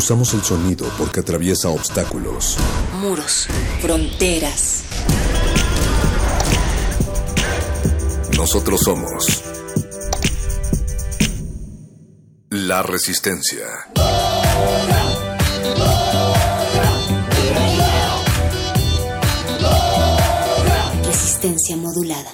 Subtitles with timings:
[0.00, 2.56] Usamos el sonido porque atraviesa obstáculos.
[3.02, 3.46] Muros.
[3.82, 4.84] Fronteras.
[8.34, 9.42] Nosotros somos
[12.48, 13.66] la resistencia.
[21.04, 22.32] Resistencia modulada.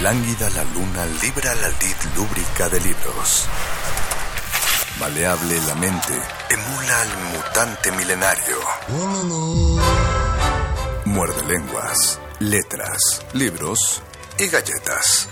[0.00, 3.46] Lánguida la luna libra la lid lúbrica de libros.
[5.02, 6.14] Maleable la mente
[6.48, 8.56] emula al mutante milenario.
[11.06, 14.00] Muerde lenguas, letras, libros
[14.38, 15.28] y galletas.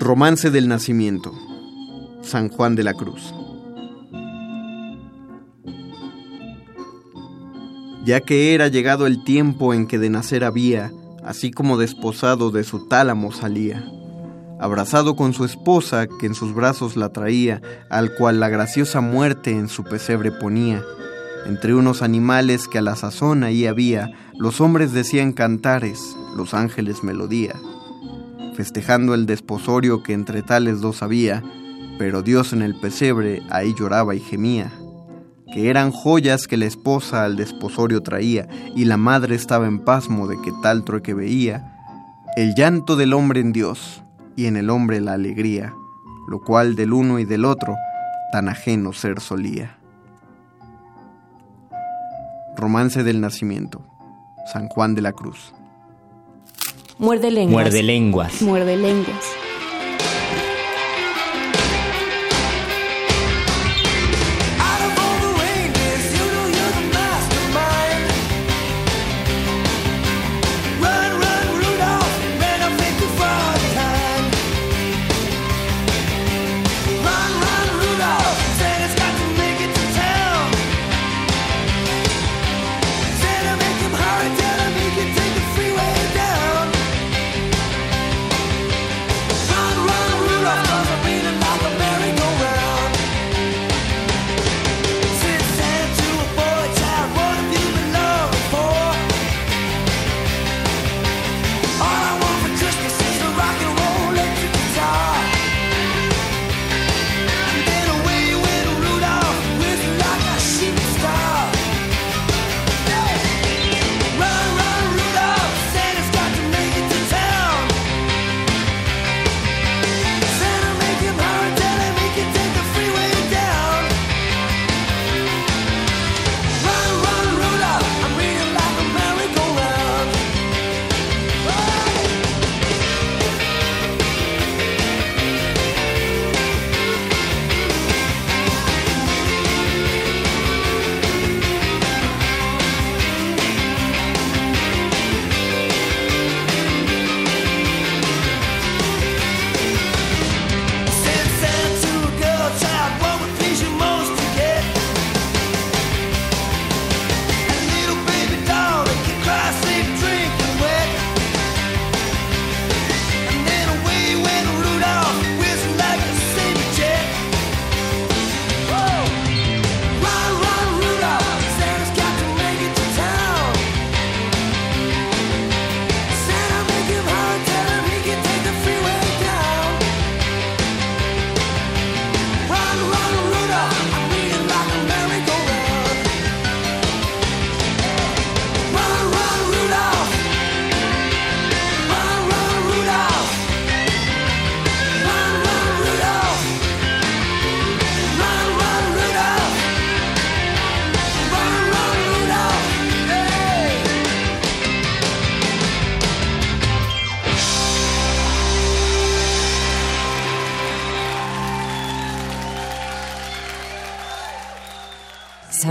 [0.00, 1.32] Romance del Nacimiento.
[2.24, 3.32] San Juan de la Cruz.
[8.04, 10.90] Ya que era llegado el tiempo en que de nacer había,
[11.22, 13.84] así como desposado de su tálamo salía,
[14.58, 19.50] abrazado con su esposa que en sus brazos la traía, al cual la graciosa muerte
[19.50, 20.82] en su pesebre ponía,
[21.46, 27.02] entre unos animales que a la sazón ahí había, los hombres decían cantares, los ángeles
[27.02, 27.54] melodía.
[28.54, 31.42] Festejando el desposorio que entre tales dos había,
[31.98, 34.72] pero Dios en el pesebre ahí lloraba y gemía,
[35.52, 40.26] que eran joyas que la esposa al desposorio traía, y la madre estaba en pasmo
[40.26, 41.76] de que tal trueque veía,
[42.36, 44.02] el llanto del hombre en Dios,
[44.36, 45.74] y en el hombre la alegría,
[46.28, 47.76] lo cual del uno y del otro
[48.32, 49.76] tan ajeno ser solía.
[52.56, 53.82] Romance del Nacimiento,
[54.52, 55.52] San Juan de la Cruz.
[56.98, 57.64] Muerde lenguas.
[57.64, 58.42] Muerde lenguas.
[58.42, 59.24] Muerde lenguas.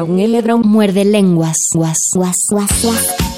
[0.10, 1.56] Saúl Eledrón muerde lenguas.
[1.76, 3.29] Guas, guas, guas, guas.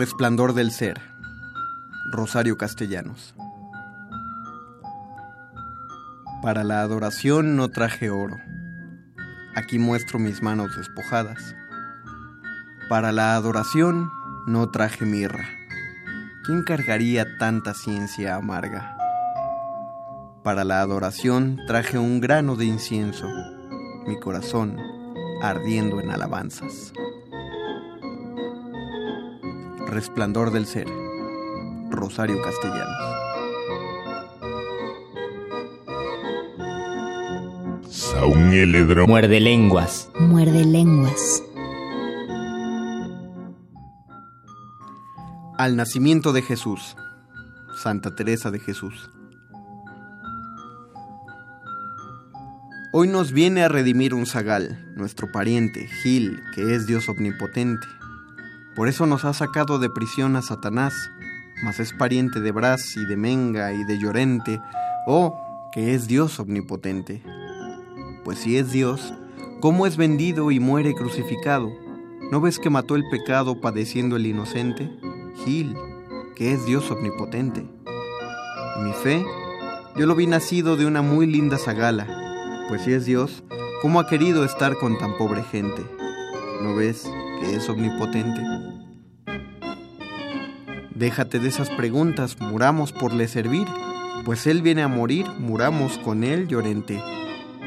[0.00, 0.98] Resplandor del Ser.
[2.10, 3.34] Rosario Castellanos.
[6.40, 8.38] Para la adoración no traje oro.
[9.54, 11.54] Aquí muestro mis manos despojadas.
[12.88, 14.08] Para la adoración
[14.46, 15.46] no traje mirra.
[16.46, 18.96] ¿Quién cargaría tanta ciencia amarga?
[20.42, 23.28] Para la adoración traje un grano de incienso,
[24.06, 24.78] mi corazón
[25.42, 26.94] ardiendo en alabanzas.
[30.00, 30.86] Resplandor del Ser.
[31.90, 32.96] Rosario Castellanos.
[39.06, 40.10] Muerde lenguas.
[40.18, 41.42] Muerde lenguas.
[45.58, 46.96] Al nacimiento de Jesús.
[47.82, 49.10] Santa Teresa de Jesús.
[52.94, 57.86] Hoy nos viene a redimir un zagal, nuestro pariente, Gil, que es Dios omnipotente.
[58.80, 60.94] Por eso nos ha sacado de prisión a Satanás,
[61.62, 64.58] mas es pariente de Brás y de Menga y de Llorente,
[65.06, 67.22] oh, que es Dios omnipotente.
[68.24, 69.12] Pues si es Dios,
[69.60, 71.70] ¿cómo es vendido y muere crucificado?
[72.32, 74.90] ¿No ves que mató el pecado padeciendo el inocente?
[75.44, 75.76] Gil,
[76.34, 77.68] que es Dios omnipotente.
[78.82, 79.26] Mi fe,
[79.94, 82.06] yo lo vi nacido de una muy linda zagala,
[82.70, 83.44] pues si es Dios,
[83.82, 85.84] ¿cómo ha querido estar con tan pobre gente?
[86.62, 87.06] ¿No ves
[87.42, 88.40] es omnipotente?
[90.94, 93.66] Déjate de esas preguntas, muramos por le servir,
[94.24, 97.02] pues Él viene a morir, muramos con Él llorente,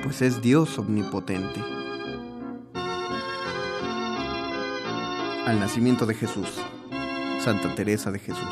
[0.03, 1.59] pues es Dios omnipotente.
[5.45, 6.47] Al nacimiento de Jesús,
[7.43, 8.47] Santa Teresa de Jesús.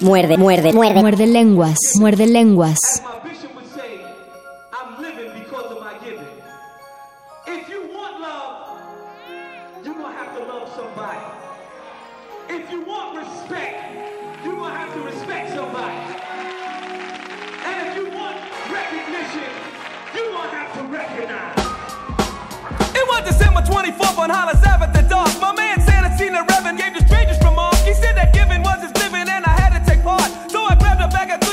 [0.00, 1.00] Muerde, muerde, muerde.
[1.00, 1.78] Muerde lenguas.
[1.98, 2.78] Muerde lenguas.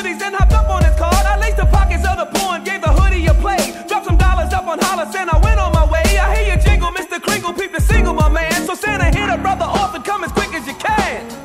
[0.02, 1.14] Goodies and hopped up on his card.
[1.14, 3.62] I laced the pockets of the poor and gave the hoodie a play.
[3.88, 6.18] Dropped some dollars up on Hollis and I went on my way.
[6.18, 7.22] I hear you jingle, Mr.
[7.22, 8.66] Kringle, peep the single, my man.
[8.66, 11.41] So Santa hit a brother off and come as quick as you can.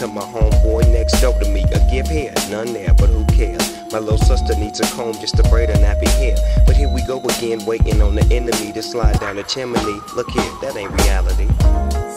[0.00, 1.62] To my homeboy next door to me.
[1.74, 3.92] A gift here, none there, but who cares?
[3.92, 6.36] My little sister needs a comb just to braid her nappy hair.
[6.64, 10.00] But here we go again, waiting on the enemy to slide down the chimney.
[10.16, 12.09] Look here, that ain't reality.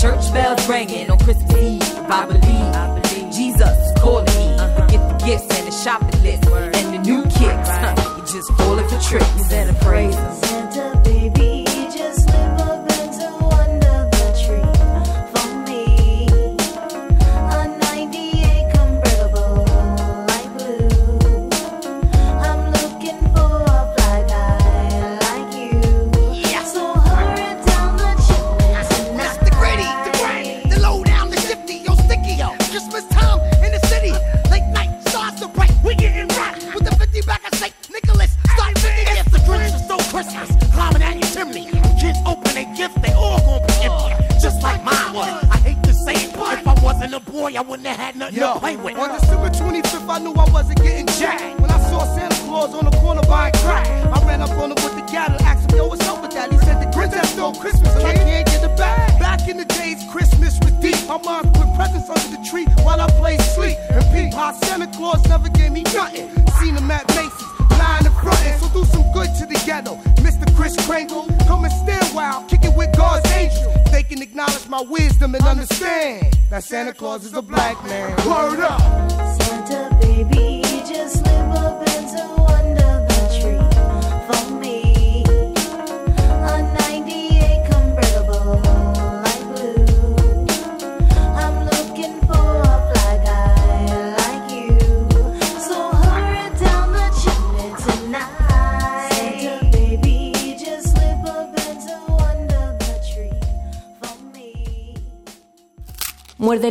[0.00, 0.49] church bell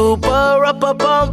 [0.00, 1.29] super up up on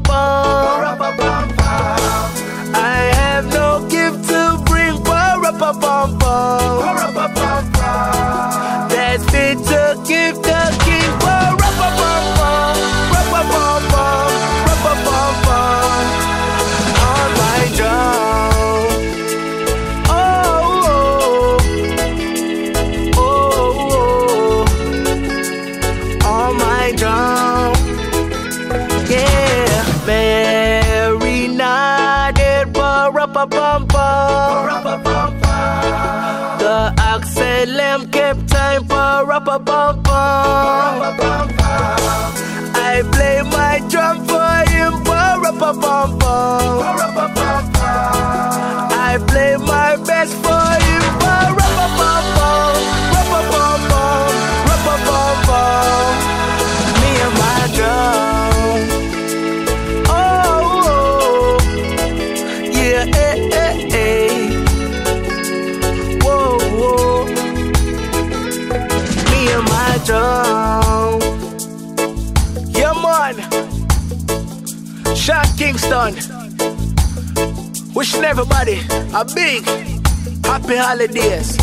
[75.16, 76.16] Shot Kingston.
[77.94, 78.80] Wishing everybody
[79.14, 79.66] a big
[80.46, 81.58] happy holidays.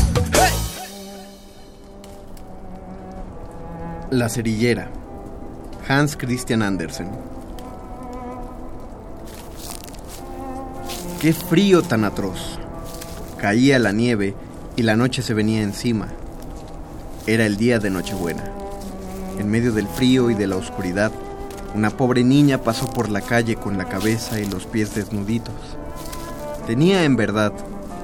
[4.11, 4.88] La cerillera.
[5.88, 7.11] Hans Christian Andersen.
[11.21, 12.59] Qué frío tan atroz.
[13.38, 14.35] Caía la nieve
[14.76, 16.09] y la noche se venía encima.
[17.26, 18.45] Era el día de Nochebuena.
[19.38, 21.11] En medio del frío y de la oscuridad,
[21.75, 25.54] una pobre niña pasó por la calle con la cabeza y los pies desnuditos.
[26.69, 27.52] Tenía en verdad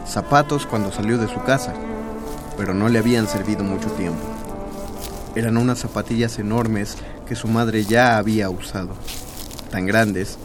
[0.07, 1.73] zapatos cuando salió de su casa,
[2.57, 4.21] pero no le habían servido mucho tiempo.
[5.37, 6.97] Eran unas zapatillas enormes
[7.29, 8.91] que su madre ya había usado,
[9.71, 10.37] tan grandes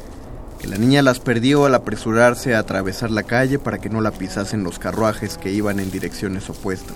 [0.60, 4.12] que la niña las perdió al apresurarse a atravesar la calle para que no la
[4.12, 6.96] pisasen los carruajes que iban en direcciones opuestas.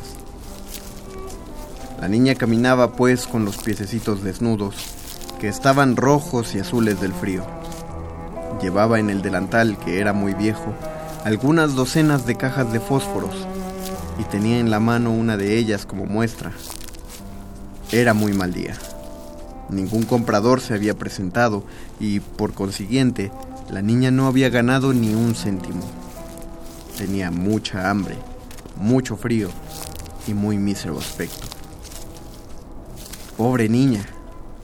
[2.00, 4.99] La niña caminaba pues con los piececitos desnudos,
[5.40, 7.44] que estaban rojos y azules del frío.
[8.62, 10.74] Llevaba en el delantal, que era muy viejo,
[11.24, 13.48] algunas docenas de cajas de fósforos
[14.20, 16.52] y tenía en la mano una de ellas como muestra.
[17.92, 18.76] Era muy mal día.
[19.70, 21.64] Ningún comprador se había presentado
[22.00, 23.32] y, por consiguiente,
[23.70, 25.84] la niña no había ganado ni un céntimo.
[26.98, 28.18] Tenía mucha hambre,
[28.76, 29.50] mucho frío
[30.28, 31.48] y muy mísero aspecto.
[33.38, 34.06] Pobre niña.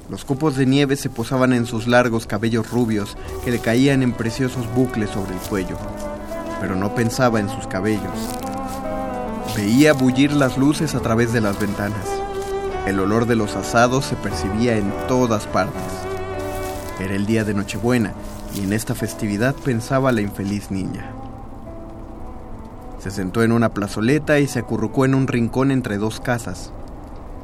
[0.09, 4.13] Los copos de nieve se posaban en sus largos cabellos rubios que le caían en
[4.13, 5.77] preciosos bucles sobre el cuello,
[6.61, 8.13] pero no pensaba en sus cabellos.
[9.55, 12.07] Veía bullir las luces a través de las ventanas.
[12.85, 15.81] El olor de los asados se percibía en todas partes.
[16.99, 18.13] Era el día de Nochebuena
[18.53, 21.11] y en esta festividad pensaba la infeliz niña.
[22.99, 26.71] Se sentó en una plazoleta y se acurrucó en un rincón entre dos casas.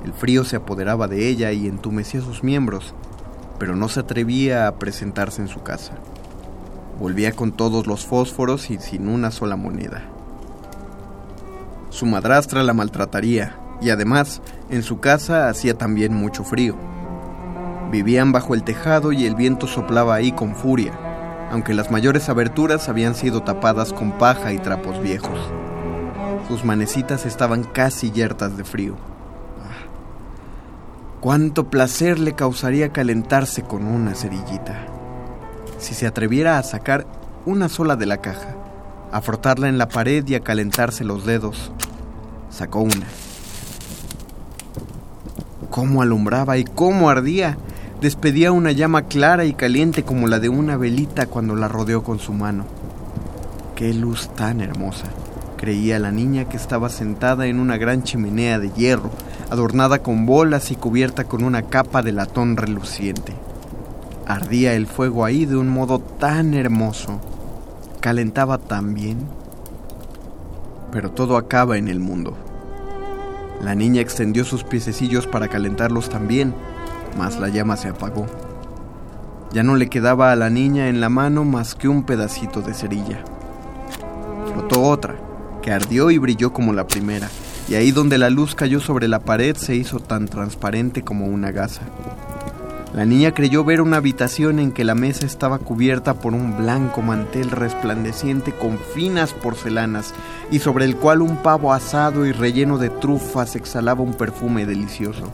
[0.04, 2.94] El frío se apoderaba de ella y entumecía sus miembros,
[3.60, 5.94] pero no se atrevía a presentarse en su casa.
[7.00, 10.04] Volvía con todos los fósforos y sin una sola moneda.
[11.90, 16.76] Su madrastra la maltrataría, Y además, en su casa hacía también mucho frío.
[17.92, 20.94] Vivían bajo el tejado y el viento soplaba ahí con furia,
[21.52, 25.40] aunque las mayores aberturas habían sido tapadas con paja y trapos viejos.
[26.48, 28.96] Sus manecitas estaban casi yertas de frío.
[31.22, 34.88] Cuánto placer le causaría calentarse con una cerillita.
[35.78, 37.06] Si se atreviera a sacar
[37.46, 38.56] una sola de la caja,
[39.12, 41.72] a frotarla en la pared y a calentarse los dedos,
[42.50, 43.06] sacó una.
[45.70, 47.56] Cómo alumbraba y cómo ardía.
[48.02, 52.18] Despedía una llama clara y caliente como la de una velita cuando la rodeó con
[52.18, 52.66] su mano.
[53.76, 55.06] Qué luz tan hermosa,
[55.56, 59.12] creía la niña que estaba sentada en una gran chimenea de hierro,
[59.52, 63.34] adornada con bolas y cubierta con una capa de latón reluciente.
[64.26, 67.20] Ardía el fuego ahí de un modo tan hermoso,
[68.00, 69.28] calentaba tan bien.
[70.94, 72.38] Pero todo acaba en el mundo.
[73.62, 76.56] La niña extendió sus piececillos para calentarlos también,
[77.18, 78.28] mas la llama se apagó.
[79.52, 82.74] Ya no le quedaba a la niña en la mano más que un pedacito de
[82.74, 83.26] cerilla.
[84.54, 85.16] Frotó otra,
[85.62, 87.28] que ardió y brilló como la primera,
[87.72, 91.52] y ahí donde la luz cayó sobre la pared se hizo tan transparente como una
[91.52, 91.84] gasa.
[92.94, 97.02] La niña creyó ver una habitación en que la mesa estaba cubierta por un blanco
[97.02, 100.14] mantel resplandeciente con finas porcelanas
[100.52, 105.32] y sobre el cual un pavo asado y relleno de trufas exhalaba un perfume delicioso.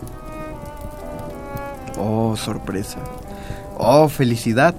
[1.97, 2.99] Oh, sorpresa.
[3.79, 4.75] Oh, felicidad.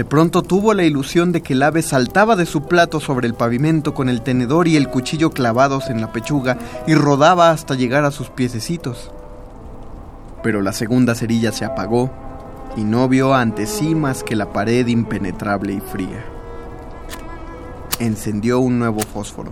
[0.00, 3.34] De pronto tuvo la ilusión de que el ave saltaba de su plato sobre el
[3.34, 8.06] pavimento con el tenedor y el cuchillo clavados en la pechuga y rodaba hasta llegar
[8.06, 9.10] a sus piececitos
[10.42, 12.10] pero la segunda cerilla se apagó
[12.78, 16.24] y no vio ante sí más que la pared impenetrable y fría.
[17.98, 19.50] Encendió un nuevo fósforo.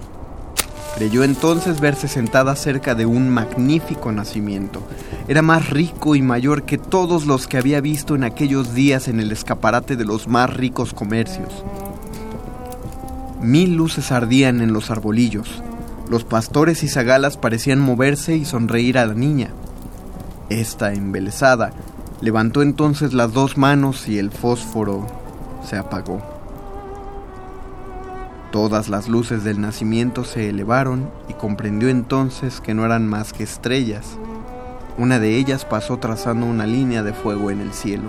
[0.98, 4.82] Creyó entonces verse sentada cerca de un magnífico nacimiento.
[5.28, 9.20] Era más rico y mayor que todos los que había visto en aquellos días en
[9.20, 11.62] el escaparate de los más ricos comercios.
[13.40, 15.62] Mil luces ardían en los arbolillos.
[16.10, 19.50] Los pastores y zagalas parecían moverse y sonreír a la niña.
[20.48, 21.70] Esta, embelesada,
[22.20, 25.06] levantó entonces las dos manos y el fósforo
[25.64, 26.37] se apagó.
[28.50, 33.44] Todas las luces del nacimiento se elevaron y comprendió entonces que no eran más que
[33.44, 34.16] estrellas.
[34.96, 38.08] Una de ellas pasó trazando una línea de fuego en el cielo.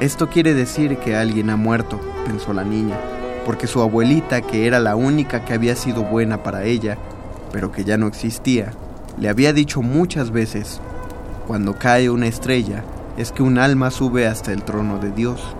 [0.00, 2.98] Esto quiere decir que alguien ha muerto, pensó la niña,
[3.44, 6.96] porque su abuelita, que era la única que había sido buena para ella,
[7.52, 8.72] pero que ya no existía,
[9.18, 10.80] le había dicho muchas veces,
[11.46, 12.82] cuando cae una estrella,
[13.18, 15.54] es que un alma sube hasta el trono de Dios.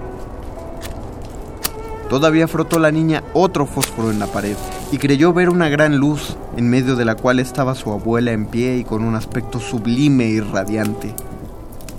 [2.12, 4.54] Todavía frotó la niña otro fósforo en la pared
[4.90, 8.44] y creyó ver una gran luz en medio de la cual estaba su abuela en
[8.44, 11.14] pie y con un aspecto sublime y radiante.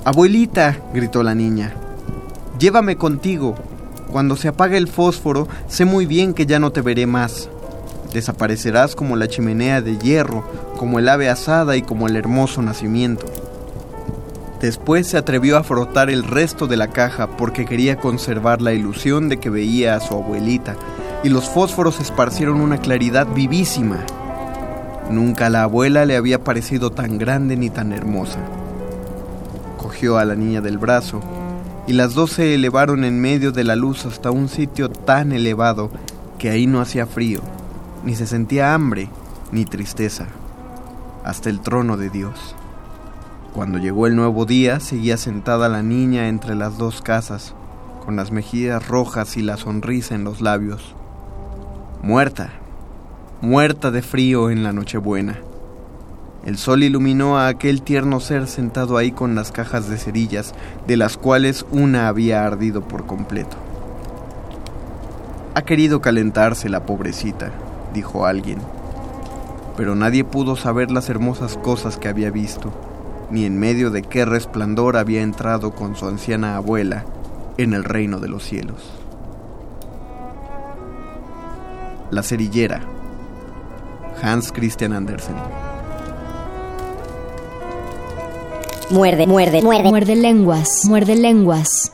[0.03, 1.73] Abuelita, gritó la niña,
[2.59, 3.55] llévame contigo.
[4.11, 7.49] Cuando se apague el fósforo, sé muy bien que ya no te veré más.
[8.13, 10.47] Desaparecerás como la chimenea de hierro,
[10.77, 13.25] como el ave asada y como el hermoso nacimiento.
[14.63, 19.27] Después se atrevió a frotar el resto de la caja porque quería conservar la ilusión
[19.27, 20.77] de que veía a su abuelita,
[21.21, 23.97] y los fósforos esparcieron una claridad vivísima.
[25.09, 28.39] Nunca la abuela le había parecido tan grande ni tan hermosa.
[29.77, 31.19] Cogió a la niña del brazo,
[31.85, 35.91] y las dos se elevaron en medio de la luz hasta un sitio tan elevado
[36.39, 37.41] que ahí no hacía frío,
[38.05, 39.09] ni se sentía hambre,
[39.51, 40.27] ni tristeza,
[41.25, 42.55] hasta el trono de Dios.
[43.53, 47.53] Cuando llegó el nuevo día, seguía sentada la niña entre las dos casas,
[48.03, 50.95] con las mejillas rojas y la sonrisa en los labios.
[52.01, 52.49] Muerta,
[53.41, 55.37] muerta de frío en la Nochebuena.
[56.43, 60.55] El sol iluminó a aquel tierno ser sentado ahí con las cajas de cerillas,
[60.87, 63.55] de las cuales una había ardido por completo.
[65.53, 67.51] Ha querido calentarse la pobrecita,
[67.93, 68.57] dijo alguien.
[69.77, 72.73] Pero nadie pudo saber las hermosas cosas que había visto,
[73.31, 77.05] ni en medio de qué resplandor había entrado con su anciana abuela
[77.57, 78.91] en el reino de los cielos.
[82.11, 82.81] La cerillera.
[84.21, 85.35] Hans Christian Andersen.
[88.89, 89.89] Muerde, muerde, muerde.
[89.89, 90.85] Muerde lenguas.
[90.85, 91.93] Muerde lenguas.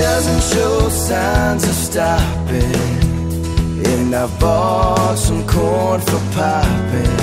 [0.00, 2.74] Doesn't show signs of stopping.
[3.92, 7.16] And I bought some corn for popping.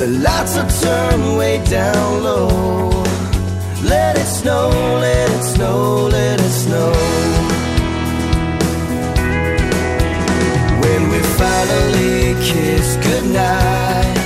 [0.00, 2.90] The lights are turned way down low.
[3.82, 4.68] Let it snow,
[5.06, 6.92] let it snow, let it snow.
[10.82, 14.16] When we finally kiss goodnight,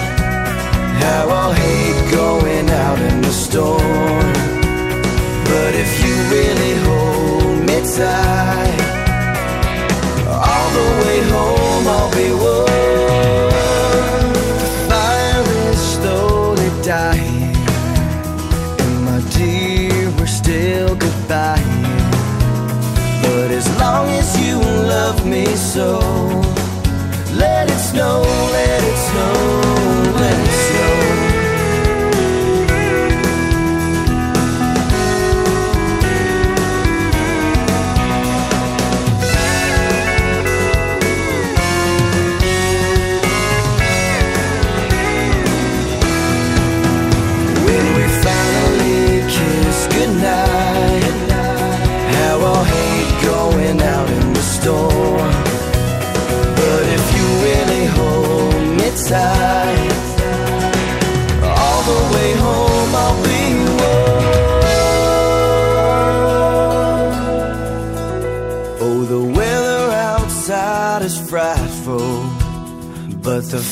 [1.03, 4.33] how I'll hate going out in the storm.
[5.51, 6.66] But if you really
[7.99, 8.81] hold
[10.29, 14.33] all the way home I'll be warm.
[14.61, 17.57] The fire is slowly dying,
[18.81, 21.63] and my dear, we're still goodbye.
[23.23, 26.01] But as long as you love me so,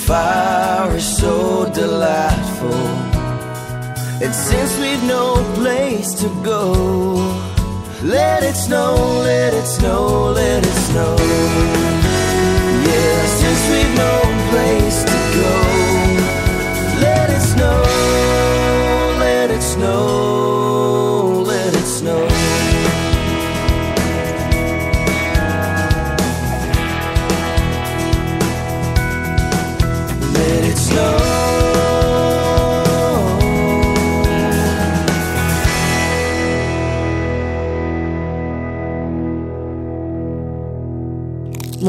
[0.06, 2.74] fire is so delightful.
[4.22, 6.72] And since we've no place to go,
[8.02, 11.16] let it snow, let it snow, let it snow.
[12.88, 14.14] Yeah, since we've no
[14.50, 15.13] place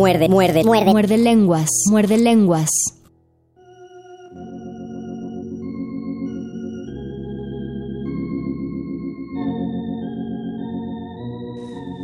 [0.06, 0.92] Muerde, muerde, muerde.
[0.92, 1.72] Muerde lenguas.
[1.90, 2.70] Muerde lenguas.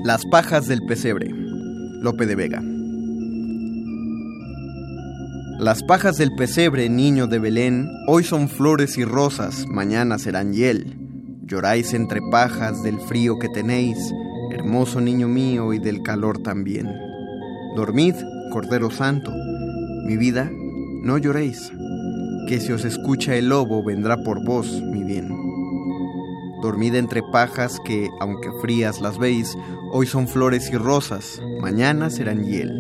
[0.04, 1.30] Las pajas del pesebre.
[2.02, 2.64] Lope de Vega.
[5.60, 10.98] Las pajas del pesebre, niño de Belén, hoy son flores y rosas, mañana serán hiel.
[11.46, 14.12] Lloráis entre pajas del frío que tenéis,
[14.52, 17.11] hermoso niño mío y del calor también.
[17.76, 18.16] Dormid,
[18.52, 19.32] Cordero Santo,
[20.06, 20.52] mi vida,
[21.04, 21.72] no lloréis,
[22.48, 25.30] que si os escucha el lobo vendrá por vos, mi bien.
[26.62, 29.58] Dormid entre pajas que, aunque frías las veis,
[29.94, 32.72] hoy son flores y rosas, mañana serán hiel.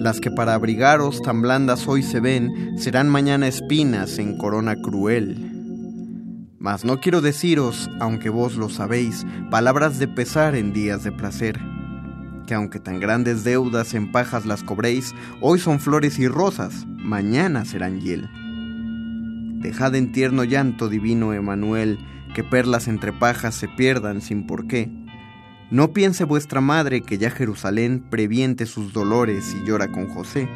[0.00, 5.36] Las que para abrigaros tan blandas hoy se ven, serán mañana espinas en corona cruel.
[6.58, 11.58] Mas no quiero deciros, aunque vos lo sabéis, palabras de pesar en días de placer,
[12.46, 17.64] que aunque tan grandes deudas en pajas las cobréis, hoy son flores y rosas, mañana
[17.64, 18.28] serán hiel.
[19.60, 21.98] Dejad en tierno llanto, divino Emanuel,
[22.34, 24.90] que perlas entre pajas se pierdan sin por qué.
[25.70, 30.48] No piense vuestra madre que ya Jerusalén previente sus dolores y llora con José,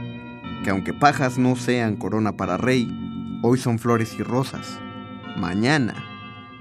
[0.65, 2.89] que aunque pajas no sean corona para rey,
[3.43, 4.79] hoy son flores y rosas,
[5.37, 5.95] mañana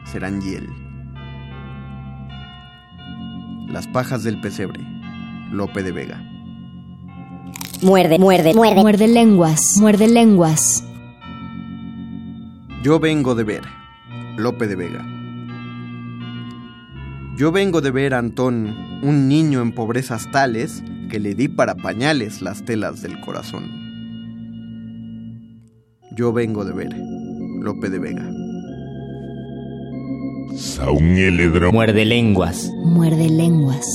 [0.05, 0.69] serán hiel.
[3.67, 4.79] Las pajas del pesebre,
[5.51, 6.21] Lope de Vega.
[7.81, 8.81] Muerde, muerde, muerde.
[8.81, 9.59] Muerde lenguas.
[9.79, 10.83] Muerde lenguas.
[12.83, 13.63] Yo vengo de ver,
[14.37, 15.05] Lope de Vega.
[17.37, 21.75] Yo vengo de ver a Antón, un niño en pobrezas tales que le di para
[21.75, 23.69] pañales las telas del corazón.
[26.15, 26.95] Yo vengo de ver,
[27.61, 28.29] Lope de Vega.
[31.71, 32.71] Muerde lenguas.
[32.85, 33.85] Muerde lenguas.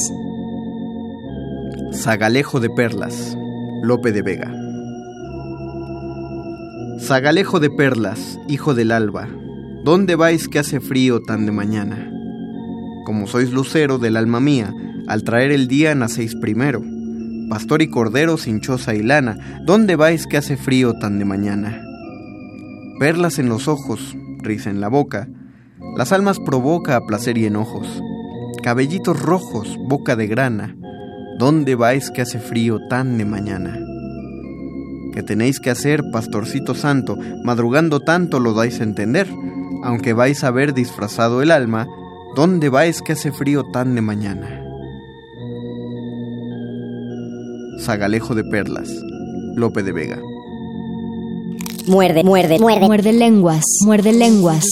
[1.93, 3.37] Zagalejo de perlas,
[3.83, 4.55] Lope de Vega.
[7.01, 9.29] Zagalejo de perlas, hijo del alba,
[9.85, 12.09] ¿dónde vais que hace frío tan de mañana?
[13.05, 14.73] Como sois lucero del alma mía,
[15.09, 16.81] al traer el día nacéis primero.
[17.51, 21.83] Pastor y cordero sin choza y lana, ¿dónde vais que hace frío tan de mañana?
[23.01, 25.29] Perlas en los ojos, risa en la boca,
[25.97, 28.01] las almas provoca a placer y enojos.
[28.63, 30.77] Cabellitos rojos, boca de grana,
[31.41, 33.75] ¿dónde vais que hace frío tan de mañana?
[35.15, 37.17] ¿Qué tenéis que hacer, pastorcito santo?
[37.43, 39.27] Madrugando tanto lo dais a entender,
[39.83, 41.89] aunque vais a ver disfrazado el alma,
[42.37, 44.63] ¿dónde vais que hace frío tan de mañana?
[47.81, 48.91] Zagalejo de Perlas,
[49.57, 50.19] Lope de Vega.
[51.87, 52.87] Muerde, muerde, muerde.
[52.87, 53.65] Muerde lenguas.
[53.87, 54.67] Muerde lenguas.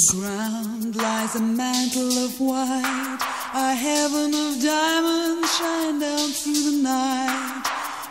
[3.54, 7.62] A heaven of diamonds shine down through the night.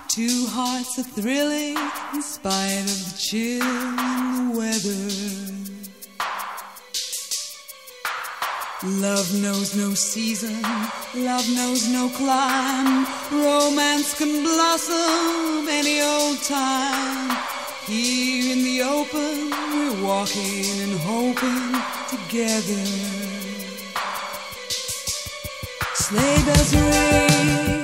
[0.08, 1.78] Two hearts are thrilling
[2.14, 5.68] in spite of the chill in the weather.
[8.84, 10.62] Love knows no season,
[11.16, 13.06] love knows no clime.
[13.32, 17.38] Romance can blossom any old time.
[17.86, 21.74] Here in the open, we're walking and hoping
[22.10, 23.27] together.
[26.08, 27.77] Sleigh bells ring,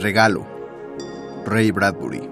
[0.00, 0.46] regalo.
[1.46, 2.28] Ray Bradbury.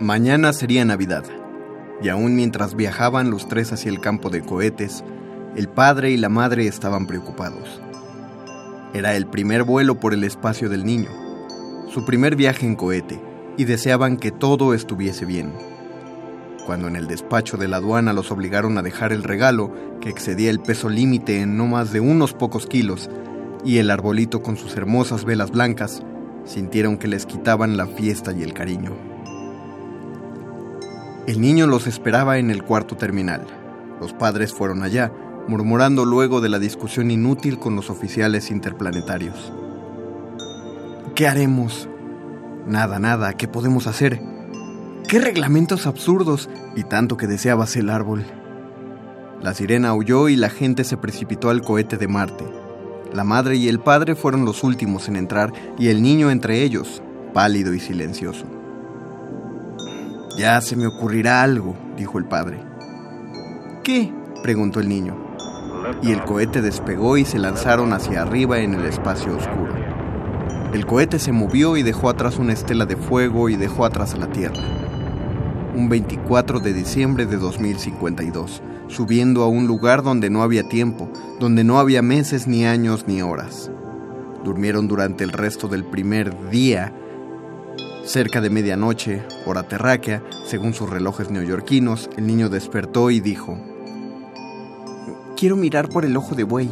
[0.00, 1.24] Mañana sería Navidad,
[2.02, 5.04] y aún mientras viajaban los tres hacia el campo de cohetes,
[5.56, 7.80] el padre y la madre estaban preocupados.
[8.94, 11.10] Era el primer vuelo por el espacio del niño,
[11.92, 13.20] su primer viaje en cohete,
[13.56, 15.52] y deseaban que todo estuviese bien.
[16.66, 20.50] Cuando en el despacho de la aduana los obligaron a dejar el regalo, que excedía
[20.50, 23.10] el peso límite en no más de unos pocos kilos,
[23.64, 26.02] y el arbolito con sus hermosas velas blancas,
[26.44, 28.92] sintieron que les quitaban la fiesta y el cariño.
[31.26, 33.46] El niño los esperaba en el cuarto terminal.
[34.00, 35.12] Los padres fueron allá,
[35.48, 39.52] murmurando luego de la discusión inútil con los oficiales interplanetarios.
[41.14, 41.88] ¿Qué haremos?
[42.66, 44.31] Nada, nada, ¿qué podemos hacer?
[45.08, 48.24] ¿Qué reglamentos absurdos y tanto que deseabas el árbol?
[49.42, 52.44] La sirena huyó y la gente se precipitó al cohete de Marte.
[53.12, 57.02] La madre y el padre fueron los últimos en entrar y el niño entre ellos,
[57.34, 58.46] pálido y silencioso.
[60.38, 62.58] Ya se me ocurrirá algo, dijo el padre.
[63.84, 64.12] ¿Qué?
[64.42, 65.14] preguntó el niño.
[66.02, 69.74] Y el cohete despegó y se lanzaron hacia arriba en el espacio oscuro.
[70.72, 74.18] El cohete se movió y dejó atrás una estela de fuego y dejó atrás a
[74.18, 74.62] la Tierra.
[75.74, 81.64] Un 24 de diciembre de 2052, subiendo a un lugar donde no había tiempo, donde
[81.64, 83.70] no había meses ni años ni horas.
[84.44, 86.92] Durmieron durante el resto del primer día
[88.04, 93.56] Cerca de medianoche, hora terráquea, según sus relojes neoyorquinos, el niño despertó y dijo,
[95.36, 96.68] Quiero mirar por el ojo de buey.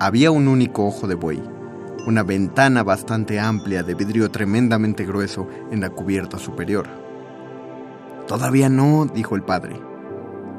[0.00, 1.40] Había un único ojo de buey,
[2.04, 7.01] una ventana bastante amplia de vidrio tremendamente grueso en la cubierta superior.
[8.26, 9.80] Todavía no, dijo el padre.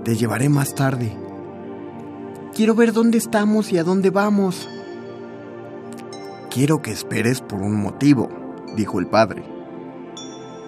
[0.03, 1.15] Te llevaré más tarde.
[2.53, 4.67] Quiero ver dónde estamos y a dónde vamos.
[6.51, 8.29] Quiero que esperes por un motivo,
[8.75, 9.43] dijo el padre.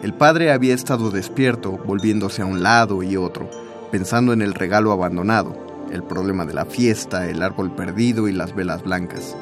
[0.01, 3.49] El padre había estado despierto, volviéndose a un lado y otro,
[3.91, 5.55] pensando en el regalo abandonado,
[5.91, 9.35] el problema de la fiesta, el árbol perdido y las velas blancas.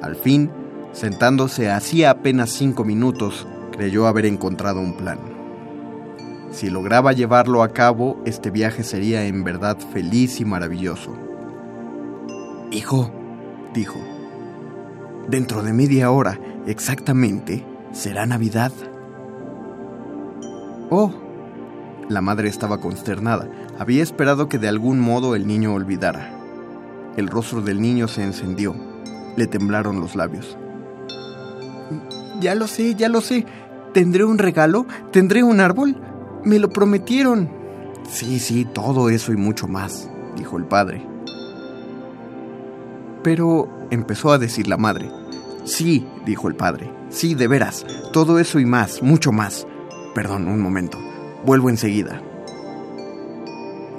[0.00, 0.50] Al fin,
[0.92, 5.35] sentándose hacía apenas cinco minutos, creyó haber encontrado un plan.
[6.50, 11.16] Si lograba llevarlo a cabo, este viaje sería en verdad feliz y maravilloso.
[12.70, 13.10] Hijo,
[13.74, 13.98] dijo,
[15.28, 18.72] dentro de media hora, exactamente, será Navidad.
[20.90, 21.12] Oh,
[22.08, 23.48] la madre estaba consternada.
[23.78, 26.32] Había esperado que de algún modo el niño olvidara.
[27.16, 28.74] El rostro del niño se encendió.
[29.36, 30.56] Le temblaron los labios.
[32.40, 33.44] Ya lo sé, ya lo sé.
[33.92, 34.86] ¿Tendré un regalo?
[35.10, 35.96] ¿Tendré un árbol?
[36.46, 37.50] Me lo prometieron.
[38.08, 41.04] Sí, sí, todo eso y mucho más, dijo el padre.
[43.24, 45.10] Pero, empezó a decir la madre.
[45.64, 46.88] Sí, dijo el padre.
[47.08, 47.84] Sí, de veras.
[48.12, 49.66] Todo eso y más, mucho más.
[50.14, 50.98] Perdón, un momento.
[51.44, 52.22] Vuelvo enseguida.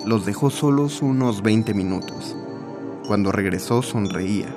[0.06, 2.38] Los dejó solos unos 20 minutos.
[3.10, 4.56] Cuando regresó sonreía.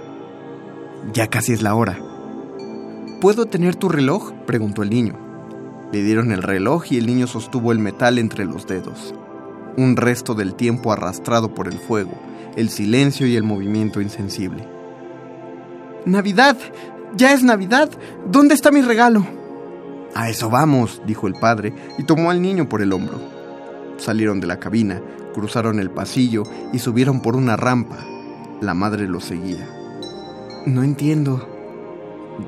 [1.12, 1.98] Ya casi es la hora.
[3.20, 4.30] ¿Puedo tener tu reloj?
[4.46, 5.29] preguntó el niño.
[5.92, 9.14] Le dieron el reloj y el niño sostuvo el metal entre los dedos.
[9.76, 12.12] Un resto del tiempo arrastrado por el fuego,
[12.56, 14.66] el silencio y el movimiento insensible.
[16.04, 16.56] Navidad.
[17.16, 17.90] Ya es Navidad.
[18.26, 19.26] ¿Dónde está mi regalo?
[20.14, 23.20] A eso vamos, dijo el padre, y tomó al niño por el hombro.
[23.96, 25.00] Salieron de la cabina,
[25.34, 27.98] cruzaron el pasillo y subieron por una rampa.
[28.60, 29.68] La madre los seguía.
[30.66, 31.48] No entiendo.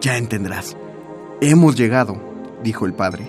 [0.01, 0.76] Ya entenderás.
[1.40, 2.32] Hemos llegado,
[2.63, 3.27] dijo el padre.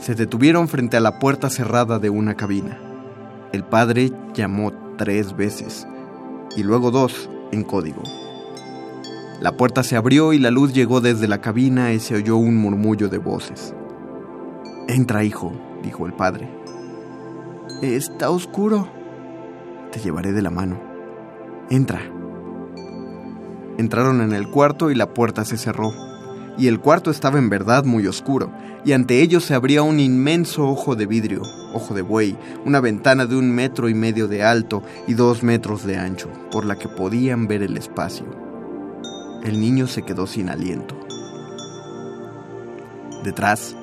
[0.00, 2.78] Se detuvieron frente a la puerta cerrada de una cabina.
[3.52, 5.86] El padre llamó tres veces
[6.56, 8.02] y luego dos en código.
[9.40, 12.56] La puerta se abrió y la luz llegó desde la cabina y se oyó un
[12.56, 13.74] murmullo de voces.
[14.88, 16.48] Entra, hijo, dijo el padre.
[17.82, 18.88] Está oscuro.
[19.92, 20.80] Te llevaré de la mano.
[21.70, 22.00] Entra.
[23.78, 25.92] Entraron en el cuarto y la puerta se cerró.
[26.58, 28.50] Y el cuarto estaba en verdad muy oscuro,
[28.84, 31.42] y ante ellos se abría un inmenso ojo de vidrio,
[31.72, 35.86] ojo de buey, una ventana de un metro y medio de alto y dos metros
[35.86, 38.26] de ancho, por la que podían ver el espacio.
[39.44, 40.98] El niño se quedó sin aliento.
[43.22, 43.76] Detrás,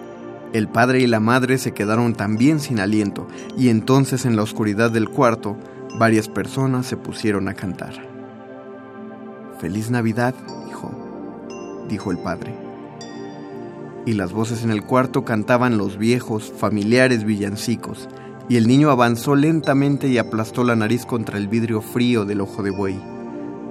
[0.52, 4.92] el padre y la madre se quedaron también sin aliento, y entonces en la oscuridad
[4.92, 5.56] del cuarto,
[5.98, 7.94] varias personas se pusieron a cantar.
[9.60, 10.36] Feliz Navidad,
[10.70, 10.92] hijo,
[11.90, 12.65] dijo el padre.
[14.06, 18.08] Y las voces en el cuarto cantaban los viejos, familiares villancicos,
[18.48, 22.62] y el niño avanzó lentamente y aplastó la nariz contra el vidrio frío del ojo
[22.62, 23.00] de buey.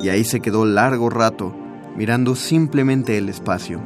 [0.00, 1.54] Y ahí se quedó largo rato,
[1.96, 3.80] mirando simplemente el espacio,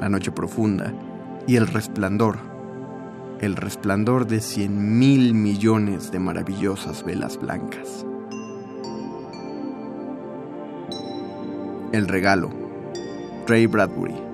[0.00, 0.94] la noche profunda
[1.46, 2.38] y el resplandor,
[3.40, 8.06] el resplandor de cien mil millones de maravillosas velas blancas.
[11.92, 12.50] El regalo,
[13.46, 14.29] Ray Bradbury.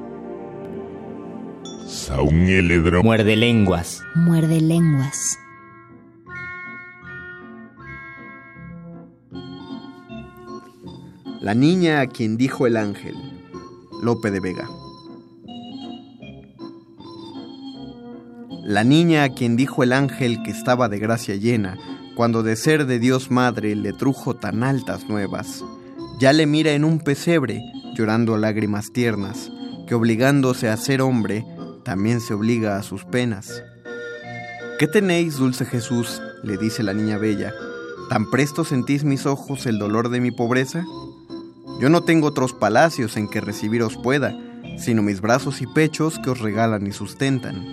[3.04, 4.02] Muerde lenguas.
[4.16, 5.38] Muerde lenguas.
[11.40, 13.14] La niña a quien dijo el ángel,
[14.02, 14.68] Lope de Vega.
[18.64, 21.78] La niña a quien dijo el ángel que estaba de gracia llena,
[22.16, 25.62] cuando de ser de Dios madre le trujo tan altas nuevas,
[26.18, 27.60] ya le mira en un pesebre,
[27.94, 29.52] llorando lágrimas tiernas,
[29.86, 31.44] que obligándose a ser hombre,
[31.86, 33.62] también se obliga a sus penas.
[34.80, 36.20] ¿Qué tenéis, dulce Jesús?
[36.42, 37.54] le dice la niña bella.
[38.10, 40.84] ¿Tan presto sentís mis ojos el dolor de mi pobreza?
[41.80, 44.36] Yo no tengo otros palacios en que recibiros pueda,
[44.78, 47.64] sino mis brazos y pechos que os regalan y sustentan.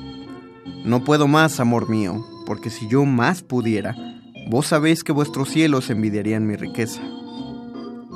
[0.86, 3.96] No puedo más, amor mío, porque si yo más pudiera,
[4.48, 7.02] vos sabéis que vuestros cielos envidiarían mi riqueza.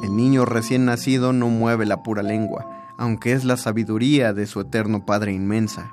[0.04, 4.62] El niño recién nacido no mueve la pura lengua, aunque es la sabiduría de su
[4.62, 5.92] eterno Padre inmensa.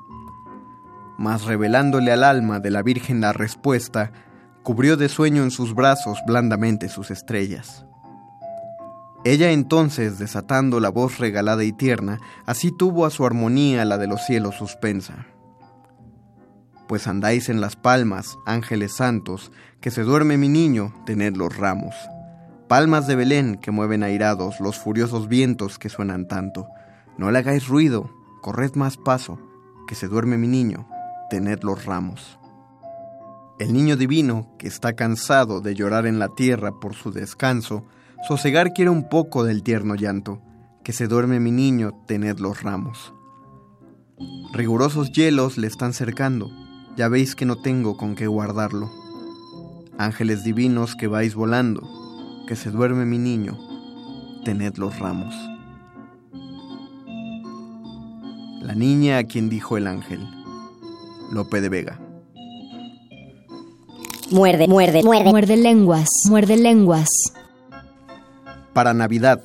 [1.19, 4.13] Mas revelándole al alma de la Virgen la respuesta,
[4.63, 7.85] cubrió de sueño en sus brazos blandamente sus estrellas.
[9.25, 14.07] Ella entonces, desatando la voz regalada y tierna, así tuvo a su armonía la de
[14.07, 15.27] los cielos suspensa.
[16.87, 19.51] Pues andáis en las palmas, ángeles santos,
[19.81, 21.95] que se duerme mi niño, tened los ramos.
[22.69, 26.67] Palmas de Belén que mueven airados los furiosos vientos que suenan tanto.
[27.17, 28.11] No le hagáis ruido,
[28.41, 29.39] corred más paso,
[29.87, 30.89] que se duerme mi niño,
[31.31, 32.39] tened los ramos.
[33.59, 37.85] El niño divino, que está cansado de llorar en la tierra por su descanso,
[38.27, 40.41] sosegar quiere un poco del tierno llanto,
[40.83, 43.15] que se duerme mi niño, tened los ramos.
[44.53, 46.51] Rigurosos hielos le están cercando,
[46.97, 48.91] ya veis que no tengo con qué guardarlo.
[49.99, 51.89] Ángeles divinos que vais volando,
[52.49, 53.57] que se duerme mi niño,
[54.45, 55.54] tened los ramos.
[58.65, 60.27] La niña a quien dijo el ángel,
[61.31, 62.01] Lope de Vega.
[64.31, 65.31] Muerde, muerde, muerde.
[65.31, 66.09] Muerde lenguas.
[66.31, 67.11] Muerde lenguas.
[68.73, 69.43] Para Navidad,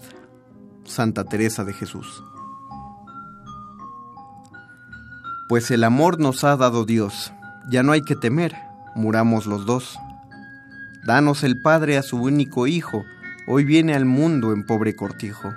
[0.85, 2.23] Santa Teresa de Jesús.
[5.49, 7.33] Pues el amor nos ha dado Dios,
[7.69, 8.55] ya no hay que temer,
[8.95, 9.99] muramos los dos.
[11.05, 13.03] Danos el Padre a su único Hijo,
[13.47, 15.53] hoy viene al mundo en pobre cortijo.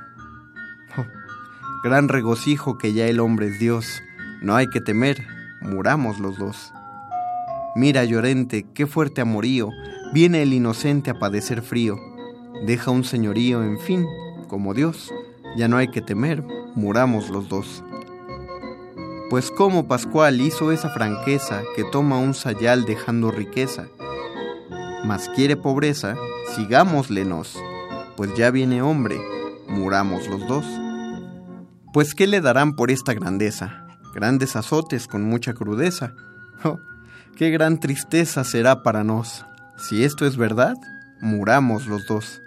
[1.82, 4.02] Gran regocijo que ya el hombre es Dios,
[4.40, 5.26] no hay que temer,
[5.60, 6.72] muramos los dos.
[7.74, 9.70] Mira, llorente, qué fuerte amorío,
[10.12, 11.96] viene el inocente a padecer frío,
[12.66, 14.06] deja un señorío, en fin,
[14.46, 15.12] como Dios,
[15.56, 16.44] ya no hay que temer,
[16.76, 17.82] muramos los dos.
[19.28, 23.88] Pues como Pascual hizo esa franqueza que toma un sayal dejando riqueza,
[25.04, 26.14] mas quiere pobreza,
[26.54, 27.58] sigámoslenos,
[28.16, 29.20] pues ya viene hombre,
[29.66, 30.64] muramos los dos.
[31.92, 33.86] Pues ¿qué le darán por esta grandeza?
[34.14, 36.14] Grandes azotes con mucha crudeza.
[36.64, 36.78] Oh,
[37.34, 39.44] qué gran tristeza será para nos.
[39.76, 40.76] Si esto es verdad,
[41.20, 42.40] muramos los dos.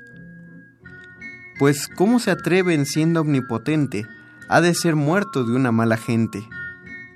[1.60, 4.06] Pues ¿cómo se atreven siendo omnipotente?
[4.48, 6.48] Ha de ser muerto de una mala gente.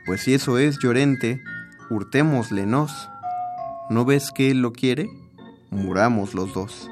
[0.05, 1.41] Pues si eso es llorente,
[1.89, 3.09] hurtémosle nos.
[3.89, 5.07] ¿No ves que él lo quiere?
[5.69, 6.89] Muramos los dos.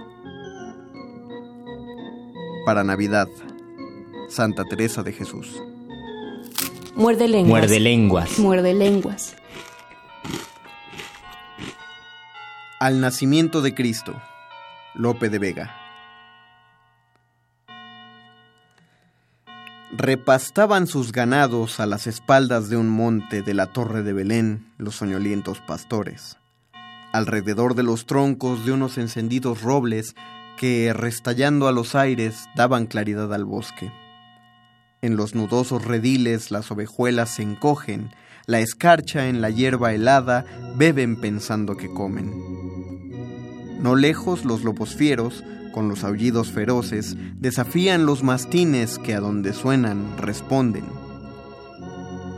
[2.65, 3.27] Para Navidad,
[4.27, 5.61] Santa Teresa de Jesús.
[6.95, 7.49] Muerde lenguas.
[7.49, 8.39] Muerde lenguas.
[8.39, 9.35] Muerde lenguas.
[12.79, 14.13] Al nacimiento de Cristo,
[14.93, 15.75] Lope de Vega.
[19.91, 24.95] Repastaban sus ganados a las espaldas de un monte de la torre de Belén los
[24.95, 26.37] soñolientos pastores,
[27.13, 30.15] alrededor de los troncos de unos encendidos robles
[30.57, 33.91] que, restallando a los aires, daban claridad al bosque.
[35.01, 38.09] En los nudosos rediles las ovejuelas se encogen,
[38.47, 40.45] la escarcha en la hierba helada
[40.75, 42.31] beben pensando que comen.
[43.79, 49.53] No lejos los lobos fieros, con los aullidos feroces, desafían los mastines que a donde
[49.53, 50.85] suenan responden.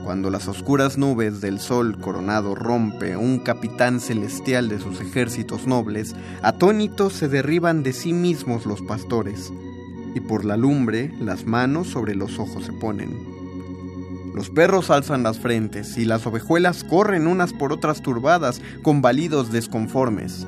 [0.04, 6.14] Cuando las oscuras nubes del sol coronado rompe un capitán celestial de sus ejércitos nobles,
[6.42, 9.54] atónitos se derriban de sí mismos los pastores,
[10.16, 13.40] y por la lumbre las manos sobre los ojos se ponen.
[14.34, 19.52] Los perros alzan las frentes y las ovejuelas corren unas por otras turbadas con balidos
[19.52, 20.48] desconformes.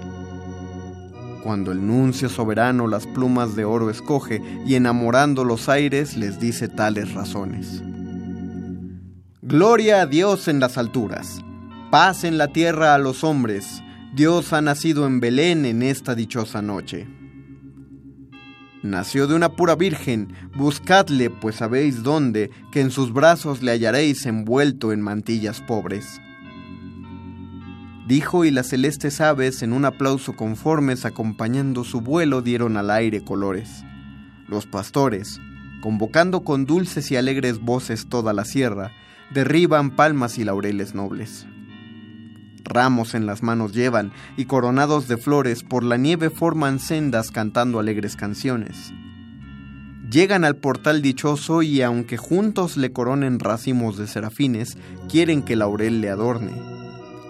[1.43, 6.67] Cuando el nuncio soberano las plumas de oro escoge y enamorando los aires les dice
[6.67, 7.81] tales razones.
[9.41, 11.41] Gloria a Dios en las alturas,
[11.89, 13.81] paz en la tierra a los hombres,
[14.13, 17.07] Dios ha nacido en Belén en esta dichosa noche.
[18.83, 24.25] Nació de una pura virgen, buscadle, pues sabéis dónde, que en sus brazos le hallaréis
[24.25, 26.19] envuelto en mantillas pobres.
[28.07, 33.23] Dijo y las celestes aves en un aplauso conformes acompañando su vuelo dieron al aire
[33.23, 33.83] colores.
[34.47, 35.39] Los pastores,
[35.81, 38.91] convocando con dulces y alegres voces toda la sierra,
[39.31, 41.45] derriban palmas y laureles nobles.
[42.73, 47.79] Ramos en las manos llevan y coronados de flores por la nieve forman sendas cantando
[47.79, 48.93] alegres canciones.
[50.09, 54.77] Llegan al portal dichoso y aunque juntos le coronen racimos de serafines,
[55.09, 56.53] quieren que laurel le adorne.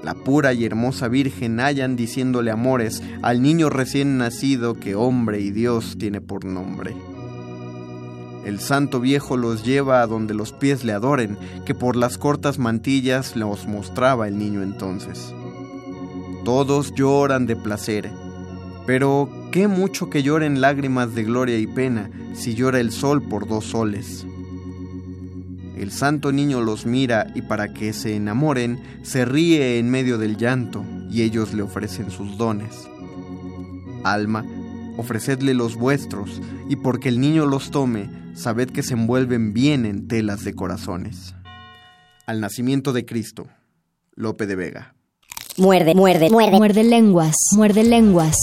[0.04, 5.52] La pura y hermosa Virgen hallan diciéndole amores al niño recién nacido que hombre y
[5.52, 6.96] Dios tiene por nombre.
[8.46, 12.58] El santo viejo los lleva a donde los pies le adoren, que por las cortas
[12.58, 15.34] mantillas los mostraba el niño entonces.
[16.44, 18.10] Todos lloran de placer,
[18.88, 23.48] pero qué mucho que lloren lágrimas de gloria y pena si llora el sol por
[23.48, 24.26] dos soles.
[25.78, 30.38] El santo niño los mira y para que se enamoren, se ríe en medio del
[30.38, 32.88] llanto y ellos le ofrecen sus dones.
[34.04, 34.46] Alma,
[35.02, 40.08] ofrecedle los vuestros, y porque el niño los tome, sabed que se envuelven bien en
[40.08, 41.36] telas de corazones.
[42.26, 43.48] Al nacimiento de Cristo,
[44.16, 44.96] Lope de Vega.
[45.58, 48.38] Muerde, muerde, muerde, muerde lenguas, muerde lenguas.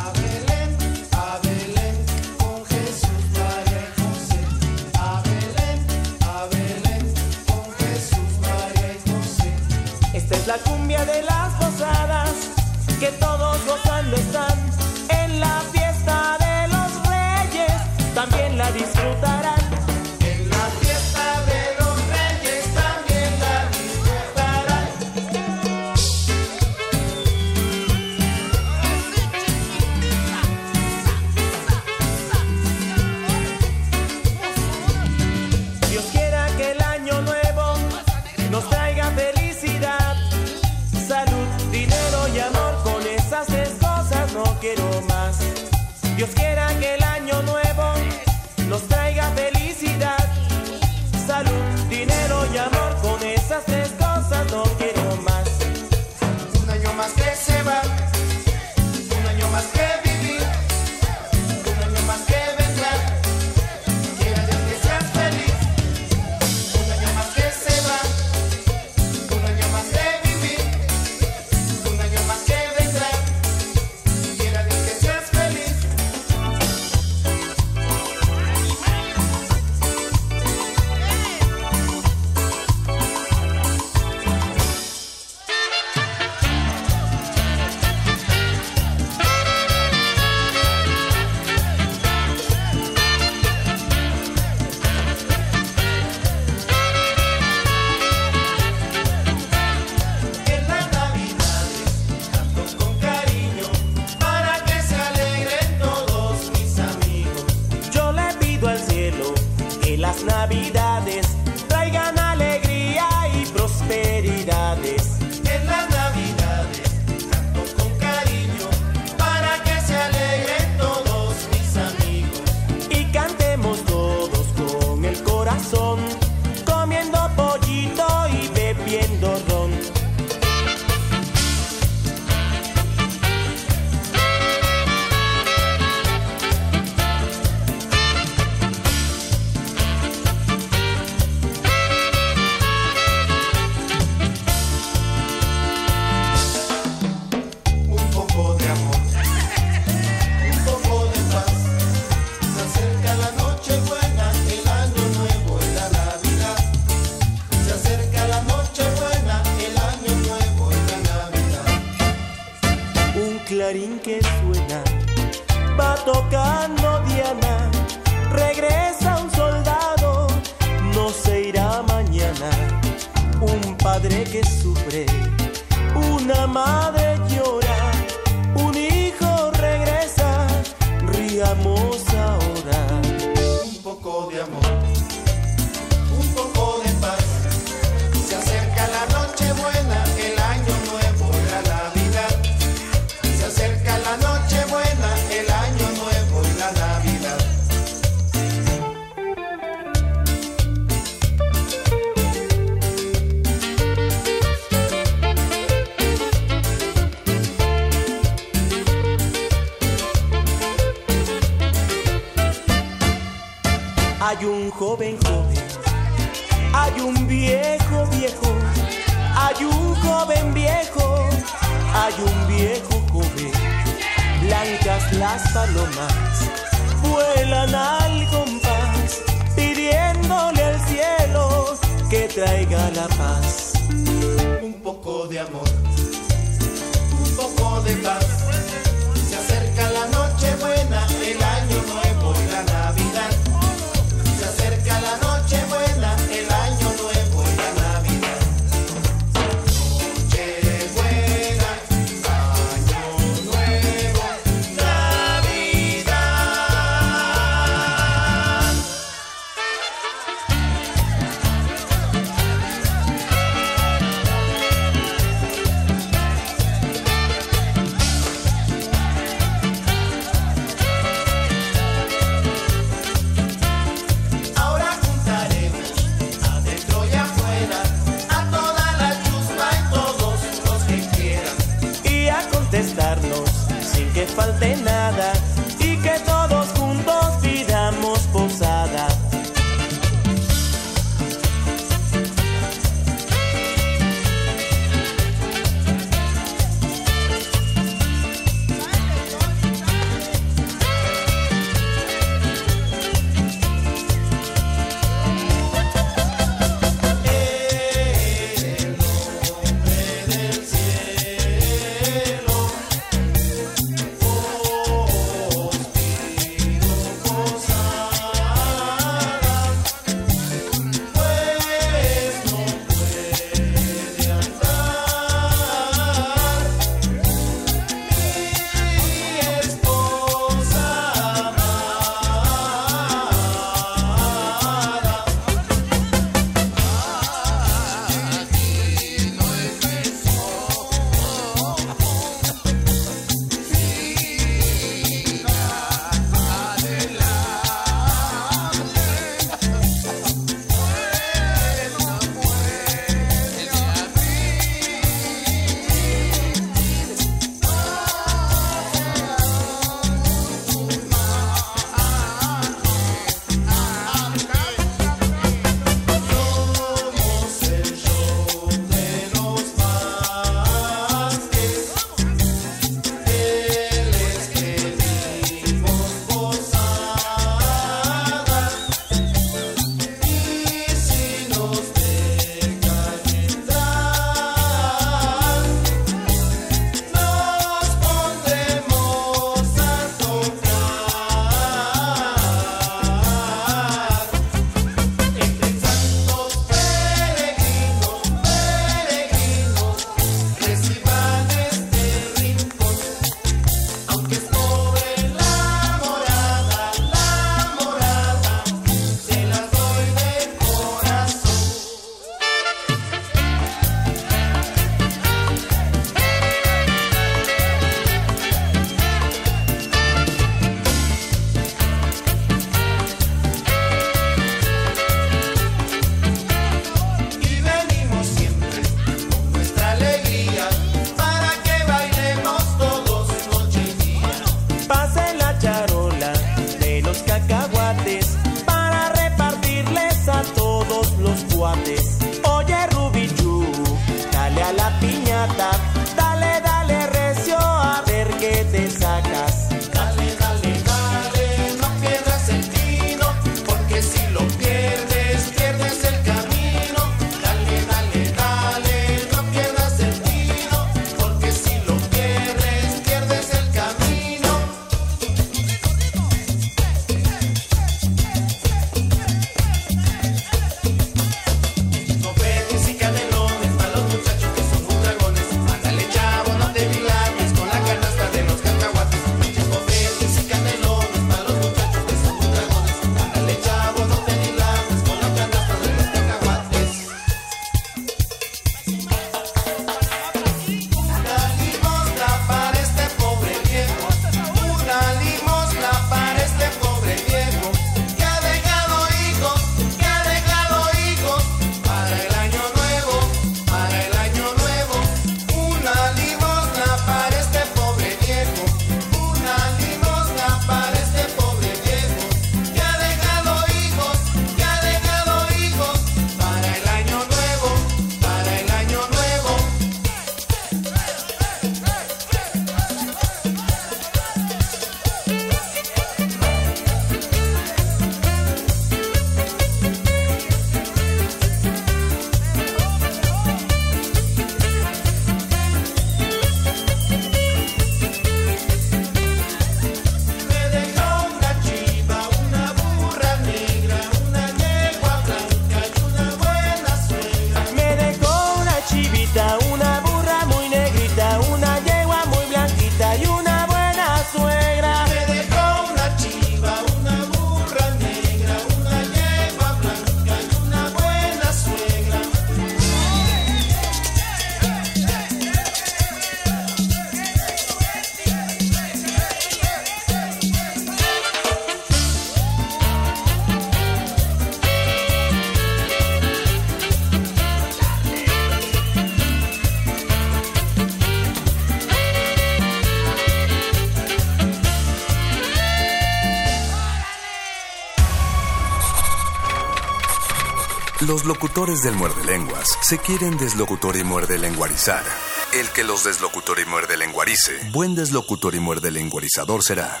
[591.36, 595.04] Locutores del muerde lenguas se quieren deslocutor y muerde lenguarizar.
[595.52, 600.00] El que los deslocutor y muerde lenguarice, buen deslocutor y muerde lenguarizador será.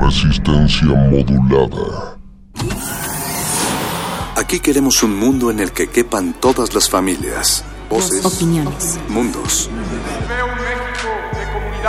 [0.00, 2.16] Resistencia modulada.
[4.36, 8.98] Aquí queremos un mundo en el que quepan todas las familias, voces, Opiniones.
[9.10, 9.68] mundos.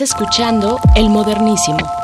[0.00, 1.99] Escuchando el modernísimo.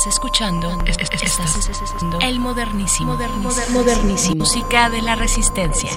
[0.00, 5.14] Estás escuchando, es, es, es, estás, escuchando el modernísimo, modernísimo, modernísimo, modernísimo, música de la
[5.14, 5.90] resistencia.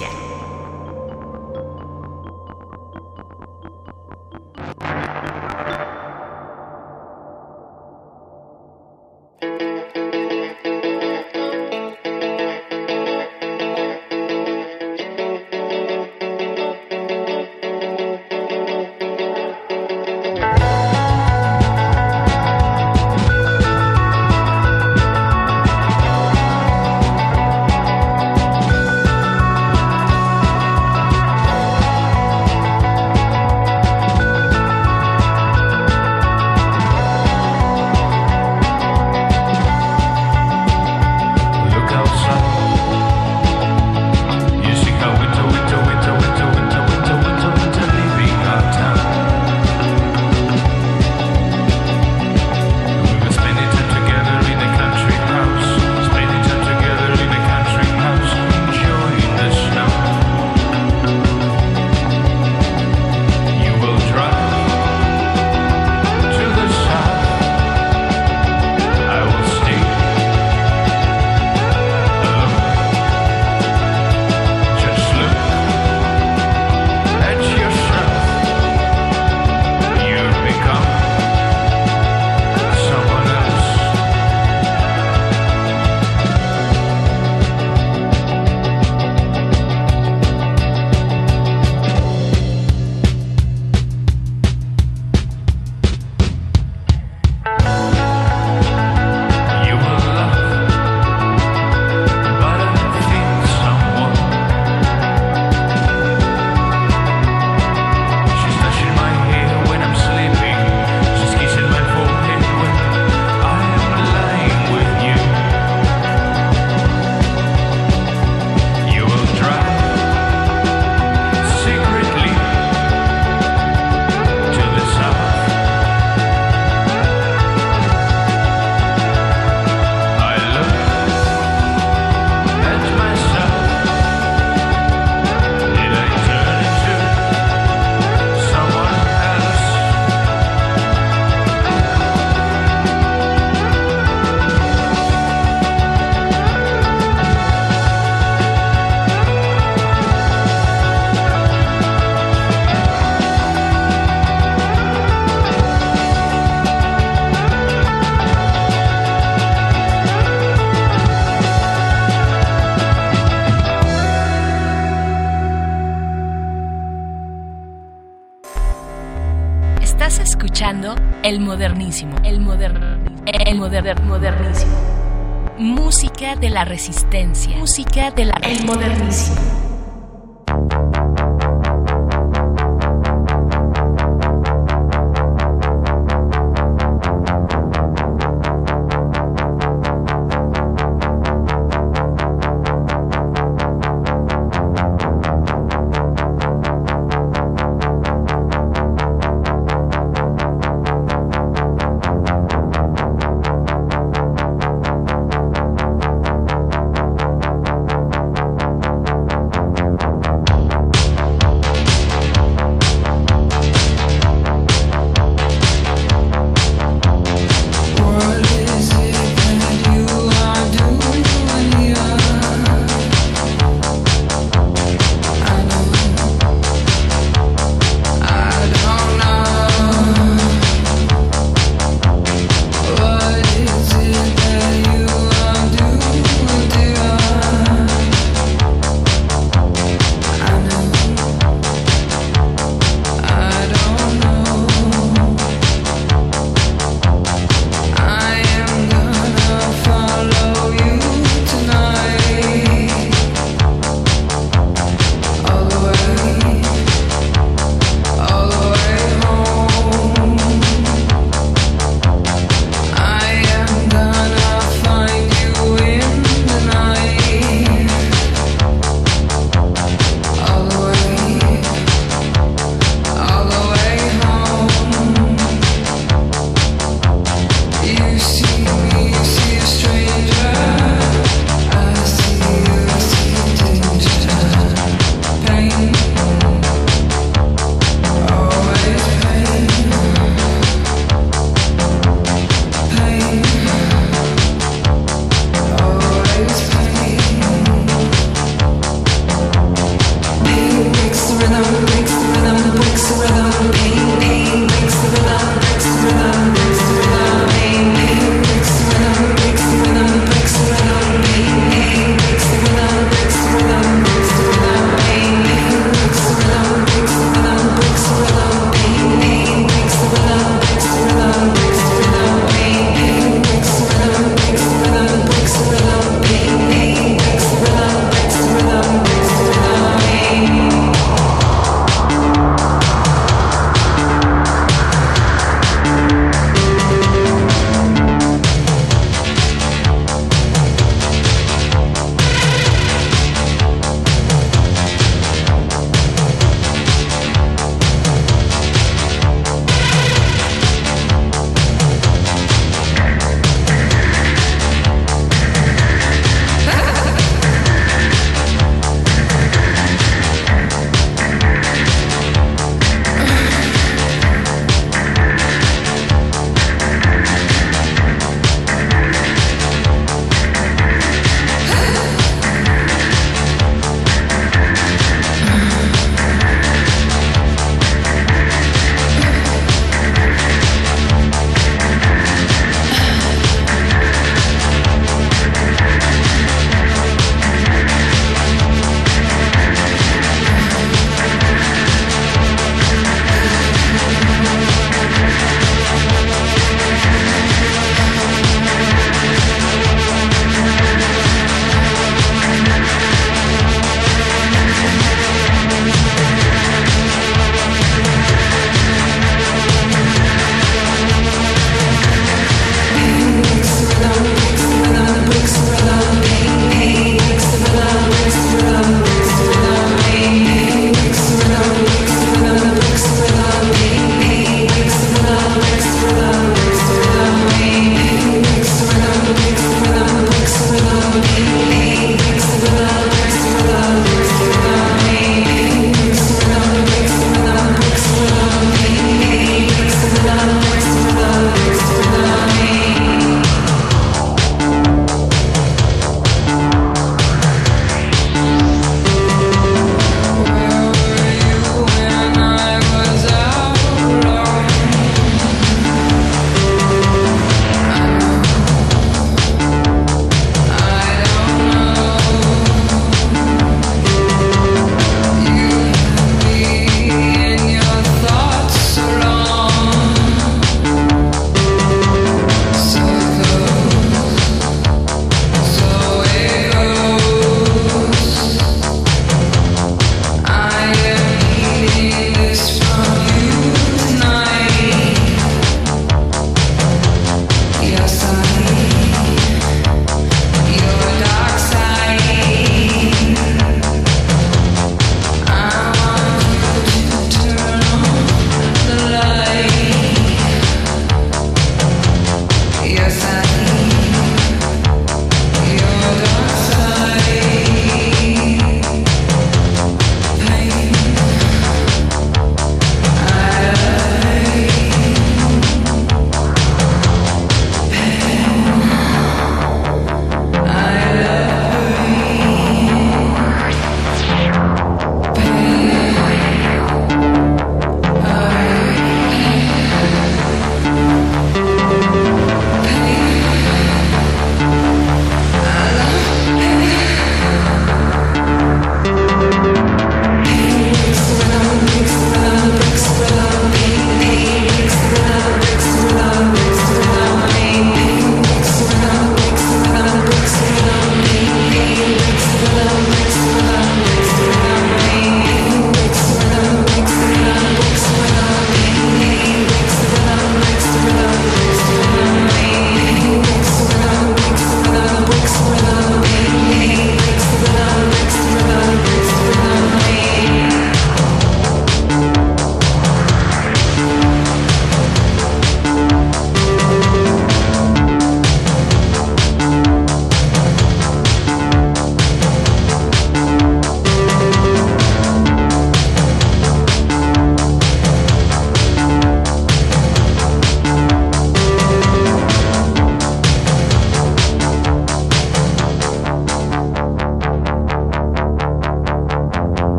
[176.43, 177.55] de la resistencia.
[177.55, 178.33] Música de la...
[178.43, 179.42] El modernísimo.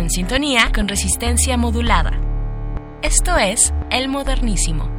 [0.00, 2.18] en sintonía con resistencia modulada.
[3.02, 4.89] Esto es El Modernísimo.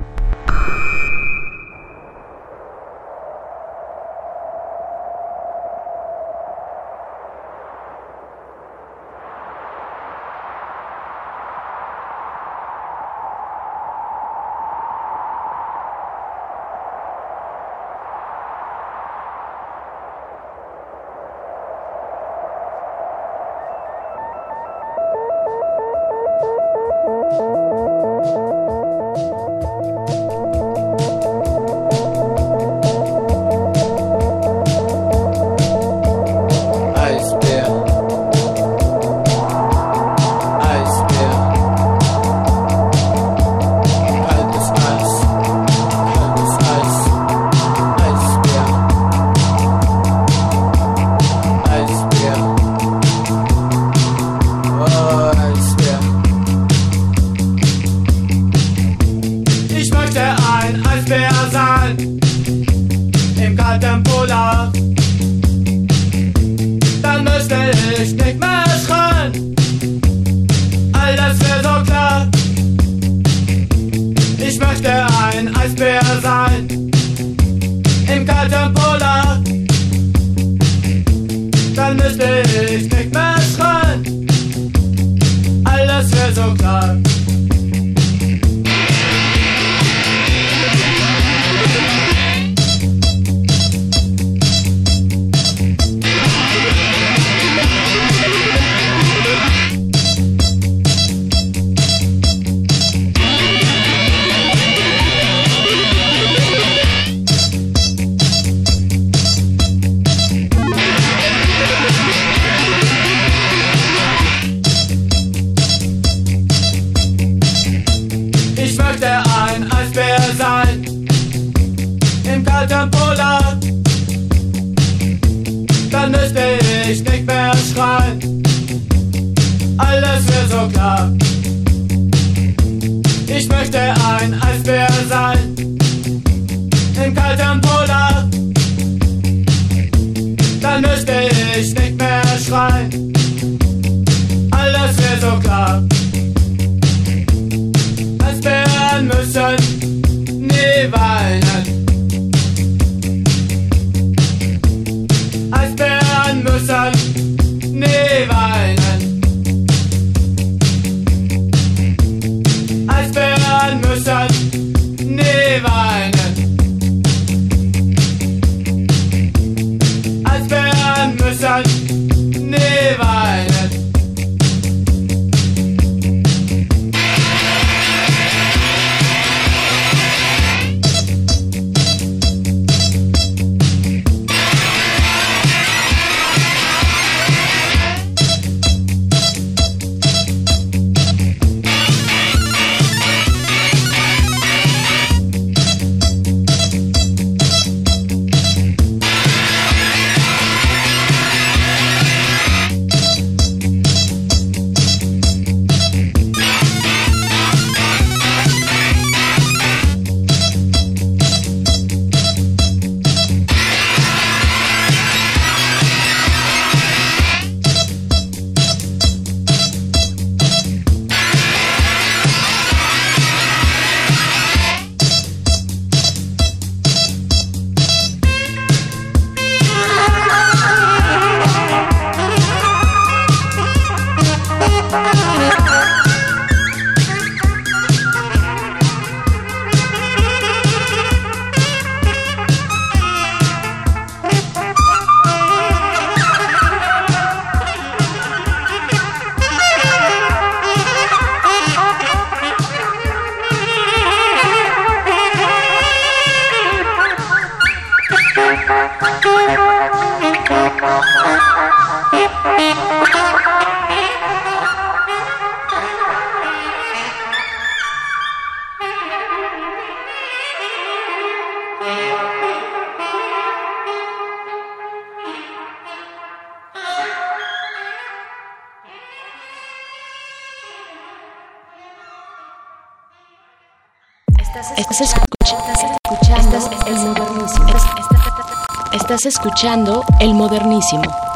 [289.21, 291.30] Estás escuchando El Modernísimo.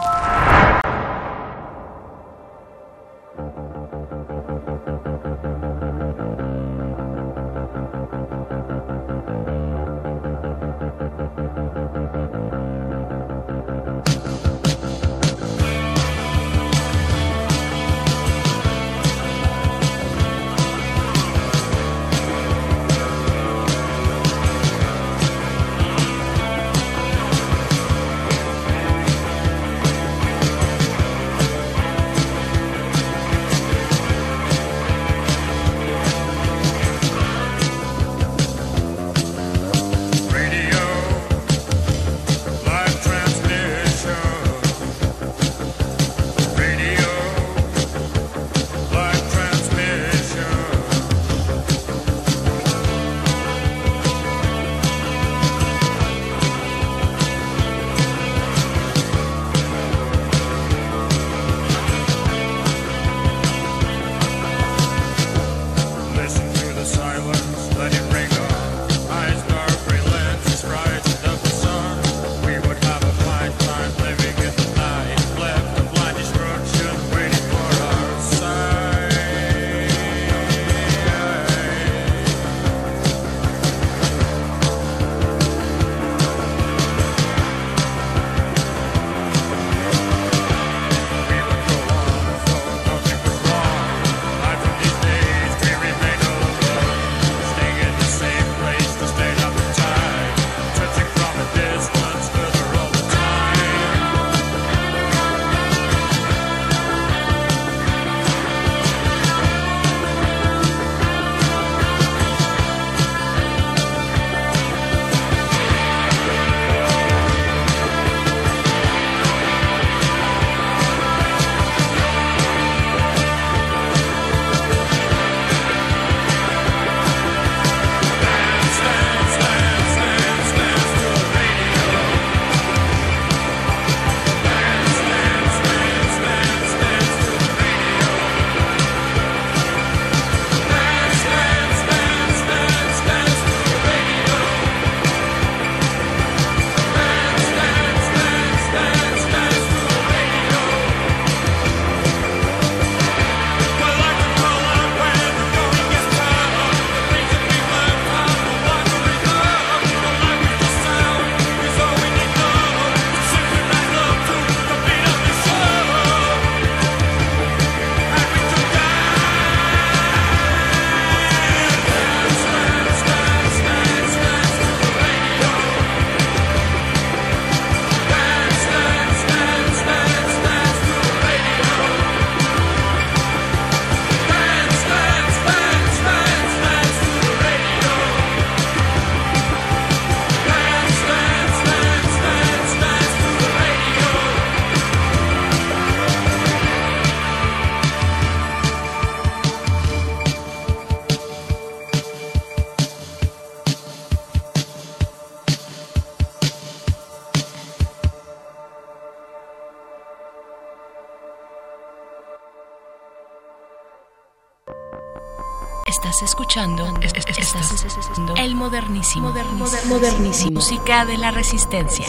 [218.65, 220.51] Modernísimo, modernísimo, Modernísimo.
[220.55, 222.07] música de la resistencia.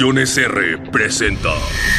[0.00, 1.50] Producciones R presenta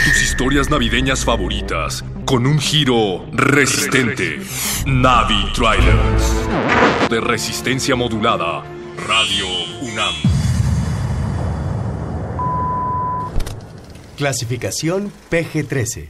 [0.05, 4.39] tus historias navideñas favoritas con un giro resistente.
[4.87, 6.33] Navi Trailers.
[7.11, 8.63] De resistencia modulada.
[9.07, 9.45] Radio
[9.83, 10.15] UNAM.
[14.17, 16.09] Clasificación PG-13.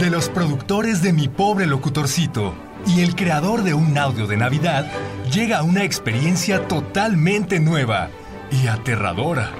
[0.00, 2.56] de los productores de Mi Pobre Locutorcito
[2.88, 4.90] y el creador de un audio de Navidad,
[5.30, 8.10] llega una experiencia totalmente nueva
[8.50, 9.52] y aterradora.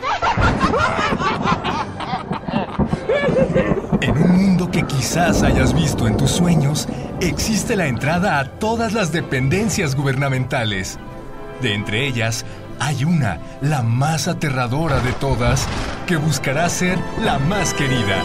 [4.01, 6.89] En un mundo que quizás hayas visto en tus sueños,
[7.21, 10.99] existe la entrada a todas las dependencias gubernamentales.
[11.63, 12.45] De entre ellas,
[12.79, 15.67] hay una, la más aterradora de todas,
[16.07, 18.23] que buscará ser la más querida.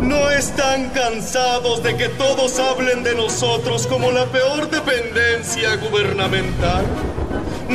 [0.00, 6.84] ¿No están cansados de que todos hablen de nosotros como la peor dependencia gubernamental?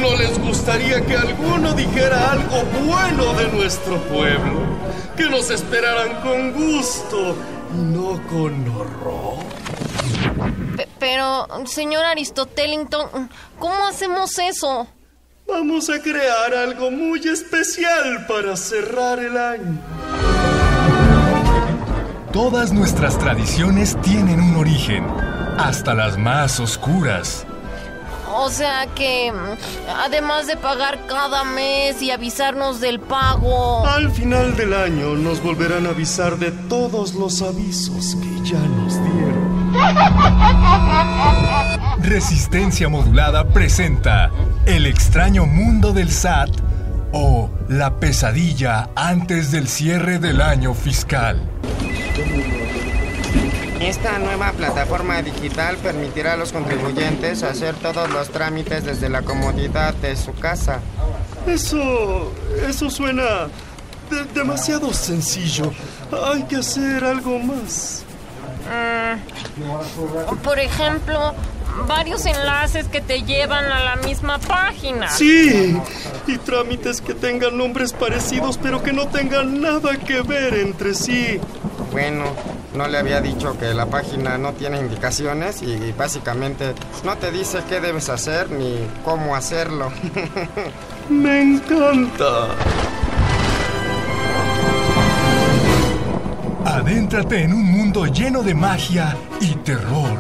[0.02, 4.62] ¿No les gustaría que alguno dijera algo bueno de nuestro pueblo?
[5.16, 7.36] Que nos esperaran con gusto
[7.74, 9.44] y no con horror.
[10.76, 13.30] Pe- Pero, señor Aristotelington,
[13.60, 14.88] ¿cómo hacemos eso?
[15.48, 19.80] Vamos a crear algo muy especial para cerrar el año.
[22.34, 25.06] Todas nuestras tradiciones tienen un origen,
[25.58, 27.48] hasta las más oscuras.
[28.40, 33.84] O sea que, mm, además de pagar cada mes y avisarnos del pago...
[33.86, 38.94] Al final del año nos volverán a avisar de todos los avisos que ya nos
[38.94, 39.74] dieron.
[42.04, 44.30] Resistencia Modulada presenta
[44.68, 46.52] El extraño mundo del SAT
[47.14, 51.42] o La pesadilla antes del cierre del año fiscal.
[53.80, 59.94] Esta nueva plataforma digital permitirá a los contribuyentes hacer todos los trámites desde la comodidad
[59.96, 60.80] de su casa.
[61.46, 62.32] Eso.
[62.68, 63.48] eso suena
[64.10, 65.72] de- demasiado sencillo.
[66.34, 68.04] Hay que hacer algo más.
[68.68, 71.34] Mm, por ejemplo,
[71.88, 75.10] varios enlaces que te llevan a la misma página.
[75.10, 75.78] Sí,
[76.26, 81.40] y trámites que tengan nombres parecidos pero que no tengan nada que ver entre sí.
[81.98, 82.26] Bueno,
[82.76, 87.64] no le había dicho que la página no tiene indicaciones y básicamente no te dice
[87.68, 89.92] qué debes hacer ni cómo hacerlo.
[91.10, 92.50] Me encanta.
[96.66, 100.20] Adéntrate en un mundo lleno de magia y terror.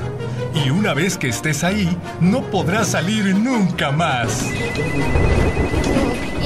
[0.55, 4.45] Y una vez que estés ahí, no podrás salir nunca más.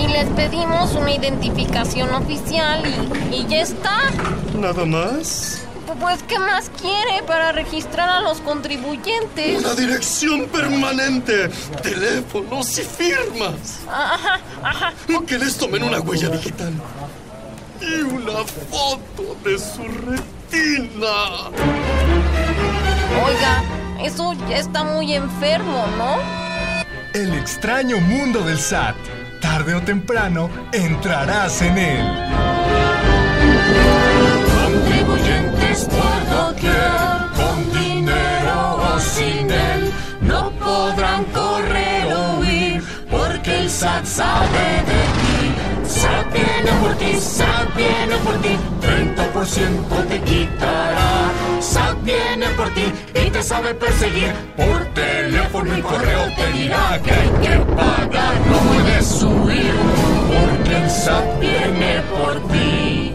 [0.02, 2.82] Y les pedimos una identificación oficial
[3.32, 3.98] y, y ya está.
[4.56, 5.62] ¿Nada más?
[6.00, 9.60] Pues, ¿qué más quiere para registrar a los contribuyentes?
[9.60, 11.50] Una dirección permanente,
[11.84, 13.82] teléfonos y firmas.
[13.90, 14.94] Ajá, ajá.
[15.28, 16.74] Que les tomen una huella digital.
[17.82, 21.50] Y una foto de su retina.
[23.26, 23.64] Oiga,
[24.02, 26.18] eso ya está muy enfermo, ¿no?
[27.14, 28.96] El extraño mundo del SAT.
[29.42, 32.06] Tarde o temprano entrarás en él.
[34.64, 36.76] Contribuyentes por doquier,
[37.36, 39.92] con dinero o sin él,
[40.22, 45.31] no podrán correr o huir, porque el SAT sabe de ti.
[46.32, 51.32] SAT viene por ti, SAT viene por ti, 30% te quitará.
[51.60, 57.12] SAT viene por ti y te sabe perseguir, por teléfono y correo te dirá que
[57.12, 59.74] hay que pagar, no puedes huir,
[60.28, 63.14] porque el SAT viene por ti.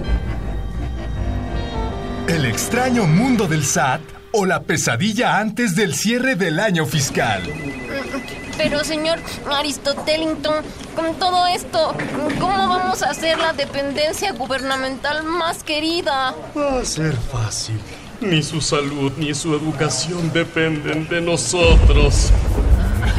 [2.29, 4.01] El extraño mundo del SAT
[4.33, 7.43] o la pesadilla antes del cierre del año fiscal.
[8.57, 9.19] Pero, señor
[9.51, 10.65] Aristotelington,
[10.95, 11.95] con todo esto,
[12.41, 16.35] ¿cómo vamos a hacer la dependencia gubernamental más querida?
[16.57, 17.81] Va a ser fácil.
[18.21, 22.33] Ni su salud ni su educación dependen de nosotros.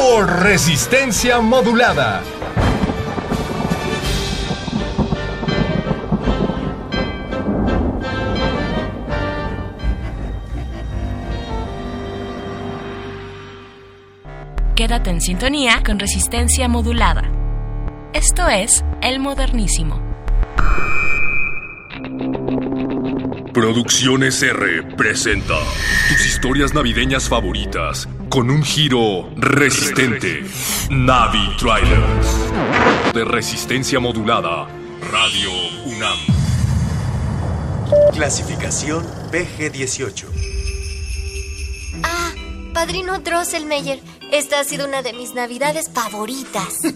[0.00, 2.22] Por resistencia modulada.
[14.76, 17.28] Quédate en sintonía con resistencia modulada.
[18.12, 20.00] Esto es El Modernísimo.
[23.52, 25.58] Producciones R presenta
[26.08, 30.44] tus historias navideñas favoritas con un giro resistente.
[30.90, 32.26] Navi Trailers.
[33.14, 34.66] De resistencia modulada.
[35.10, 35.50] Radio
[35.86, 36.18] UNAM.
[38.12, 40.26] Clasificación PG-18.
[42.02, 42.32] Ah,
[42.74, 44.00] padrino Drosselmeyer,
[44.30, 46.80] esta ha sido una de mis navidades favoritas.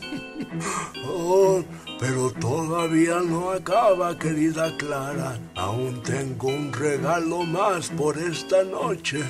[1.05, 1.63] Oh,
[1.99, 5.39] Pero todavía no acaba, querida Clara.
[5.55, 9.21] Aún tengo un regalo más por esta noche.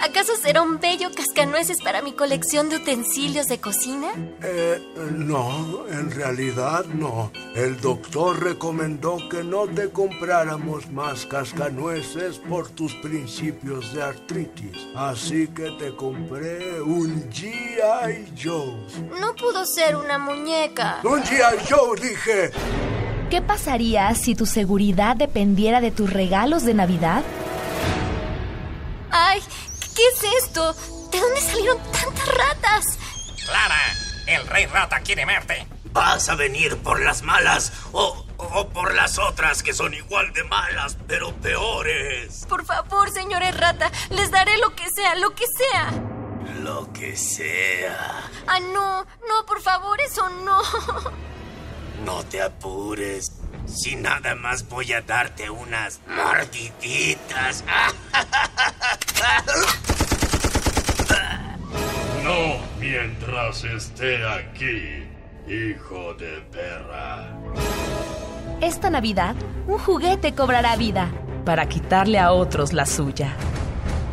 [0.00, 4.08] ¿Acaso será un bello cascanueces para mi colección de utensilios de cocina?
[4.42, 4.80] Eh,
[5.12, 7.30] no, en realidad no.
[7.54, 14.88] El doctor recomendó que no te compráramos más cascanueces por tus principios de artritis.
[14.94, 18.32] Así que te compré un G.I.
[18.42, 18.74] Joe.
[19.20, 21.00] No pudo ser una muñeca.
[21.04, 21.66] ¡Un G.I.
[21.68, 22.50] Joe, dije!
[23.30, 27.22] ¿Qué pasaría si tu seguridad dependiera de tus regalos de Navidad?
[29.10, 29.42] ¡Ay!
[29.94, 30.72] ¿Qué es esto?
[31.10, 32.84] ¿De dónde salieron tantas ratas?
[33.44, 33.76] Clara,
[34.26, 35.66] el rey rata quiere verte.
[35.92, 40.44] ¿Vas a venir por las malas o, o por las otras que son igual de
[40.44, 42.46] malas, pero peores?
[42.48, 45.90] Por favor, señores rata, les daré lo que sea, lo que sea.
[46.62, 48.22] Lo que sea.
[48.46, 50.60] Ah, no, no, por favor, eso no.
[52.04, 53.30] No te apures.
[53.72, 57.64] Si nada más voy a darte unas mordiditas.
[62.24, 65.04] No mientras esté aquí,
[65.48, 67.32] hijo de perra.
[68.60, 69.34] Esta Navidad,
[69.66, 71.10] un juguete cobrará vida
[71.44, 73.34] para quitarle a otros la suya.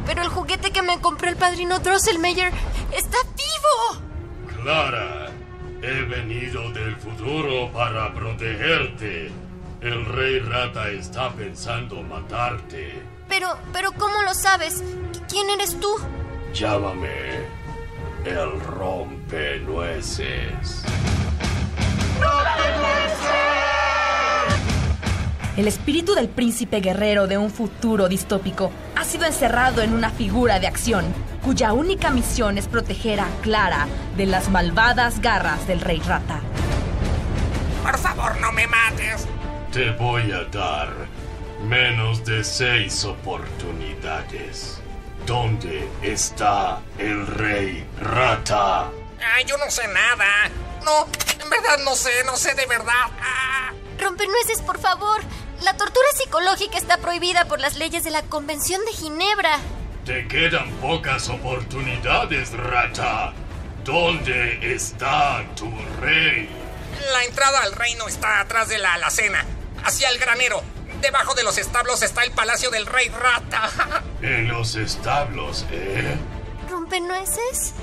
[0.05, 2.51] Pero el juguete que me compró el padrino Drosselmeyer
[2.95, 4.61] está vivo.
[4.63, 5.27] Clara,
[5.81, 9.31] he venido del futuro para protegerte.
[9.81, 12.99] El rey rata está pensando matarte.
[13.29, 14.83] Pero, pero, ¿cómo lo sabes?
[15.29, 15.87] ¿Quién eres tú?
[16.51, 17.45] Llámame
[18.25, 20.25] el rompenueces.
[25.55, 30.59] El espíritu del príncipe guerrero de un futuro distópico ha sido encerrado en una figura
[30.59, 31.05] de acción,
[31.43, 33.87] cuya única misión es proteger a Clara
[34.17, 36.41] de las malvadas garras del rey rata.
[37.83, 39.27] Por favor, no me mates.
[39.77, 40.89] Te voy a dar
[41.61, 44.79] menos de seis oportunidades.
[45.27, 48.89] ¿Dónde está el rey rata?
[49.35, 50.49] Ay, yo no sé nada.
[50.83, 51.05] No,
[51.43, 53.05] en verdad no sé, no sé de verdad.
[53.21, 53.71] Ah.
[53.99, 55.21] Rompenueces, por favor.
[55.61, 59.59] La tortura psicológica está prohibida por las leyes de la Convención de Ginebra.
[60.05, 63.31] Te quedan pocas oportunidades, rata.
[63.83, 65.71] ¿Dónde está tu
[66.01, 66.49] rey?
[67.13, 69.45] La entrada al reino está atrás de la alacena,
[69.83, 70.61] hacia el granero.
[71.01, 73.69] Debajo de los establos está el palacio del rey rata.
[74.21, 76.17] En los establos, ¿eh?
[76.69, 77.73] ¿Rompenueces?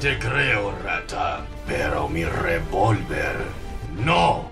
[0.00, 3.36] Te creo, rata, pero mi revólver
[3.96, 4.50] no.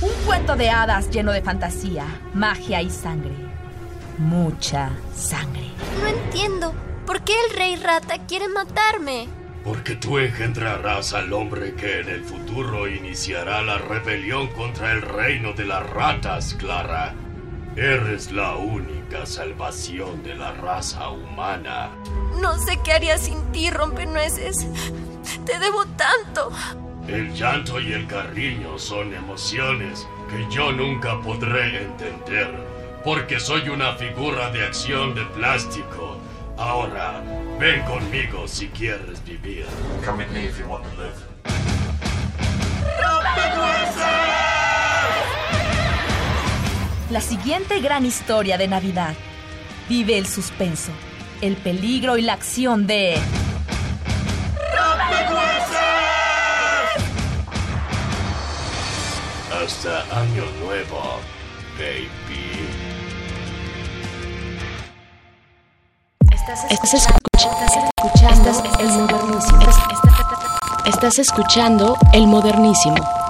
[0.00, 2.04] Un cuento de hadas lleno de fantasía,
[2.34, 3.34] magia y sangre.
[4.18, 5.70] Mucha sangre.
[6.00, 6.74] No entiendo.
[7.06, 9.28] ¿Por qué el rey rata quiere matarme?
[9.62, 15.52] Porque tú engendrarás al hombre que en el futuro iniciará la rebelión contra el reino
[15.52, 17.14] de las ratas, Clara.
[17.76, 21.90] Eres la única salvación de la raza humana.
[22.40, 24.66] No sé qué haría sin ti, rompenueces.
[25.44, 26.50] Te debo tanto.
[27.06, 32.50] El llanto y el cariño son emociones que yo nunca podré entender,
[33.04, 36.18] porque soy una figura de acción de plástico.
[36.58, 37.22] Ahora,
[37.58, 39.66] ven conmigo si quieres vivir.
[40.04, 41.36] Come with me if you want to live.
[47.10, 49.14] La siguiente gran historia de Navidad
[49.88, 50.90] vive el suspenso,
[51.40, 53.16] el peligro y la acción de...
[59.52, 61.20] Hasta año nuevo,
[61.78, 62.45] baby.
[66.46, 69.58] Estás escuchando, el modernísimo.
[70.86, 73.25] Estás escuchando el modernísimo.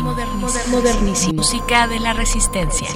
[0.00, 0.76] Modernísimo.
[0.76, 1.34] Modernísimo.
[1.34, 2.88] Música de la resistencia.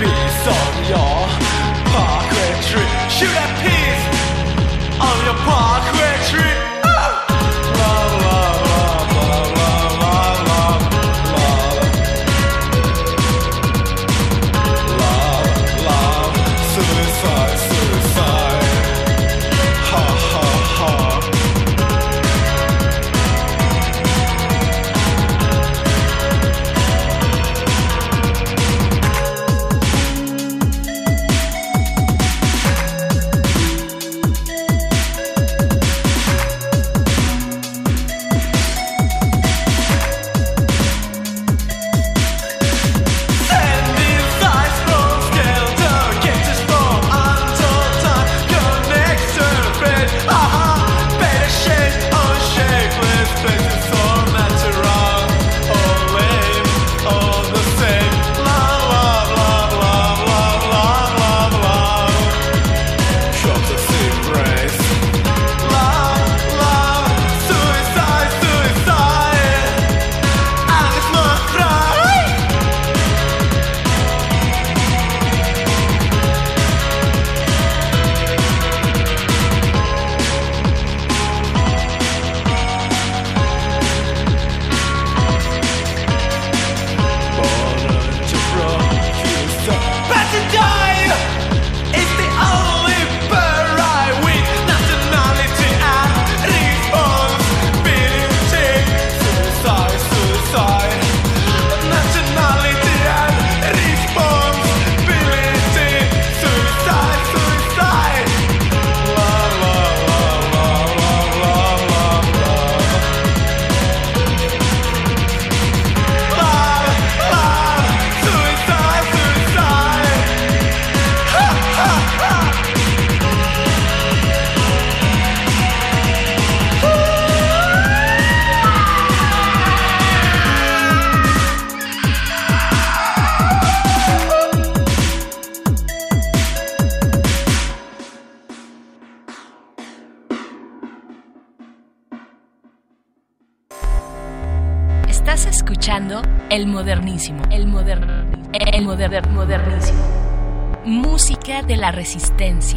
[0.00, 0.06] be
[0.44, 1.26] some your
[1.90, 2.86] pocketry.
[3.10, 3.77] Shoot that.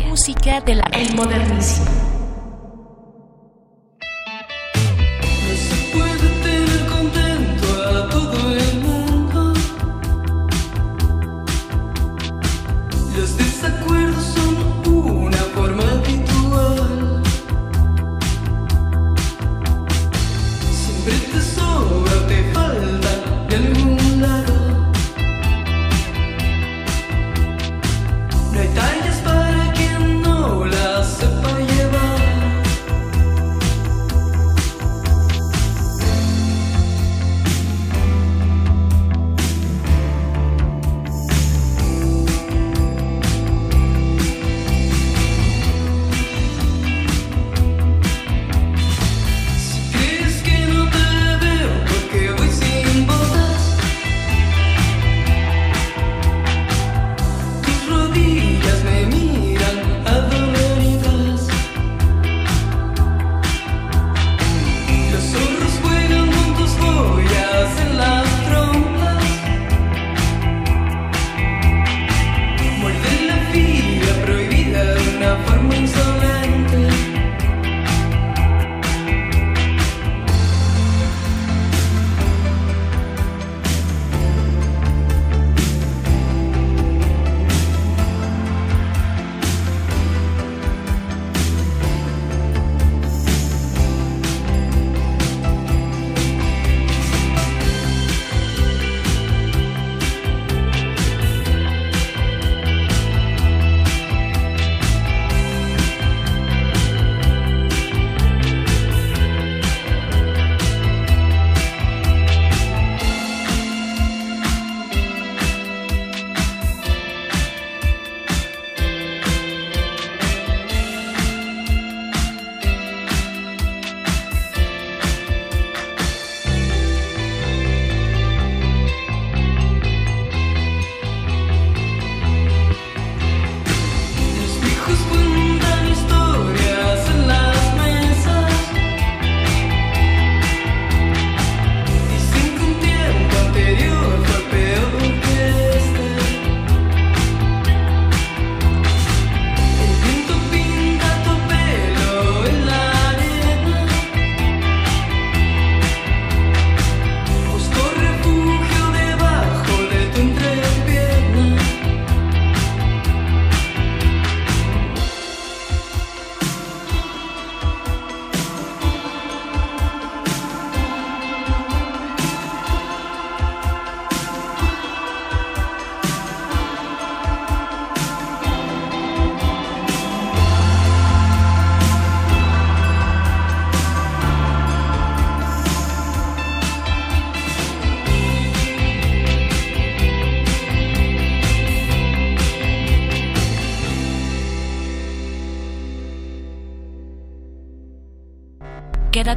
[0.10, 0.81] Música de la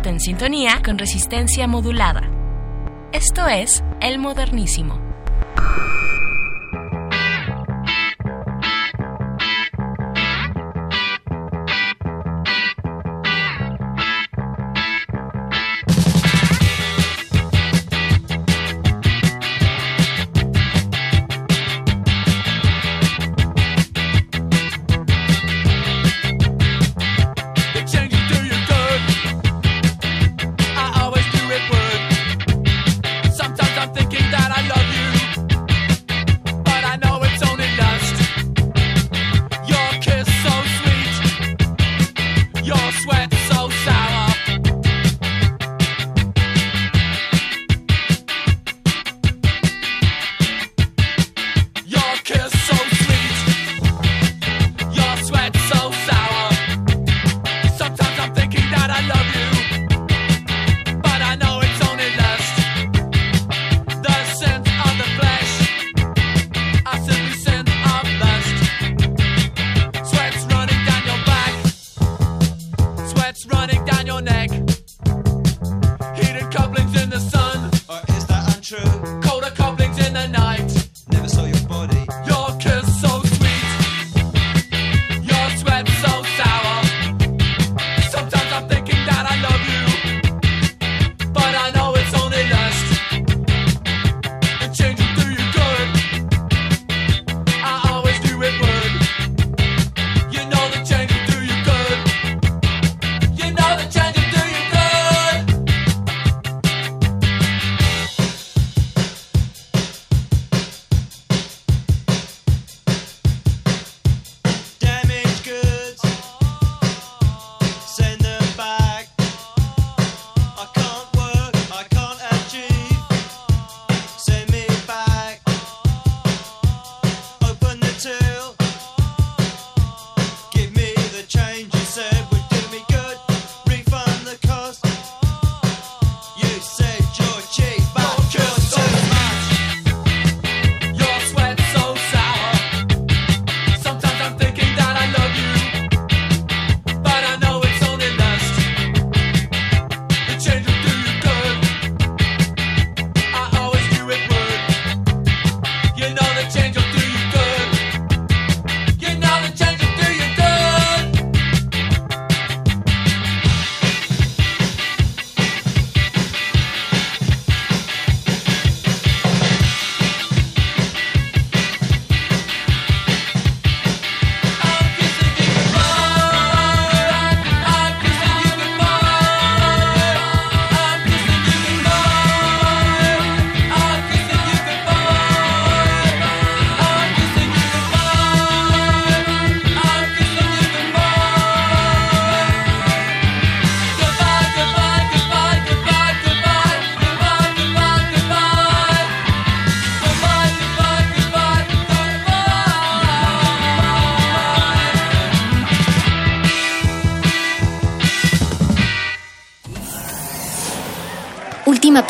[0.08, 2.22] en sintonía con resistencia modulada.
[3.12, 5.03] Esto es El Modernísimo.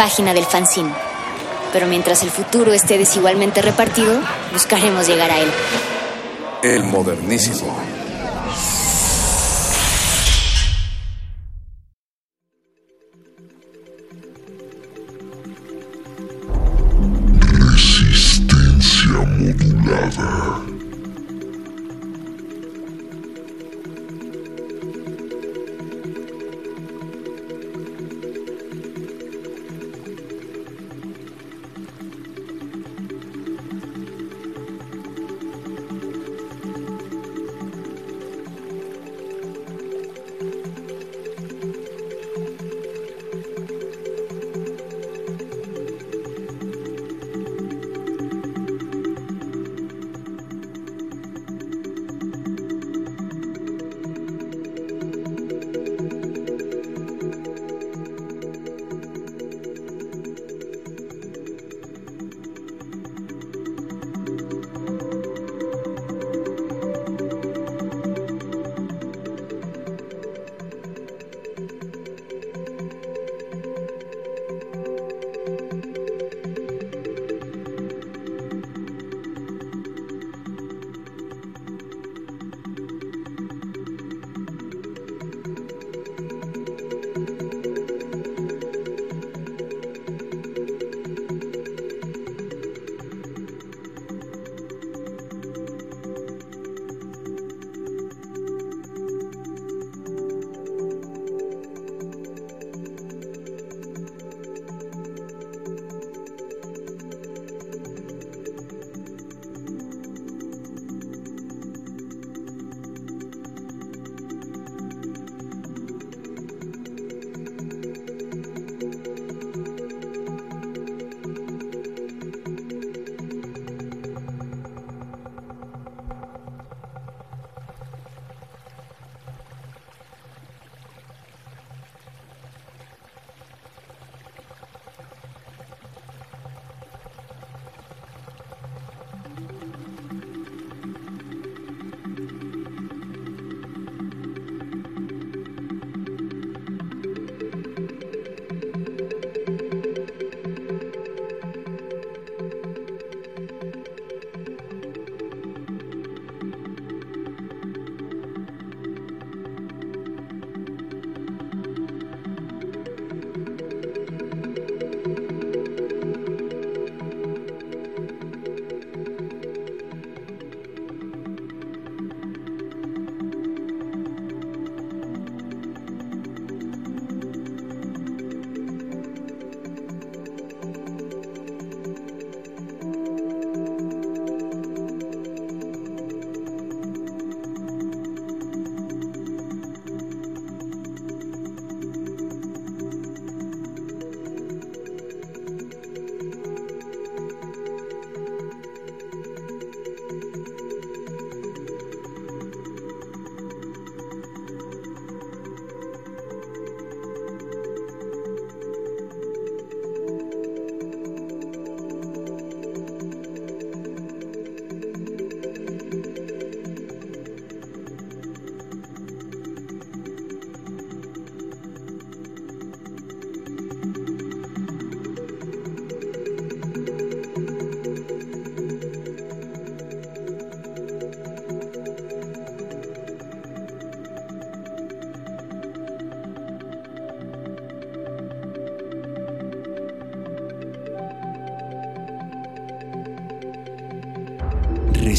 [0.04, 0.92] página del fanzine.
[1.72, 4.20] Pero mientras el futuro esté desigualmente repartido,
[4.52, 5.50] buscaremos llegar a él.
[6.62, 7.74] El modernísimo.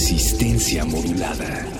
[0.07, 1.74] Resistencia modulada.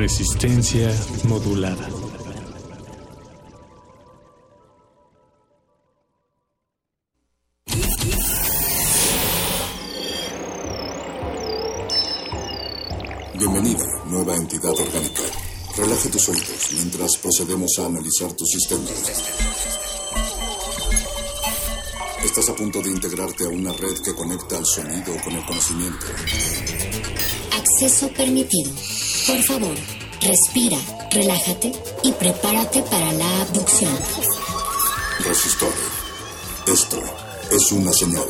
[0.00, 0.90] Resistencia
[1.24, 1.86] modulada.
[13.34, 15.20] Bienvenida, nueva entidad orgánica.
[15.76, 18.80] Relaje tus oídos mientras procedemos a analizar tu sistema.
[22.24, 26.06] Estás a punto de integrarte a una red que conecta el sonido con el conocimiento.
[27.52, 28.72] Acceso permitido.
[29.26, 29.74] Por favor,
[30.22, 30.78] respira,
[31.10, 31.72] relájate
[32.02, 33.96] y prepárate para la abducción.
[35.24, 35.72] Resistor.
[36.66, 37.02] Esto
[37.50, 38.26] es una señal.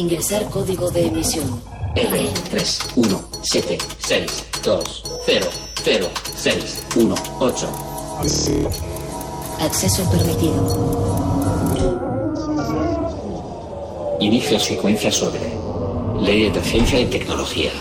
[0.00, 1.60] Ingresar código de emisión.
[1.94, 5.46] R 3 1 7 6 2 0
[5.84, 6.06] 0
[6.36, 7.68] 6 1 8.
[9.60, 10.56] Acceso permitido.
[14.20, 15.40] Inicio secuencia sobre
[16.18, 17.72] Ley de Ciencia y Tecnología.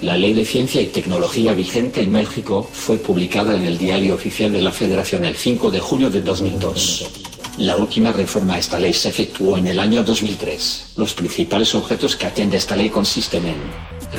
[0.00, 4.50] La Ley de Ciencia y Tecnología vigente en México fue publicada en el Diario Oficial
[4.50, 7.17] de la Federación el 5 de julio de 2002.
[7.58, 10.92] La última reforma a esta ley se efectuó en el año 2003.
[10.96, 13.56] Los principales objetos que atiende esta ley consisten en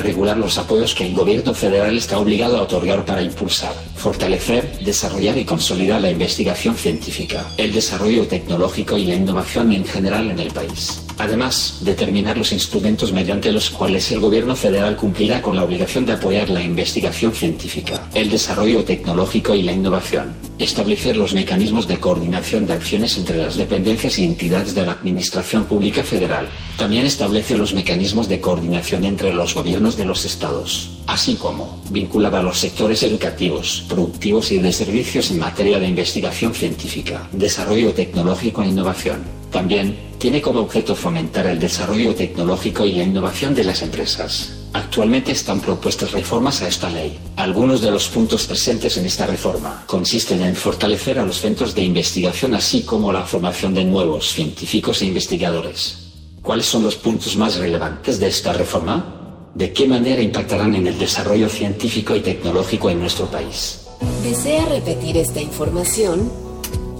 [0.02, 5.38] regular los apoyos que el gobierno federal está obligado a otorgar para impulsar, fortalecer, desarrollar
[5.38, 10.52] y consolidar la investigación científica, el desarrollo tecnológico y la innovación en general en el
[10.52, 11.02] país.
[11.16, 16.12] Además, determinar los instrumentos mediante los cuales el gobierno federal cumplirá con la obligación de
[16.12, 20.49] apoyar la investigación científica, el desarrollo tecnológico y la innovación.
[20.60, 25.64] Establecer los mecanismos de coordinación de acciones entre las dependencias y entidades de la Administración
[25.64, 26.50] Pública Federal.
[26.76, 32.34] También establece los mecanismos de coordinación entre los gobiernos de los estados, así como vincular
[32.34, 38.62] a los sectores educativos, productivos y de servicios en materia de investigación científica, desarrollo tecnológico
[38.62, 39.24] e innovación.
[39.50, 44.59] También tiene como objeto fomentar el desarrollo tecnológico y la innovación de las empresas.
[44.72, 47.18] Actualmente están propuestas reformas a esta ley.
[47.36, 51.82] Algunos de los puntos presentes en esta reforma consisten en fortalecer a los centros de
[51.82, 56.10] investigación así como la formación de nuevos científicos e investigadores.
[56.42, 59.50] ¿Cuáles son los puntos más relevantes de esta reforma?
[59.54, 63.80] ¿De qué manera impactarán en el desarrollo científico y tecnológico en nuestro país?
[64.22, 66.30] ¿Desea repetir esta información?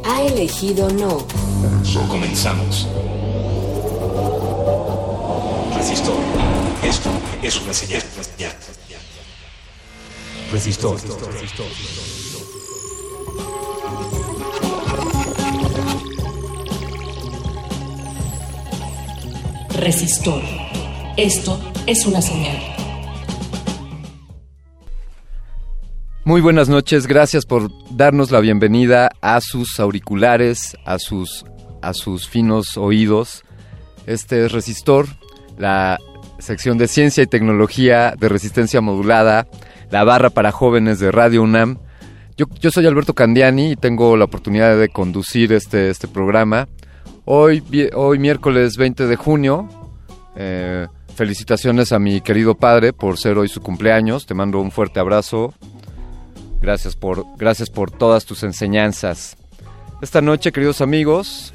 [0.04, 1.26] Ha elegido no.
[2.08, 2.88] Comenzamos.
[7.42, 8.02] Es una señal.
[10.52, 10.98] Resistor.
[19.78, 20.42] Resistor.
[21.16, 22.58] Esto es una señal.
[26.24, 31.44] Muy buenas noches, gracias por darnos la bienvenida a sus auriculares, a sus,
[31.80, 33.44] a sus finos oídos.
[34.06, 35.06] Este es Resistor,
[35.56, 35.98] la
[36.40, 39.46] sección de ciencia y tecnología de resistencia modulada,
[39.90, 41.78] la barra para jóvenes de Radio UNAM.
[42.36, 46.68] Yo, soy Alberto Candiani y tengo la oportunidad de conducir este, este programa.
[47.26, 47.62] Hoy,
[47.94, 49.68] hoy miércoles 20 de junio,
[50.36, 54.24] eh, felicitaciones a mi querido padre por ser hoy su cumpleaños.
[54.24, 55.52] Te mando un fuerte abrazo.
[56.62, 59.36] Gracias por, gracias por todas tus enseñanzas.
[60.00, 61.52] Esta noche, queridos amigos,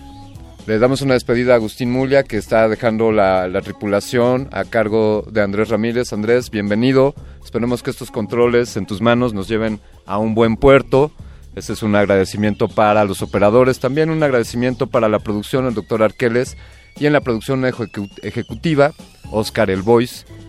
[0.68, 5.24] le damos una despedida a Agustín Mulia, que está dejando la, la tripulación a cargo
[5.32, 6.12] de Andrés Ramírez.
[6.12, 7.14] Andrés, bienvenido.
[7.44, 11.12] Esperemos que estos controles en tus manos nos lleven a un buen puerto.
[11.56, 16.02] Este es un agradecimiento para los operadores, también un agradecimiento para la producción, el doctor
[16.02, 16.58] Arqueles,
[16.98, 18.92] y en la producción ejecu- ejecutiva,
[19.32, 19.84] Oscar El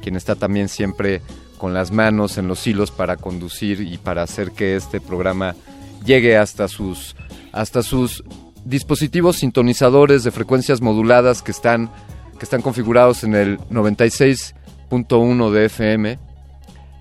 [0.03, 1.21] quien está también siempre
[1.59, 5.55] con las manos en los hilos para conducir y para hacer que este programa
[6.05, 7.17] llegue hasta sus,
[7.53, 8.25] hasta sus
[8.67, 11.91] dispositivos sintonizadores de frecuencias moduladas que están,
[12.39, 16.19] que están configurados en el 96.1 de FM.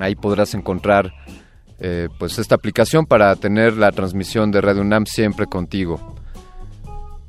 [0.00, 1.12] Ahí podrás encontrar
[1.78, 6.14] eh, pues esta aplicación para tener la transmisión de Radio UNAM siempre contigo.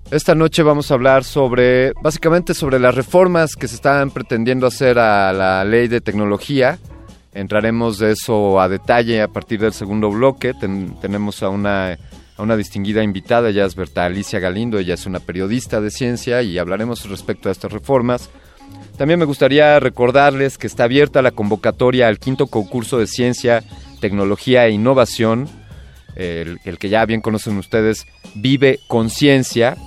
[0.09, 4.97] Esta noche vamos a hablar sobre, básicamente sobre las reformas que se están pretendiendo hacer
[4.99, 6.79] a la ley de tecnología.
[7.33, 10.53] Entraremos de eso a detalle a partir del segundo bloque.
[10.59, 15.05] Ten- tenemos a una, a una distinguida invitada, ella es Berta Alicia Galindo, ella es
[15.05, 18.29] una periodista de ciencia y hablaremos respecto a estas reformas.
[18.97, 23.63] También me gustaría recordarles que está abierta la convocatoria al quinto concurso de ciencia,
[24.01, 25.47] tecnología e innovación,
[26.15, 29.77] el, que ya bien conocen ustedes, Vive Conciencia.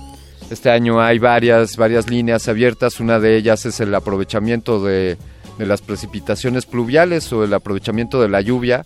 [0.49, 5.17] Este año hay varias, varias líneas abiertas, una de ellas es el aprovechamiento de,
[5.57, 8.85] las precipitaciones pluviales o el aprovechamiento de la lluvia.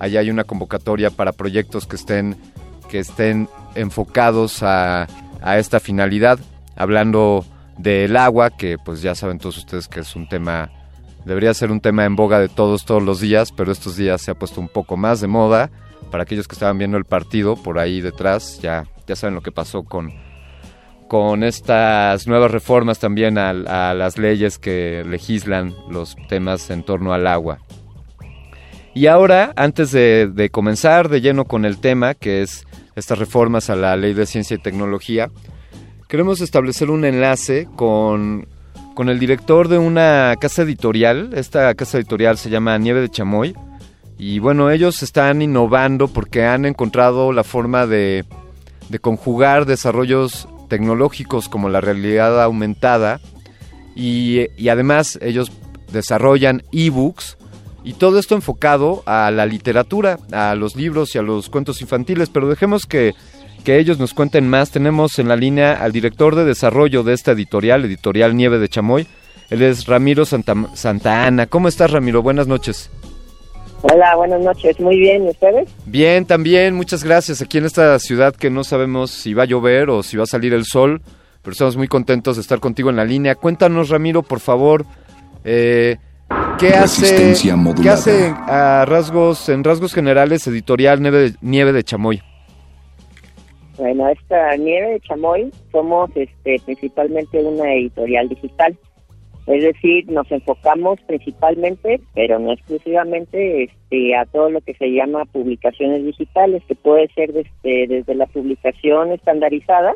[0.00, 2.36] Allí hay una convocatoria para proyectos que estén,
[2.90, 5.06] que estén enfocados a,
[5.40, 6.40] a esta finalidad,
[6.74, 7.46] hablando
[7.82, 10.70] del agua, que pues ya saben todos ustedes que es un tema,
[11.24, 14.30] debería ser un tema en boga de todos todos los días, pero estos días se
[14.30, 15.70] ha puesto un poco más de moda.
[16.10, 19.52] Para aquellos que estaban viendo el partido por ahí detrás, ya, ya saben lo que
[19.52, 20.12] pasó con,
[21.08, 27.12] con estas nuevas reformas también a, a las leyes que legislan los temas en torno
[27.12, 27.58] al agua.
[28.92, 32.66] Y ahora, antes de, de comenzar de lleno con el tema, que es
[32.96, 35.30] estas reformas a la ley de ciencia y tecnología,
[36.10, 38.48] queremos establecer un enlace con,
[38.94, 41.30] con el director de una casa editorial.
[41.34, 43.54] Esta casa editorial se llama Nieve de Chamoy.
[44.18, 48.24] Y bueno, ellos están innovando porque han encontrado la forma de,
[48.88, 53.20] de conjugar desarrollos tecnológicos como la realidad aumentada
[53.94, 55.52] y, y además ellos
[55.92, 57.38] desarrollan ebooks
[57.84, 62.30] y todo esto enfocado a la literatura, a los libros y a los cuentos infantiles.
[62.30, 63.14] Pero dejemos que,
[63.60, 64.70] que ellos nos cuenten más.
[64.70, 69.06] Tenemos en la línea al director de desarrollo de esta editorial, Editorial Nieve de Chamoy.
[69.50, 71.46] Él es Ramiro Santa, Santa Ana.
[71.46, 72.22] ¿Cómo estás, Ramiro?
[72.22, 72.90] Buenas noches.
[73.82, 74.78] Hola, buenas noches.
[74.78, 75.68] Muy bien, ¿y ustedes?
[75.86, 77.40] Bien, también, muchas gracias.
[77.40, 80.26] Aquí en esta ciudad que no sabemos si va a llover o si va a
[80.26, 81.00] salir el sol,
[81.42, 83.34] pero estamos muy contentos de estar contigo en la línea.
[83.34, 84.84] Cuéntanos, Ramiro, por favor,
[85.44, 85.96] eh,
[86.58, 87.34] ¿qué hace.
[87.82, 92.22] ¿qué hace a rasgos, en rasgos generales editorial Nieve de, Nieve de Chamoy?
[93.80, 98.76] Bueno, esta Nieve de Chamoy somos este, principalmente una editorial digital.
[99.46, 105.24] Es decir, nos enfocamos principalmente, pero no exclusivamente, este, a todo lo que se llama
[105.24, 109.94] publicaciones digitales, que puede ser desde, desde la publicación estandarizada,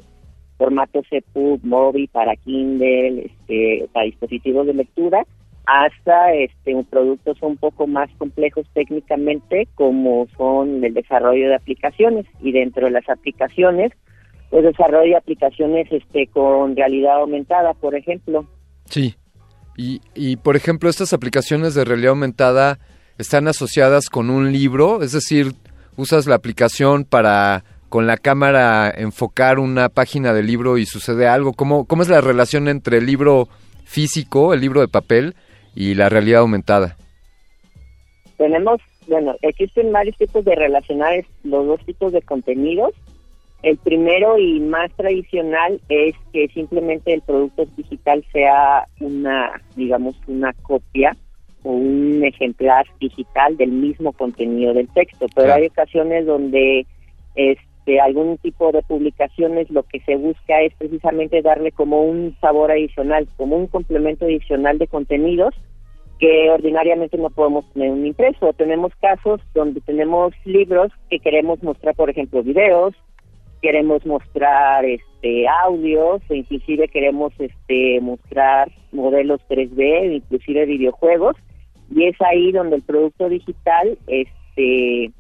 [0.57, 5.27] formato CPUB, móvil, para Kindle, este, para dispositivos de lectura,
[5.67, 12.27] hasta este, productos un poco más complejos técnicamente, como son el desarrollo de aplicaciones.
[12.41, 13.93] Y dentro de las aplicaciones,
[14.51, 18.47] pues desarrollo de aplicaciones este, con realidad aumentada, por ejemplo.
[18.87, 19.15] Sí.
[19.77, 22.79] Y, y, por ejemplo, estas aplicaciones de realidad aumentada
[23.19, 25.53] están asociadas con un libro, es decir,
[25.97, 31.53] usas la aplicación para con la cámara enfocar una página del libro y sucede algo.
[31.53, 33.49] ¿Cómo, cómo es la relación entre el libro
[33.85, 35.37] físico, el libro de papel,
[35.75, 36.97] y la realidad aumentada?
[38.37, 42.93] Tenemos, bueno, existen varios tipos de relacionar los dos tipos de contenidos.
[43.63, 50.53] El primero y más tradicional es que simplemente el producto digital sea una, digamos, una
[50.63, 51.17] copia
[51.63, 55.27] o un ejemplar digital del mismo contenido del texto.
[55.35, 55.63] Pero Claro.
[55.63, 56.87] hay ocasiones donde
[57.37, 57.63] este
[58.01, 63.29] algún tipo de publicaciones lo que se busca es precisamente darle como un sabor adicional,
[63.37, 65.55] como un complemento adicional de contenidos
[66.19, 68.53] que ordinariamente no podemos tener un impreso.
[68.55, 72.95] Tenemos casos donde tenemos libros que queremos mostrar, por ejemplo, videos,
[73.61, 81.37] queremos mostrar este audios, e inclusive queremos este mostrar modelos 3D, inclusive videojuegos,
[81.95, 85.13] y es ahí donde el producto digital este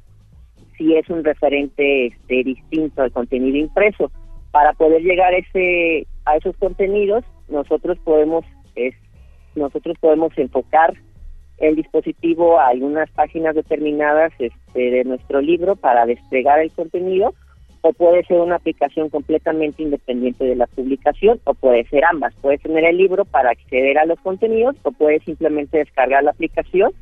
[0.76, 4.10] sí es un referente este distinto al contenido impreso.
[4.50, 8.44] Para poder llegar ese a esos contenidos, nosotros podemos
[8.74, 8.94] es,
[9.54, 10.94] nosotros podemos enfocar
[11.58, 17.34] el dispositivo a algunas páginas determinadas este, de nuestro libro para desplegar el contenido
[17.82, 22.34] o puede ser una aplicación completamente independiente de la publicación o puede ser ambas.
[22.40, 26.92] Puedes tener el libro para acceder a los contenidos o puedes simplemente descargar la aplicación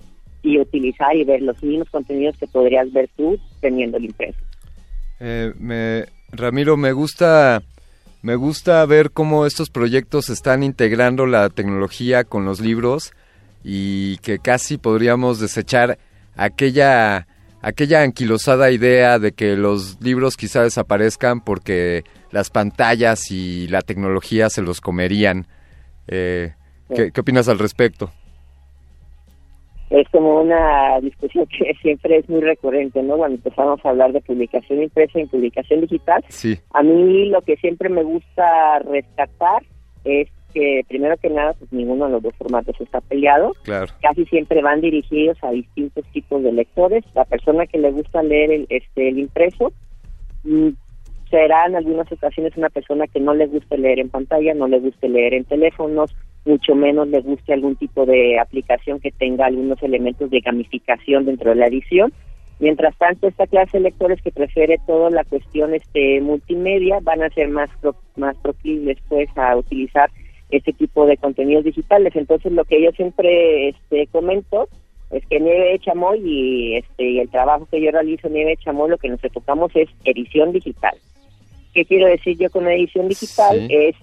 [0.43, 4.39] y utilizar y ver los mismos contenidos que podrías ver tú teniendo el impreso.
[5.21, 7.63] Eh, me, Ramiro, me gusta,
[8.23, 13.13] me gusta ver cómo estos proyectos están integrando la tecnología con los libros
[13.63, 15.99] y que casi podríamos desechar
[16.35, 17.29] aquella,
[17.61, 22.03] aquella anquilosada idea de que los libros quizá desaparezcan porque
[22.33, 25.47] las pantallas y la tecnología se los comerían.
[26.09, 26.55] Eh,
[26.93, 28.11] ¿qué, ¿Qué opinas al respecto?
[30.01, 33.17] Es como una discusión que siempre es muy recurrente, ¿no?
[33.17, 36.59] Cuando empezamos a hablar de publicación impresa y publicación digital, Sí.
[36.73, 39.63] a mí lo que siempre me gusta rescatar
[40.05, 43.53] es que primero que nada, pues ninguno de los dos formatos está peleado.
[43.63, 43.87] Claro.
[44.03, 47.05] Casi siempre van dirigidos a distintos tipos de lectores.
[47.15, 49.73] La persona que le gusta leer el, este, el impreso
[50.45, 50.69] mm,
[51.31, 54.81] será en algunas ocasiones una persona que no le guste leer en pantalla, no le
[54.81, 56.15] guste leer en teléfonos,
[56.45, 61.51] mucho menos le guste algún tipo de aplicación que tenga algunos elementos de gamificación dentro
[61.51, 62.13] de la edición.
[62.59, 67.31] Mientras tanto, esta clase de lectores que prefiere toda la cuestión este multimedia van a
[67.31, 70.11] ser más pro- más proclives pues a utilizar
[70.51, 72.15] este tipo de contenidos digitales.
[72.15, 74.69] Entonces, lo que yo siempre este comento
[75.11, 78.99] es que Nieve Chamoy y este y el trabajo que yo realizo Nieve Chamoy lo
[78.99, 80.95] que nos enfocamos es edición digital.
[81.75, 83.59] ¿Qué quiero decir yo con edición digital?
[83.67, 83.75] Sí.
[83.75, 83.97] Es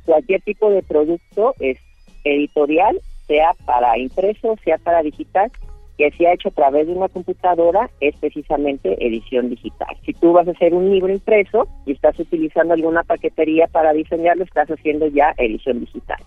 [0.00, 1.78] cualquier tipo de producto es
[2.24, 5.50] editorial, sea para impreso, sea para digital,
[5.96, 9.94] que sea hecho a través de una computadora, es precisamente edición digital.
[10.04, 14.44] Si tú vas a hacer un libro impreso y estás utilizando alguna paquetería para diseñarlo,
[14.44, 16.18] estás haciendo ya edición digital.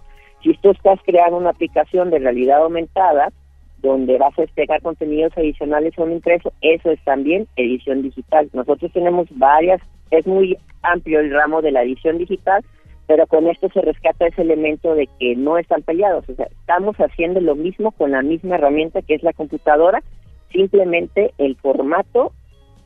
[0.43, 3.31] Si tú estás creando una aplicación de realidad aumentada,
[3.79, 8.49] donde vas a desplegar contenidos adicionales a un impreso, eso es también edición digital.
[8.53, 9.81] Nosotros tenemos varias,
[10.11, 12.63] es muy amplio el ramo de la edición digital,
[13.07, 16.95] pero con esto se rescata ese elemento de que no están peleados, o sea, estamos
[16.97, 20.01] haciendo lo mismo con la misma herramienta que es la computadora,
[20.51, 22.31] simplemente el formato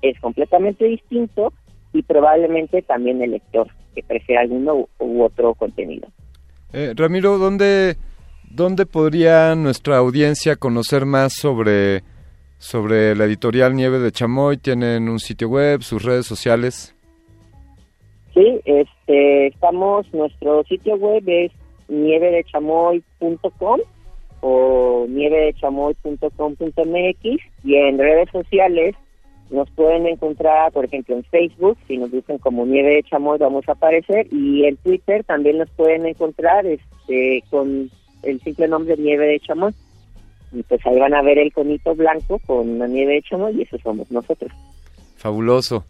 [0.01, 1.53] es completamente distinto
[1.93, 6.07] y probablemente también el lector que prefiera alguno u, u otro contenido.
[6.73, 7.97] Eh, Ramiro, ¿dónde,
[8.49, 12.03] ¿dónde podría nuestra audiencia conocer más sobre,
[12.57, 14.57] sobre la editorial Nieve de Chamoy?
[14.57, 16.96] ¿Tienen un sitio web, sus redes sociales?
[18.37, 21.51] Sí, este, estamos, nuestro sitio web es
[21.87, 23.79] nievedechamoy.com
[24.41, 27.23] o nievedechamoy.com.mx
[27.63, 28.93] y en redes sociales
[29.49, 33.67] nos pueden encontrar, por ejemplo, en Facebook, si nos buscan como Nieve de Chamoy vamos
[33.67, 37.89] a aparecer y en Twitter también nos pueden encontrar este con
[38.21, 39.73] el simple nombre Nieve de Chamoy.
[40.51, 43.63] Y pues ahí van a ver el conito blanco con la nieve de chamoy y
[43.63, 44.51] eso somos nosotros.
[45.15, 45.83] Fabuloso.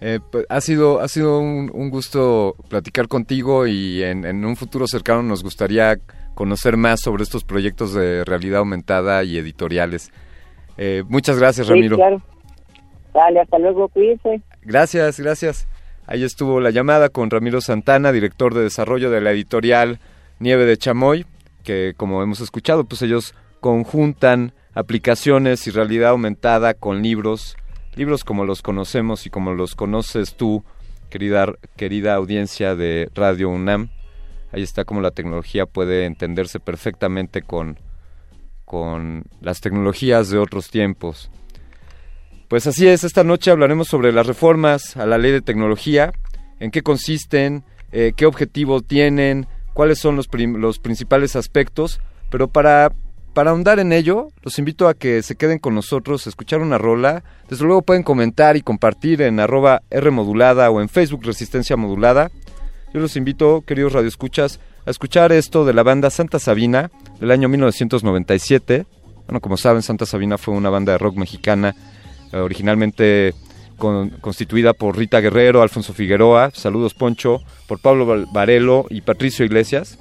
[0.00, 4.56] Eh, pues, ha sido, ha sido un, un gusto platicar contigo y en, en un
[4.56, 5.98] futuro cercano nos gustaría
[6.34, 10.10] conocer más sobre estos proyectos de realidad aumentada y editoriales.
[10.78, 11.96] Eh, muchas gracias, Sí, Ramiro.
[11.96, 12.22] claro.
[13.12, 14.40] Dale, hasta luego, cuídense.
[14.62, 15.66] Gracias, gracias.
[16.06, 20.00] Ahí estuvo la llamada con Ramiro Santana, director de desarrollo de la editorial
[20.38, 21.26] Nieve de Chamoy,
[21.62, 27.56] que como hemos escuchado, pues ellos conjuntan aplicaciones y realidad aumentada con libros,
[27.94, 30.64] libros como los conocemos y como los conoces tú,
[31.08, 33.90] querida, querida audiencia de Radio UNAM.
[34.52, 37.78] Ahí está cómo la tecnología puede entenderse perfectamente con,
[38.64, 41.30] con las tecnologías de otros tiempos.
[42.48, 46.12] Pues así es, esta noche hablaremos sobre las reformas a la ley de tecnología,
[46.58, 47.62] en qué consisten,
[47.92, 52.92] eh, qué objetivo tienen, cuáles son los, los principales aspectos, pero para,
[53.40, 57.24] para ahondar en ello, los invito a que se queden con nosotros, escuchar una rola,
[57.48, 62.30] desde luego pueden comentar y compartir en arroba R modulada o en Facebook Resistencia Modulada.
[62.92, 67.48] Yo los invito, queridos radioescuchas, a escuchar esto de la banda Santa Sabina del año
[67.48, 68.84] 1997.
[69.26, 71.74] Bueno, como saben, Santa Sabina fue una banda de rock mexicana
[72.34, 73.32] eh, originalmente
[73.78, 79.98] con- constituida por Rita Guerrero, Alfonso Figueroa, saludos Poncho, por Pablo Varelo y Patricio Iglesias.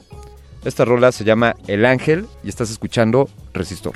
[0.65, 3.95] Esta rola se llama El Ángel y estás escuchando Resistor.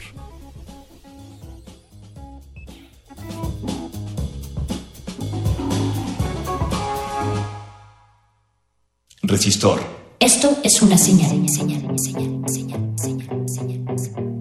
[9.23, 9.79] Resistor.
[10.19, 14.13] Esto es una señal, señal, señal, señal, señal, señal.
[14.13, 14.32] Lluvia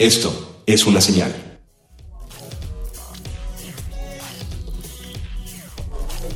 [0.00, 1.30] Esto es una señal.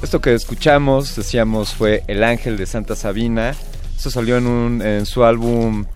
[0.02, 3.55] Esto que escuchamos, decíamos, fue El Ángel de Santa Sabina.
[3.97, 5.86] Eso salió en, un, en su álbum,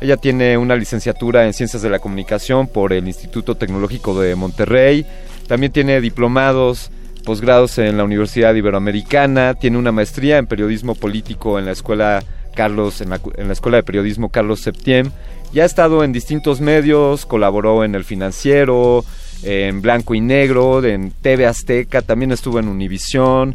[0.00, 5.06] Ella tiene una licenciatura en Ciencias de la Comunicación por el Instituto Tecnológico de Monterrey.
[5.46, 6.90] También tiene diplomados,
[7.24, 9.54] posgrados en la Universidad Iberoamericana.
[9.54, 12.22] Tiene una maestría en Periodismo Político en la Escuela
[12.54, 15.10] Carlos, en la, en la Escuela de Periodismo Carlos Septiem.
[15.52, 19.04] Ya ha estado en distintos medios, colaboró en El Financiero,
[19.42, 23.54] en Blanco y Negro, en TV Azteca, también estuvo en Univisión.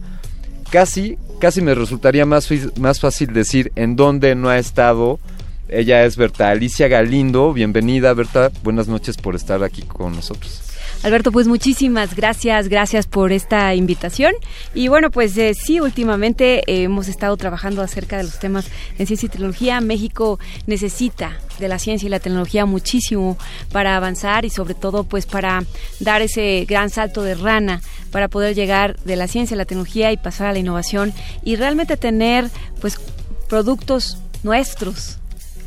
[0.70, 2.48] Casi, casi me resultaría más,
[2.80, 5.20] más fácil decir en dónde no ha estado.
[5.68, 7.54] Ella es Berta Alicia Galindo.
[7.54, 8.52] Bienvenida, Berta.
[8.64, 10.62] Buenas noches por estar aquí con nosotros.
[11.02, 14.34] Alberto, pues muchísimas gracias, gracias por esta invitación.
[14.74, 19.08] Y bueno, pues eh, sí, últimamente eh, hemos estado trabajando acerca de los temas en
[19.08, 19.80] ciencia y tecnología.
[19.80, 23.38] México necesita de la ciencia y la tecnología muchísimo
[23.72, 25.64] para avanzar y sobre todo pues para
[26.02, 30.12] dar ese gran salto de rana para poder llegar de la ciencia a la tecnología
[30.12, 31.14] y pasar a la innovación
[31.44, 32.50] y realmente tener
[32.82, 33.00] pues
[33.48, 35.18] productos nuestros.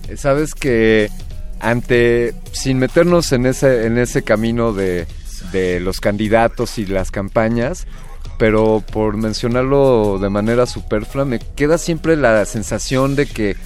[0.09, 1.11] Eh, Sabes que
[1.59, 5.07] ante, sin meternos en ese, en ese camino de,
[5.53, 7.87] de los candidatos y las campañas,
[8.39, 13.57] pero por mencionarlo de manera superflua, me queda siempre la sensación de que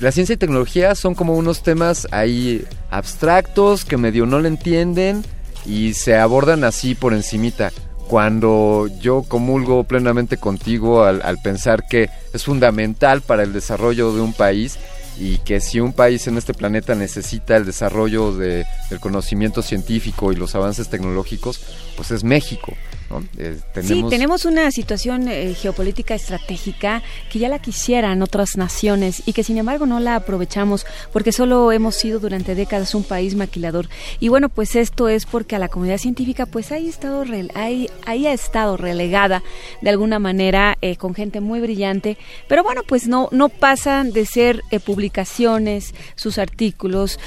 [0.00, 5.24] la ciencia y tecnología son como unos temas ahí abstractos que medio no le entienden
[5.64, 7.72] y se abordan así por encimita.
[8.08, 14.20] Cuando yo comulgo plenamente contigo al, al pensar que es fundamental para el desarrollo de
[14.20, 14.78] un país
[15.18, 20.32] y que si un país en este planeta necesita el desarrollo de- del conocimiento científico
[20.32, 21.60] y los avances tecnológicos,
[21.96, 22.72] pues es México.
[23.14, 23.26] ¿No?
[23.38, 29.32] Eh, Sí, tenemos una situación eh, geopolítica estratégica que ya la quisieran otras naciones y
[29.32, 33.88] que sin embargo no la aprovechamos porque solo hemos sido durante décadas un país maquilador.
[34.20, 38.26] Y bueno, pues esto es porque a la comunidad científica pues ahí, estado ahí, ahí
[38.26, 39.42] ha estado relegada
[39.80, 42.16] de alguna manera eh, con gente muy brillante,
[42.48, 47.18] pero bueno, pues no, no pasan de ser publicaciones, sus artículos,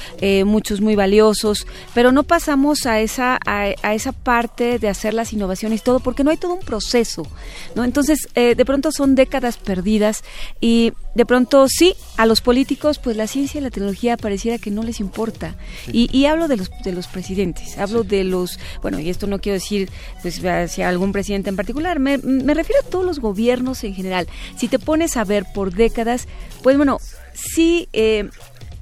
[0.44, 5.32] muchos muy valiosos, pero no pasamos a esa, a, a esa parte de hacer las
[5.32, 7.26] innovaciones y todo, porque no hay todo un proceso,
[7.74, 7.84] ¿no?
[7.84, 10.22] Entonces, eh, de pronto son décadas perdidas
[10.60, 14.70] y de pronto sí, a los políticos, pues la ciencia y la tecnología pareciera que
[14.70, 15.56] no les importa.
[15.92, 19.40] Y, y hablo de los, de los presidentes, hablo de los, bueno, y esto no
[19.40, 19.90] quiero decir
[20.22, 24.28] pues hacia algún presidente en particular, me, me refiero a todos los gobiernos en general.
[24.56, 26.26] Si te pones a ver por décadas,
[26.62, 26.98] pues bueno,
[27.34, 27.88] sí...
[27.92, 28.28] Eh,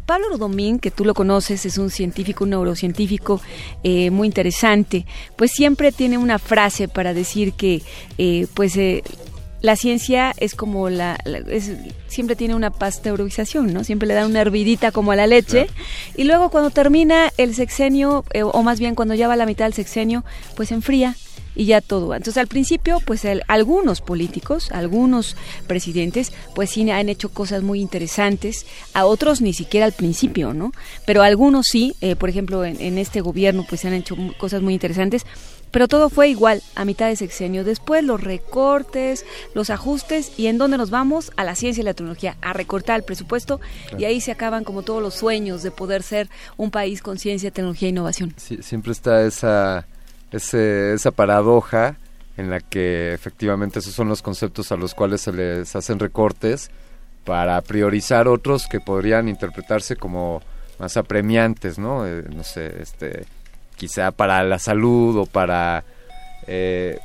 [0.07, 3.41] Pablo Rodomín, que tú lo conoces, es un científico, un neurocientífico
[3.83, 5.05] eh, muy interesante,
[5.37, 7.83] pues siempre tiene una frase para decir que,
[8.17, 9.03] eh, pues, eh,
[9.63, 11.73] la ciencia es como la, la- es-
[12.07, 13.83] siempre tiene una pasteurización, ¿no?
[13.83, 15.67] Siempre le dan una hervidita como a la leche.
[16.15, 19.47] Y luego cuando termina el sexenio eh, o más bien cuando ya va a la
[19.47, 20.25] mitad del sexenio,
[20.57, 21.17] pues enfría
[21.57, 22.15] y ya todo.
[22.15, 25.35] Entonces al principio, pues el- algunos políticos, algunos
[25.67, 30.71] presidentes, pues sí han hecho cosas muy interesantes, a otros ni siquiera al principio, ¿no?
[31.07, 34.63] Pero algunos sí, eh, por ejemplo en, en este gobierno, pues se han hecho cosas
[34.63, 35.23] muy interesantes.
[35.73, 37.65] Pero todo fue igual a mitad de sexenio.
[37.65, 41.93] Después los recortes, los ajustes y en dónde nos vamos a la ciencia y la
[41.93, 43.61] tecnología, a recortar el presupuesto
[43.99, 47.51] y ahí se acaban como todos los sueños de poder ser un país con ciencia,
[47.51, 48.33] tecnología e innovación.
[48.37, 49.87] Sí, siempre está esa,
[50.37, 51.97] esa paradoja
[52.37, 56.71] en la que efectivamente esos son los conceptos a los cuales se les hacen recortes
[57.25, 60.43] para priorizar otros que podrían interpretarse como
[60.79, 62.07] más apremiantes, ¿no?
[62.07, 63.25] Eh, no sé, este,
[63.77, 65.85] quizá para la salud o para,
[66.47, 66.99] eh,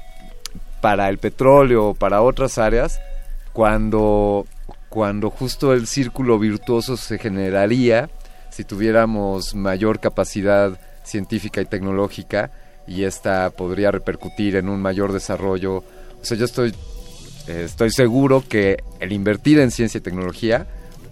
[0.81, 2.99] para el petróleo o para otras áreas,
[3.53, 4.45] cuando,
[4.89, 8.09] cuando justo el círculo virtuoso se generaría
[8.49, 12.51] si tuviéramos mayor capacidad científica y tecnológica
[12.87, 15.77] y esta podría repercutir en un mayor desarrollo.
[15.77, 16.73] O sea, yo estoy,
[17.47, 20.67] eh, estoy seguro que el invertir en ciencia y tecnología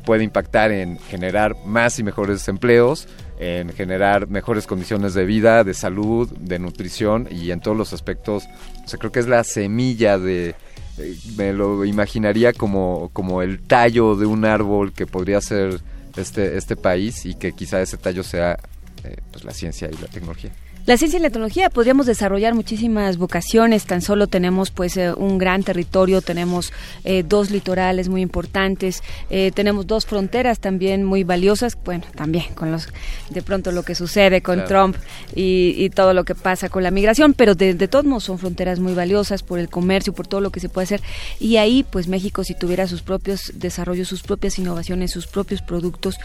[0.05, 3.07] puede impactar en generar más y mejores empleos,
[3.39, 8.43] en generar mejores condiciones de vida, de salud, de nutrición y en todos los aspectos.
[8.83, 10.55] O sea, creo que es la semilla de,
[10.97, 15.79] eh, me lo imaginaría como, como el tallo de un árbol que podría ser
[16.17, 18.57] este, este país y que quizá ese tallo sea
[19.03, 20.51] eh, pues la ciencia y la tecnología.
[20.89, 25.37] La ciencia y la tecnología podríamos desarrollar muchísimas vocaciones, tan solo tenemos pues eh, un
[25.37, 31.77] gran territorio, tenemos eh, dos litorales muy importantes, eh, tenemos dos fronteras también muy valiosas,
[31.85, 32.87] bueno, también con los
[33.29, 34.67] de pronto lo que sucede con Claro.
[34.67, 34.95] Trump
[35.35, 38.39] y, y todo lo que pasa con la migración, pero de, de todos modos son
[38.39, 41.01] fronteras muy valiosas por el comercio, por todo lo que se puede hacer
[41.39, 46.15] y ahí pues México si tuviera sus propios desarrollos, sus propias innovaciones, sus propios productos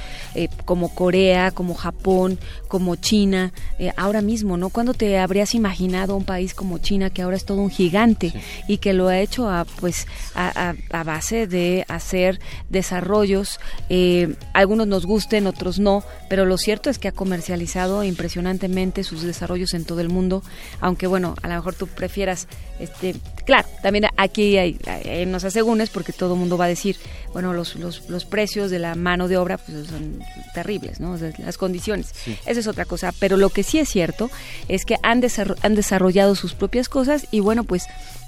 [0.64, 3.52] como Corea, como Japón, como China,
[3.98, 4.68] ahora mismo, ¿no?
[4.70, 8.32] ¿Cuándo te habrías imaginado un país como China que ahora es todo un gigante
[8.68, 14.34] y que lo ha hecho a, pues, a, a- a base de hacer desarrollos, eh,
[14.52, 19.74] algunos nos gusten, otros no, pero lo cierto es que ha comercializado impresionantemente sus desarrollos
[19.74, 20.42] en todo el mundo,
[20.80, 25.90] aunque bueno, a lo mejor tú prefieras, este, claro, también aquí hay, hay unos asegúnes
[25.90, 26.96] porque todo el mundo va a decir,
[27.32, 30.20] bueno, los, los, los precios de la mano de obra pues, son
[30.54, 31.12] terribles, ¿no?
[31.12, 32.08] O sea, las condiciones.
[32.24, 32.36] Sí.
[32.46, 34.30] Esa es otra cosa, pero lo que sí es cierto
[34.68, 37.84] es que han, desarro- han desarrollado sus propias cosas y bueno, pues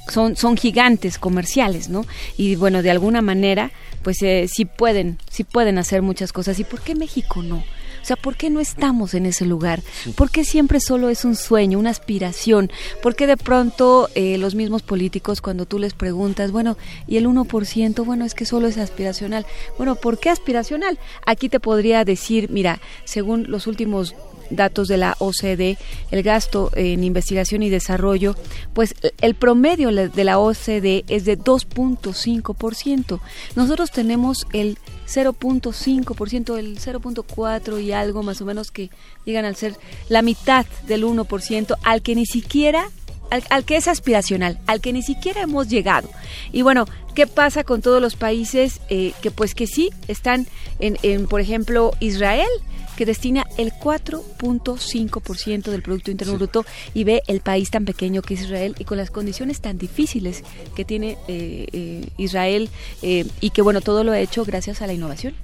[0.08, 2.04] son, son gigantes comerciales, ¿no?
[2.36, 3.72] Y bueno, de alguna manera,
[4.02, 6.58] pues eh, sí pueden, sí pueden hacer muchas cosas.
[6.60, 7.64] ¿Y por qué México no?
[8.06, 9.82] O sea, ¿por qué no estamos en ese lugar?
[10.14, 12.70] ¿Por qué siempre solo es un sueño, una aspiración?
[13.02, 16.76] ¿Por qué de pronto eh, los mismos políticos cuando tú les preguntas, bueno,
[17.08, 19.44] y el 1%, bueno, es que solo es aspiracional?
[19.76, 21.00] Bueno, ¿por qué aspiracional?
[21.26, 24.14] Aquí te podría decir, mira, según los últimos
[24.50, 25.76] datos de la OCDE,
[26.12, 28.36] el gasto en investigación y desarrollo,
[28.72, 33.20] pues el promedio de la OCDE es de 2.5%.
[33.56, 38.90] Nosotros tenemos el 0.5%, el 0.4 y algo más o menos que
[39.24, 39.76] llegan al ser
[40.08, 42.90] la mitad del 1%, al que ni siquiera
[43.30, 46.08] al, al que es aspiracional, al que ni siquiera hemos llegado.
[46.52, 50.46] Y bueno, ¿qué pasa con todos los países eh, que pues que sí están
[50.78, 52.48] en, en, por ejemplo, Israel?
[52.96, 58.34] Que destina el 4.5% del Producto Interno Bruto y ve el país tan pequeño que
[58.34, 60.42] es Israel y con las condiciones tan difíciles
[60.74, 62.68] que tiene eh, eh, Israel
[63.02, 65.34] eh, y que bueno, todo lo ha hecho gracias a la innovación.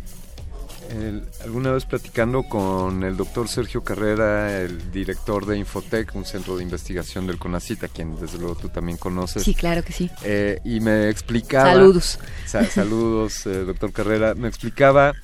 [0.90, 6.56] El- alguna vez platicando con el doctor Sergio Carrera, el director de Infotec, un centro
[6.56, 9.42] de investigación del CONACIT, a quien desde luego tú también conoces.
[9.42, 10.10] Sí, claro que sí.
[10.22, 11.72] Eh, y me explicaba...
[11.72, 12.18] Saludos.
[12.46, 14.34] Sa- saludos, eh, doctor Carrera.
[14.34, 15.14] Me explicaba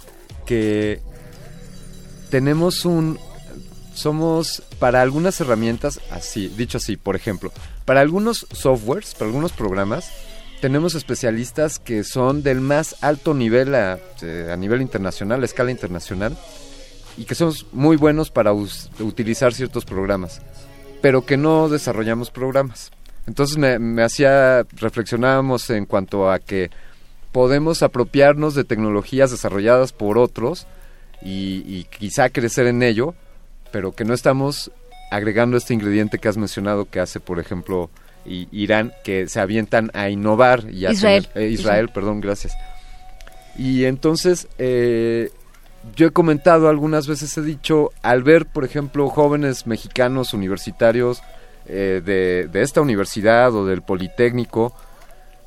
[0.46, 1.02] que
[2.30, 3.18] tenemos un...
[3.94, 7.50] Somos para algunas herramientas, así, dicho así, por ejemplo,
[7.84, 10.08] para algunos softwares, para algunos programas,
[10.60, 16.36] tenemos especialistas que son del más alto nivel a, eh, nivel internacional, a escala internacional,
[17.16, 20.42] y que somos muy buenos para utilizar ciertos programas,
[21.02, 22.92] pero que no desarrollamos programas.
[23.26, 26.70] Entonces me hacía, reflexionábamos en cuanto a que
[27.32, 30.66] podemos apropiarnos de tecnologías desarrolladas por otros
[31.22, 33.14] y, y quizá crecer en ello,
[33.72, 34.70] pero que no estamos
[35.10, 37.90] agregando este ingrediente que has mencionado que hace, por ejemplo,
[38.24, 41.26] Irán, que se avientan a innovar y a Israel.
[41.32, 42.52] tener- eh, Israel, perdón, gracias.
[43.56, 45.30] Y entonces, eh,
[45.96, 51.22] yo he comentado algunas veces, he dicho, al ver, por ejemplo, jóvenes mexicanos universitarios
[51.66, 54.74] eh, de, de esta universidad o del Politécnico,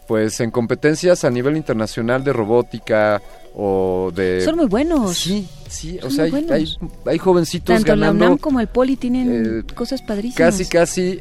[0.08, 3.22] pues en competencias a nivel internacional de robótica
[3.56, 4.42] o de...
[4.42, 5.18] Son muy buenos.
[5.18, 6.66] Sí, sí, o sea, hay, hay,
[7.06, 8.26] hay jovencitos Tanto la ganando...
[8.28, 10.38] UNAM como el Poli tienen eh, cosas padrísimas.
[10.38, 11.20] Casi, casi,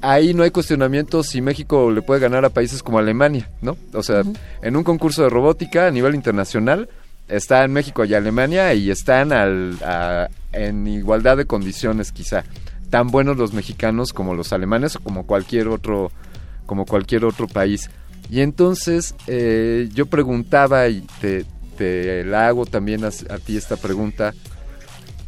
[0.00, 3.76] ahí no hay cuestionamiento si México le puede ganar a países como Alemania, ¿no?
[3.92, 4.22] O sea,
[4.62, 6.88] en un concurso de robótica a nivel internacional
[7.28, 12.44] están México y Alemania y están al, a- en igualdad de condiciones quizá.
[12.90, 16.10] Tan buenos los mexicanos como los alemanes o como cualquier otro,
[16.64, 17.90] como cualquier otro país.
[18.30, 21.44] Y entonces eh, yo preguntaba y te,
[21.78, 24.34] te la hago también a, ti esta pregunta.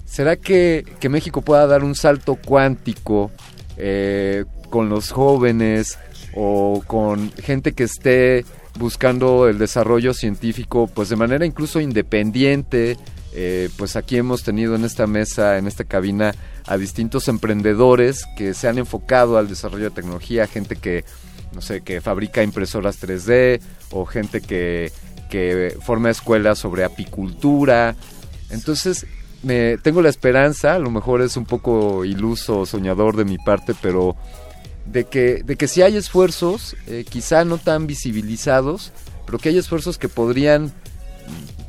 [0.04, 3.30] ¿Será que, que México pueda dar un salto cuántico
[3.76, 5.98] eh, con los jóvenes
[6.34, 8.44] o con gente que esté
[8.78, 12.96] buscando el desarrollo científico pues de manera incluso independiente?
[13.32, 16.34] Eh, pues aquí hemos tenido en esta mesa, en esta cabina,
[16.66, 21.04] a distintos emprendedores que se han enfocado al desarrollo de tecnología, gente que,
[21.52, 23.60] no sé, que fabrica impresoras 3D
[23.92, 24.90] o gente que,
[25.30, 27.96] que forma escuelas sobre apicultura.
[28.50, 29.06] Entonces,
[29.42, 33.74] me tengo la esperanza, a lo mejor es un poco iluso, soñador de mi parte,
[33.80, 34.16] pero
[34.84, 38.92] de que, de que si hay esfuerzos, eh, quizá no tan visibilizados,
[39.24, 40.72] pero que hay esfuerzos que podrían,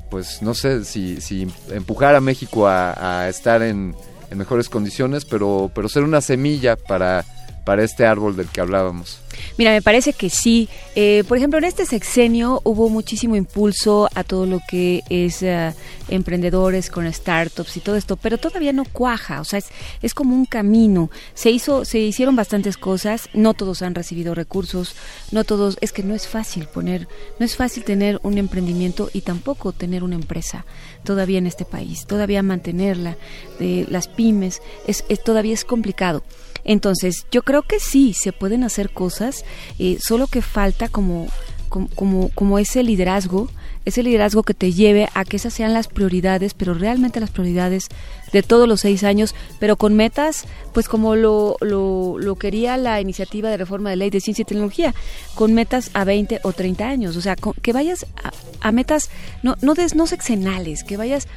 [0.10, 3.96] pues no sé, si, si empujar a México a, a estar en,
[4.32, 7.26] en mejores condiciones, pero, pero ser una semilla para,
[7.64, 9.22] para este árbol del que hablábamos.
[9.58, 10.70] Mira, me parece que sí.
[10.96, 15.74] Eh, por ejemplo, en este sexenio hubo muchísimo impulso a todo lo que es eh,
[16.10, 19.42] emprendedores con startups y todo esto, pero todavía no cuaja.
[19.42, 19.68] O sea, es,
[20.02, 21.10] es como un camino.
[21.34, 23.30] Se hizo, se hicieron bastantes cosas.
[23.34, 24.96] No todos han recibido recursos.
[25.32, 25.78] No todos.
[25.82, 27.08] Es que no es fácil poner,
[27.40, 30.66] no es fácil tener un emprendimiento y tampoco tener una empresa
[31.04, 32.06] todavía en este país.
[32.06, 33.18] Todavía mantenerla,
[33.60, 36.24] de las pymes, es, es todavía es complicado.
[36.64, 39.44] Entonces, yo creo que sí, se pueden hacer cosas,
[39.80, 41.28] eh, solo que falta como,
[41.70, 43.50] como, como, ese liderazgo,
[43.86, 47.88] ese liderazgo que te lleve a que esas sean las prioridades, pero realmente las prioridades
[48.32, 53.02] de todos los seis años, pero con metas, pues como lo, lo, lo quería la
[53.02, 54.94] iniciativa de reforma de ley de ciencia y tecnología,
[55.34, 58.32] con metas a 20 o 30 años, o sea, con- que vayas a,
[58.68, 59.10] a metas
[59.42, 61.28] no, no, des, no sexenales, que vayas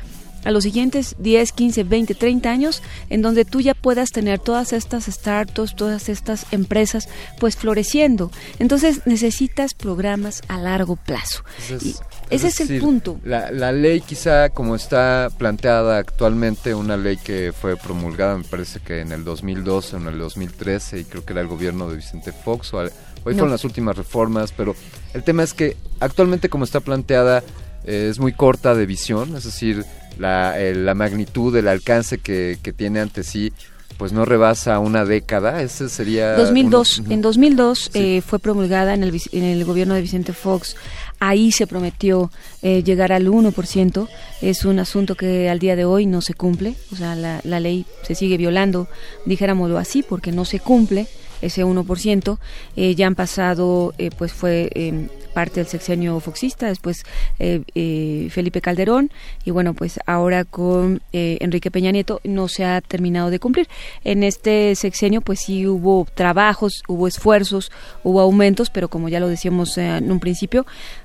[0.44, 4.72] a los siguientes 10, 15, 20, 30 años, en donde tú ya puedas tener todas
[4.72, 7.08] estas startups, todas estas empresas,
[7.40, 8.30] pues floreciendo.
[8.58, 11.42] Entonces necesitas programas a largo plazo.
[11.80, 11.94] Y
[12.30, 13.20] ese es, el punto.
[13.24, 18.80] La, la ley quizá como está planteada actualmente, una ley que fue promulgada me parece
[18.80, 21.96] que en el 2012 o en el 2013 y creo que era el gobierno de
[21.96, 22.92] Vicente Fox o al-
[23.24, 23.38] hoy No.
[23.40, 24.74] fueron las últimas reformas, pero
[25.14, 27.42] el tema es que actualmente como está planteada
[27.86, 29.84] eh, es muy corta de visión, es decir,
[30.18, 33.52] la, eh, la magnitud, el alcance que, que tiene ante sí
[33.96, 36.32] pues no rebasa una década, ese sería...
[36.32, 40.32] 2002, uno- en 2002 eh, fue promulgada en el, vic- en el gobierno de Vicente
[40.32, 40.74] Fox.
[41.20, 42.28] Ahí se prometió
[42.62, 44.08] eh, llegar al 1%.
[44.42, 46.74] Es un asunto que al día de hoy no se cumple.
[46.92, 48.88] O sea, la, la ley se sigue violando,
[49.26, 51.06] dijéramoslo así, porque no se cumple
[51.44, 52.38] ese 1%.
[52.76, 57.02] Eh, ya han pasado, eh, pues fue eh, parte del sexenio foxista, después
[57.38, 59.10] eh, eh, Felipe Calderón,
[59.44, 63.68] y bueno, pues ahora con Enrique Peña Nieto no se ha terminado de cumplir.
[64.04, 67.70] En este sexenio, pues sí hubo trabajos, hubo esfuerzos,
[68.04, 70.64] hubo aumentos, pero como ya lo decíamos en un principio,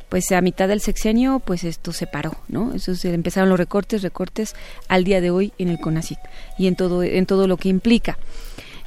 [0.09, 2.77] pues a mitad del sexenio, pues esto se paró, ¿no?
[2.79, 4.55] Se empezaron los recortes, recortes
[4.87, 6.19] al día de hoy en el CONACIT
[6.57, 8.17] y en todo, en todo lo que implica.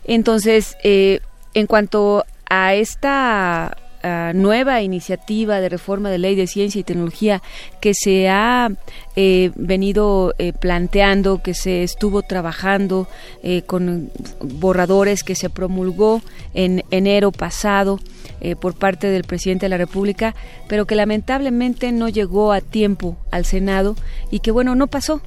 [0.05, 1.21] Entonces, eh,
[1.55, 7.43] en cuanto a esta ah, nueva iniciativa de reforma de ley de ciencia y tecnología
[7.81, 8.71] que se ha
[9.17, 13.09] eh, venido eh, planteando, que se estuvo trabajando
[13.43, 16.23] eh, con borradores que se promulgó
[16.55, 17.99] en enero pasado
[18.45, 20.35] eh, por parte del presidente de la República,
[20.67, 23.95] pero que lamentablemente no llegó a tiempo al Senado
[24.33, 25.23] y que bueno, no pasó,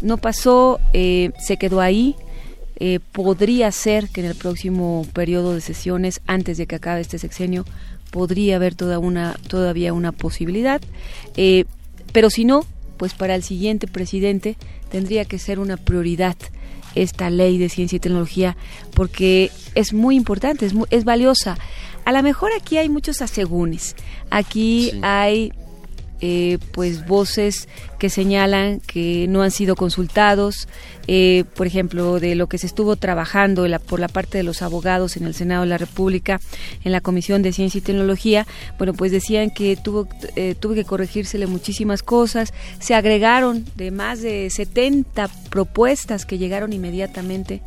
[0.00, 2.16] no pasó, eh, se quedó ahí,
[2.76, 7.18] eh, podría ser que en el próximo periodo de sesiones, antes de que acabe este
[7.18, 7.64] sexenio,
[8.10, 10.80] podría haber toda una, todavía una posibilidad.
[11.36, 11.64] Eh,
[12.12, 12.64] pero si no,
[12.96, 14.56] pues para el siguiente presidente
[14.90, 16.36] tendría que ser una prioridad
[16.94, 18.56] esta ley de ciencia y tecnología
[18.94, 21.58] porque es muy importante, es, mu- es valiosa.
[22.04, 23.96] A lo mejor aquí hay muchos asegúnes,
[24.30, 25.52] aquí hay
[26.20, 27.68] eh, pues voces
[27.98, 30.68] que señalan que no han sido consultados,
[31.06, 35.16] eh, por ejemplo, de lo que se estuvo trabajando por la parte de los abogados
[35.16, 36.40] en el Senado de la República,
[36.84, 38.46] en la Comisión de Ciencia y Tecnología,
[38.78, 44.22] bueno, pues decían que tuvo, eh, tuvo que corregírsele muchísimas cosas, se agregaron de más
[44.22, 47.60] de 70 propuestas que llegaron inmediatamente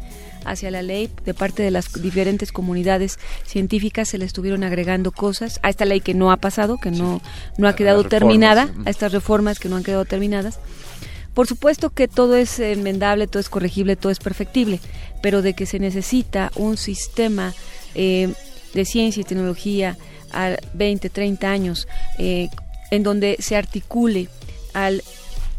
[0.49, 5.59] hacia la ley de parte de las diferentes comunidades científicas se le estuvieron agregando cosas
[5.63, 7.21] a esta ley que no ha pasado, que no,
[7.57, 10.59] no ha quedado terminada, a estas reformas que no han quedado terminadas.
[11.33, 14.79] Por supuesto que todo es enmendable, todo es corregible, todo es perfectible,
[15.21, 17.53] pero de que se necesita un sistema
[17.93, 18.33] eh,
[18.73, 19.97] de ciencia y tecnología
[20.31, 22.49] a 20, 30 años, eh,
[22.89, 24.29] en donde se articule
[24.73, 25.03] al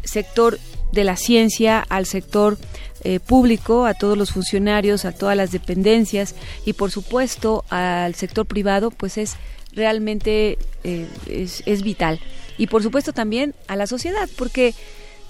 [0.03, 0.59] sector
[0.91, 2.57] de la ciencia, al sector
[3.03, 8.45] eh, público, a todos los funcionarios, a todas las dependencias y por supuesto al sector
[8.45, 9.35] privado, pues es
[9.73, 12.19] realmente eh, es, es vital.
[12.57, 14.73] Y por supuesto también a la sociedad, porque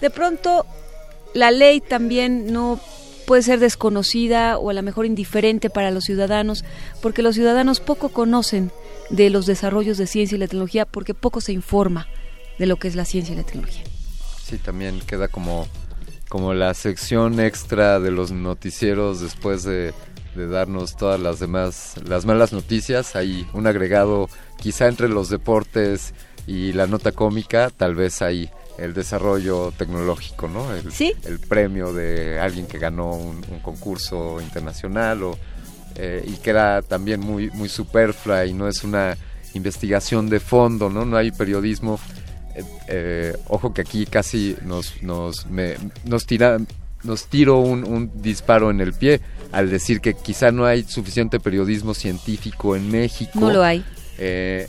[0.02, 0.66] de pronto
[1.34, 2.80] la ley también no
[3.28, 6.66] puede ser desconocida o a lo mejor indiferente para los ciudadanos,
[7.02, 8.72] porque los ciudadanos poco conocen
[9.12, 12.08] de los desarrollos de ciencia y la tecnología, porque poco se informa
[12.58, 13.84] de lo que es la ciencia y la tecnología.
[14.44, 15.68] Sí, también queda como,
[16.30, 19.94] como la sección extra de los noticieros después de,
[20.36, 23.16] de darnos todas las demás, las malas noticias.
[23.16, 26.14] Hay un agregado quizá entre los deportes
[26.48, 30.74] y la nota cómica, tal vez ahí el desarrollo tecnológico, ¿no?
[30.74, 31.14] El, Sí.
[31.26, 35.38] el premio de alguien que ganó un, un concurso internacional o,
[35.96, 39.18] eh, y que era también muy, muy superflua y no es una
[39.54, 41.04] investigación de fondo, ¿no?
[41.06, 42.00] No hay periodismo.
[42.56, 46.58] Eh, eh, ojo que aquí casi nos, nos, me- nos, tira,
[47.04, 49.22] nos tiro un, un disparo en el pie
[49.52, 53.32] al decir que quizá no hay suficiente periodismo científico en México.
[53.40, 53.84] No lo hay.
[54.18, 54.68] Eh,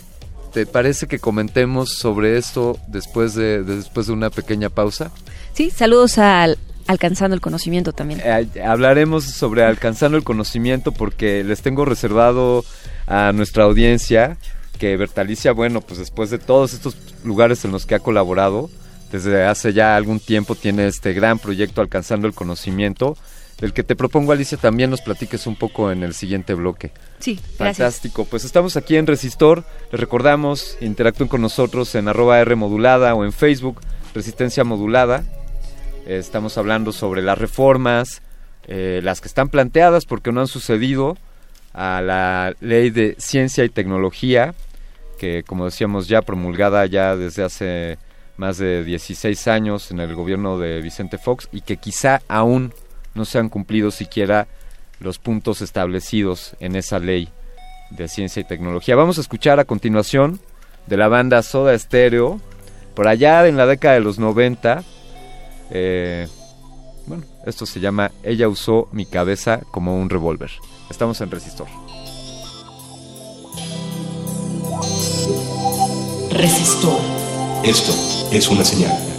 [0.53, 5.11] ¿Te parece que comentemos sobre esto después de, de- después de una pequeña pausa?
[5.53, 8.21] Sí, saludos al Alcanzando el Conocimiento también.
[8.25, 12.65] Eh, hablaremos sobre alcanzando el conocimiento porque les tengo reservado
[13.07, 14.39] a nuestra audiencia
[14.81, 18.71] que Bertalicia, bueno, pues después de todos estos lugares en los que ha colaborado,
[19.13, 23.17] desde hace ya algún tiempo tiene este gran proyecto Alcanzando el Conocimiento,
[23.61, 26.93] del que te propongo, Alicia, también nos platiques un poco en el siguiente bloque.
[27.19, 27.59] Sí, gracias.
[27.59, 28.25] Fantástico.
[28.25, 29.65] Pues estamos aquí en Resistor.
[29.93, 33.83] Les recordamos, interactúen con nosotros en arroba R modulada o en Facebook,
[34.15, 35.25] Resistencia Modulada.
[36.07, 38.23] Eh, estamos hablando sobre las reformas,
[38.67, 41.19] eh, las que están planteadas porque no han sucedido
[41.75, 44.55] a la ley de ciencia y tecnología,
[45.21, 47.99] que como decíamos ya promulgada ya desde hace
[48.39, 52.73] más de 16 años en el gobierno de Vicente Fox y que quizá aún
[53.15, 54.49] no se han cumplido siquiera
[54.99, 57.29] los puntos establecidos en esa ley
[57.91, 58.97] de ciencia y tecnología.
[58.97, 60.41] Vamos a escuchar a continuación
[60.87, 62.41] de la banda Soda Stereo,
[62.95, 64.83] por allá en la década de los 90.
[65.71, 66.29] eh,
[67.07, 70.51] bueno, esto se llama Ella usó mi cabeza como un revólver.
[70.89, 71.90] Estamos en Resistor.
[77.65, 77.93] Esto
[78.33, 79.10] es una señal.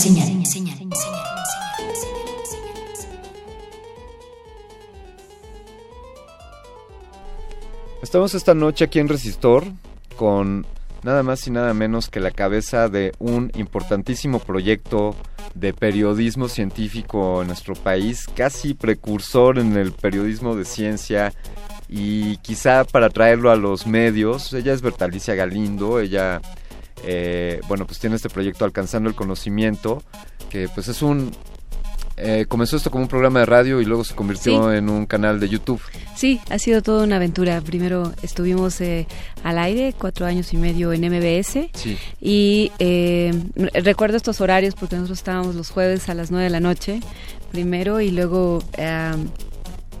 [0.00, 0.78] Señal.
[8.02, 9.64] Estamos esta noche aquí en Resistor
[10.16, 10.66] con
[11.02, 15.14] nada más y nada menos que la cabeza de un importantísimo proyecto
[15.54, 21.34] de periodismo científico en nuestro país, casi precursor en el periodismo de ciencia
[21.90, 24.54] y quizá para traerlo a los medios.
[24.54, 26.40] Ella es Bertalicia Galindo, ella,
[27.04, 30.02] eh, bueno, pues tiene este proyecto Alcanzando el Conocimiento,
[30.50, 31.30] que pues es un...
[32.16, 34.76] eh, comenzó esto como un programa de radio y luego se convirtió Sí.
[34.76, 35.80] en un canal de YouTube.
[36.14, 37.60] Sí, ha sido toda una aventura.
[37.62, 39.06] Primero estuvimos eh,
[39.42, 41.70] al aire cuatro años y medio en MBS.
[41.72, 41.96] Sí.
[42.20, 43.32] Y eh,
[43.72, 47.00] recuerdo estos horarios porque nosotros estábamos los jueves a las 9 de la noche
[47.52, 49.12] primero y luego eh,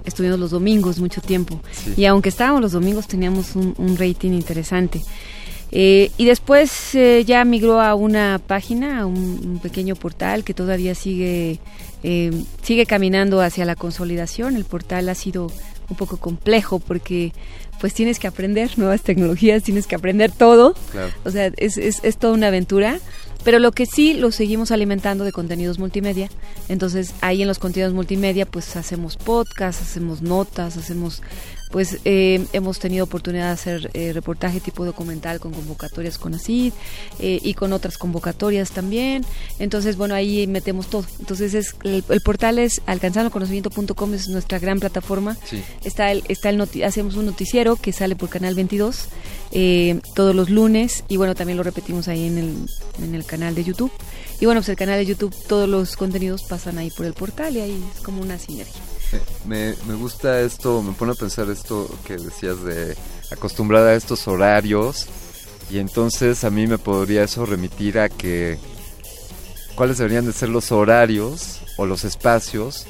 [0.04, 1.58] estuvimos los domingos mucho tiempo.
[1.72, 1.94] Sí.
[1.96, 5.00] Y aunque estábamos los domingos teníamos un, un rating interesante.
[5.72, 10.54] Eh, y después eh, ya migró a una página, a un, un pequeño portal que
[10.54, 11.60] todavía sigue,
[12.02, 12.32] eh,
[12.62, 14.56] sigue caminando hacia la consolidación.
[14.56, 15.52] El portal ha sido
[15.88, 17.32] un poco complejo porque
[17.80, 20.74] pues tienes que aprender nuevas tecnologías, tienes que aprender todo.
[20.92, 21.12] Claro.
[21.24, 22.98] O sea, es, es, es toda una aventura.
[23.42, 26.28] Pero lo que sí lo seguimos alimentando de contenidos multimedia.
[26.68, 31.22] Entonces ahí en los contenidos multimedia pues hacemos podcasts, hacemos notas, hacemos
[31.70, 36.72] pues eh, hemos tenido oportunidad de hacer eh, reportaje tipo documental con convocatorias con ACID
[37.20, 39.24] eh, y con otras convocatorias también.
[39.58, 41.04] Entonces, bueno, ahí metemos todo.
[41.20, 45.36] Entonces, es el, el portal es alcanzandoconocimiento.com, es nuestra gran plataforma.
[45.44, 45.62] Sí.
[45.84, 49.04] Está el, está el noti- hacemos un noticiero que sale por Canal 22
[49.52, 52.54] eh, todos los lunes y bueno, también lo repetimos ahí en el,
[53.02, 53.90] en el canal de YouTube.
[54.40, 57.56] Y bueno, pues el canal de YouTube, todos los contenidos pasan ahí por el portal
[57.56, 58.80] y ahí es como una sinergia.
[59.46, 62.96] Me, me gusta esto, me pone a pensar esto que decías de
[63.30, 65.06] acostumbrada a estos horarios
[65.70, 68.58] y entonces a mí me podría eso remitir a que
[69.74, 72.86] cuáles deberían de ser los horarios o los espacios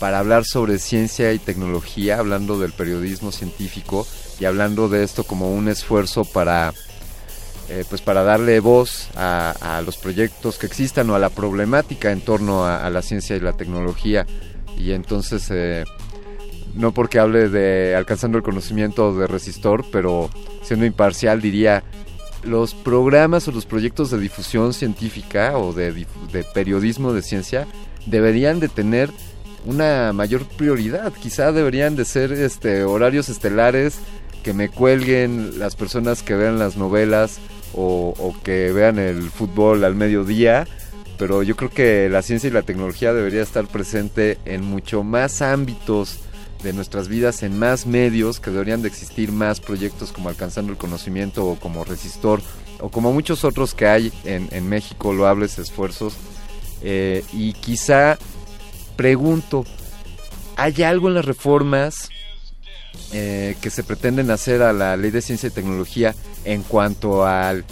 [0.00, 4.06] para hablar sobre ciencia y tecnología, hablando del periodismo científico
[4.40, 6.74] y hablando de esto como un esfuerzo para
[7.70, 12.20] eh, pues para darle voz a, los proyectos que existan o a la problemática en
[12.20, 14.26] torno a la ciencia y la tecnología
[14.76, 15.84] y entonces eh,
[16.74, 20.30] no porque hable de alcanzando el conocimiento de resistor pero
[20.62, 21.84] siendo imparcial diría
[22.42, 27.66] los programas o los proyectos de difusión científica o de, de periodismo de ciencia
[28.06, 29.10] deberían de tener
[29.64, 31.12] una mayor prioridad.
[31.12, 33.98] Quizá deberían de ser este horarios estelares
[34.42, 37.38] que me cuelguen las personas que vean las novelas
[37.72, 40.66] o, o que vean el fútbol al mediodía.
[41.18, 45.42] Pero yo creo que la ciencia y la tecnología debería estar presente en mucho más
[45.42, 46.18] ámbitos
[46.62, 50.78] de nuestras vidas, en más medios, que deberían de existir más proyectos como Alcanzando el
[50.78, 52.40] Conocimiento o como Resistor
[52.80, 56.14] o como muchos otros que hay en, en México, loables esfuerzos.
[56.82, 58.18] Eh, y quizá
[58.96, 59.64] pregunto,
[60.56, 62.10] ¿hay algo en las reformas
[63.12, 67.64] eh, que se pretenden hacer a la ley de ciencia y tecnología en cuanto al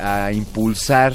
[0.00, 1.14] a impulsar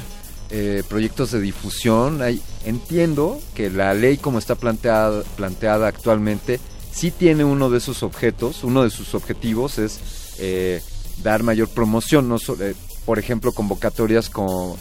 [0.52, 2.22] eh, proyectos de difusión?
[2.22, 6.60] Hay, entiendo que la ley como está planteada, actualmente
[6.94, 10.00] sí tiene uno de esos objetos, uno de sus objetivos es
[10.40, 10.82] eh,
[11.24, 14.78] dar mayor promoción, no so- eh, por ejemplo convocatorias como,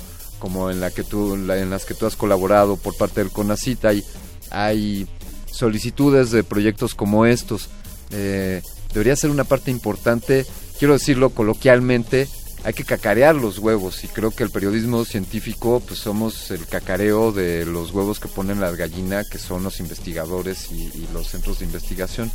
[0.70, 4.05] en la que tú en las que tú has colaborado por parte del CONACIT hay,
[4.50, 5.07] hay
[5.50, 7.68] solicitudes de proyectos como estos
[8.10, 10.44] eh, debería ser una parte importante
[10.78, 12.28] quiero decirlo coloquialmente
[12.62, 17.32] hay que cacarear los huevos y creo que el periodismo científico pues somos el cacareo
[17.32, 21.60] de los huevos que ponen las gallinas que son los investigadores y, y los centros
[21.60, 22.30] de investigación.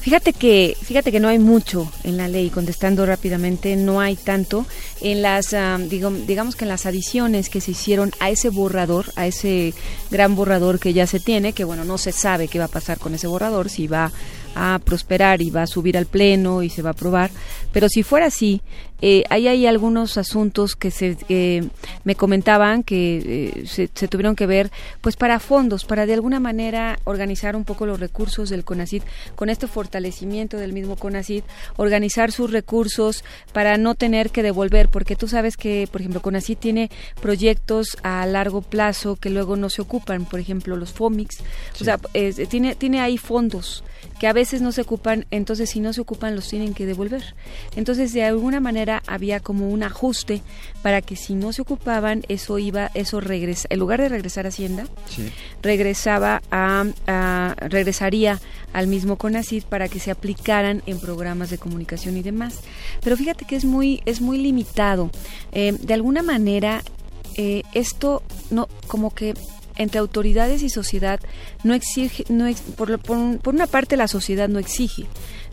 [0.00, 4.64] Fíjate que, fíjate que no hay mucho en la ley, contestando rápidamente, no hay tanto.
[5.02, 5.50] En las,
[5.90, 9.74] digo- digamos que en las adiciones que se hicieron a ese borrador, a ese
[10.10, 12.98] gran borrador que ya se tiene, que bueno, no se sabe qué va a pasar
[12.98, 14.10] con ese borrador, si va
[14.54, 17.30] a prosperar y va a subir al pleno y se va a aprobar,
[17.72, 18.62] pero si fuera así,
[19.02, 21.62] eh, ahí hay algunos asuntos que se eh,
[22.04, 24.70] me comentaban que eh, se, se tuvieron que ver
[25.00, 29.02] pues para fondos para de alguna manera organizar un poco los recursos del CONACID
[29.36, 31.44] con este fortalecimiento del mismo CONACID
[31.76, 36.58] organizar sus recursos para no tener que devolver porque tú sabes que por ejemplo CONACID
[36.58, 36.90] tiene
[37.22, 41.38] proyectos a largo plazo que luego no se ocupan por ejemplo los FOMIX.
[41.80, 41.98] O sea
[42.50, 43.82] tiene tiene ahí fondos
[44.20, 47.34] que a veces no se ocupan, entonces si no se ocupan los tienen que devolver.
[47.74, 50.42] Entonces de alguna manera había como un ajuste
[50.82, 54.50] para que si no se ocupaban eso iba, eso regresa, en lugar de regresar a
[54.50, 55.32] Hacienda, sí.
[55.62, 58.38] regresaba a, a- regresaría
[58.72, 62.60] al mismo CONACID para que se aplicaran en programas de comunicación y demás.
[63.02, 65.10] Pero fíjate que es muy es muy limitado.
[65.52, 66.82] Eh, de alguna manera
[67.36, 69.34] eh, esto no como que
[69.80, 71.20] entre autoridades y sociedad
[71.64, 75.06] no exige, no por, por por una parte la sociedad no exige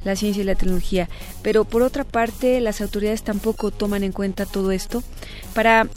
[0.04, 1.10] la ciencia y la tecnología,
[1.42, 5.02] pero por otra parte las autoridades tampoco toman en cuenta todo esto
[5.54, 5.88] para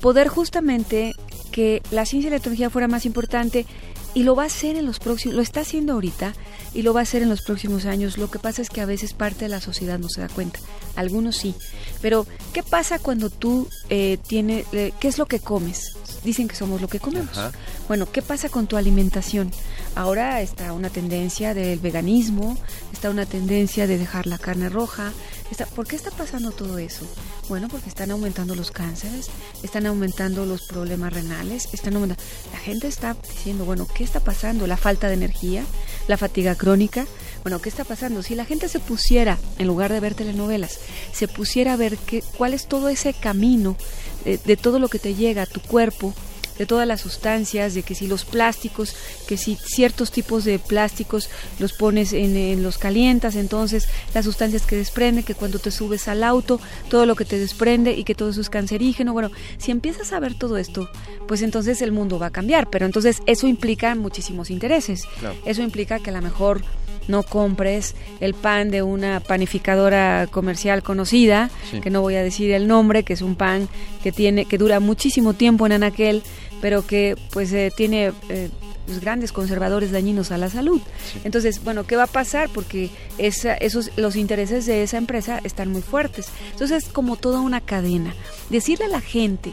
[0.00, 1.14] poder justamente
[1.50, 3.66] que la ciencia y la tecnología fuera más importante
[4.14, 6.32] y lo va a hacer en los próximos, lo está haciendo ahorita
[6.74, 8.18] y lo va a hacer en los próximos años.
[8.18, 10.58] Lo que pasa es que a veces parte de la sociedad no se da cuenta,
[10.96, 11.54] algunos sí.
[12.00, 15.96] Pero, ¿qué pasa cuando tú eh, tienes, eh, qué es lo que comes?
[16.24, 17.36] Dicen que somos lo que comemos.
[17.36, 17.52] Ajá.
[17.88, 19.50] Bueno, ¿qué pasa con tu alimentación?
[19.94, 22.56] Ahora está una tendencia del veganismo,
[22.92, 25.12] está una tendencia de dejar la carne roja.
[25.50, 27.06] Está, ¿Por qué está pasando todo eso?
[27.48, 29.28] Bueno, porque están aumentando los cánceres,
[29.62, 32.22] están aumentando los problemas renales, están aumentando...
[32.52, 34.66] La gente está diciendo, bueno, ¿qué está pasando?
[34.66, 35.64] La falta de energía,
[36.08, 37.06] la fatiga crónica.
[37.42, 38.22] Bueno, ¿qué está pasando?
[38.22, 40.78] Si la gente se pusiera, en lugar de ver telenovelas,
[41.12, 43.76] se pusiera a ver qué, cuál es todo ese camino
[44.24, 46.14] de, de todo lo que te llega a tu cuerpo,
[46.58, 48.94] de todas las sustancias, de que si los plásticos,
[49.26, 54.62] que si ciertos tipos de plásticos los pones en, en los calientas, entonces las sustancias
[54.62, 58.14] que desprende, que cuando te subes al auto, todo lo que te desprende y que
[58.14, 59.12] todo eso es cancerígeno.
[59.12, 60.88] Bueno, si empiezas a ver todo esto,
[61.26, 65.04] pues entonces el mundo va a cambiar, pero entonces eso implica muchísimos intereses.
[65.20, 65.36] Claro.
[65.44, 66.62] Eso implica que a lo mejor
[67.08, 71.80] no compres el pan de una panificadora comercial conocida, Sí.
[71.80, 73.68] que no voy a decir el nombre, que es un pan
[74.02, 76.22] que tiene que dura muchísimo tiempo en anaquel,
[76.60, 78.50] pero que pues eh, tiene eh,
[78.86, 80.80] pues, grandes conservadores dañinos a la salud.
[81.24, 82.48] Entonces, bueno, ¿qué va a pasar?
[82.48, 86.28] Porque esa, esos los intereses de esa empresa están muy fuertes.
[86.52, 88.14] Entonces, es como toda una cadena.
[88.50, 89.52] Decirle a la gente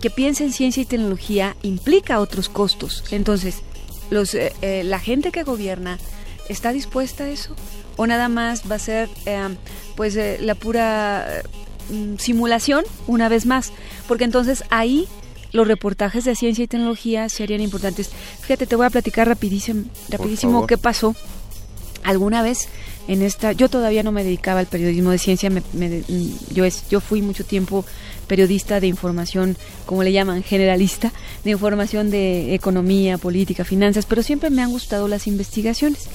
[0.00, 3.04] que piense en ciencia y tecnología implica otros costos.
[3.10, 3.56] Entonces,
[4.10, 5.98] los, eh, eh, la gente que gobierna
[6.52, 7.54] está dispuesta a eso
[7.96, 9.40] o nada más va a ser eh,
[9.96, 11.42] pues eh, la pura eh,
[11.94, 13.72] mm, simulación una vez más,
[14.08, 15.06] porque entonces ahí
[15.52, 18.10] los reportajes de ciencia y tecnología serían importantes.
[18.40, 21.14] Fíjate, te voy a platicar rapidísimo, rapidísimo qué pasó
[22.04, 22.68] alguna vez
[23.08, 26.64] en esta yo todavía no me dedicaba al periodismo de ciencia me- me mm, yo
[26.64, 27.84] es yo fui mucho tiempo
[28.28, 29.56] periodista de información
[29.86, 31.12] como le llaman generalista
[31.44, 36.06] de información de economía política finanzas pero siempre me han gustado las investigaciones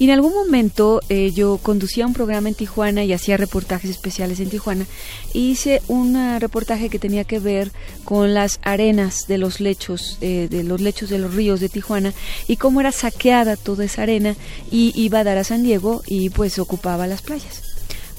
[0.00, 4.40] y en algún momento eh, yo conducía un programa en Tijuana y hacía reportajes especiales
[4.40, 4.86] en Tijuana
[5.34, 7.70] y hice un ah, reportaje que tenía que ver
[8.02, 12.14] con las arenas de los lechos eh, de los lechos de los ríos de Tijuana
[12.48, 14.36] y cómo era saqueada toda esa arena
[14.70, 17.62] y iba a dar a San Diego y pues ocupaba las playas.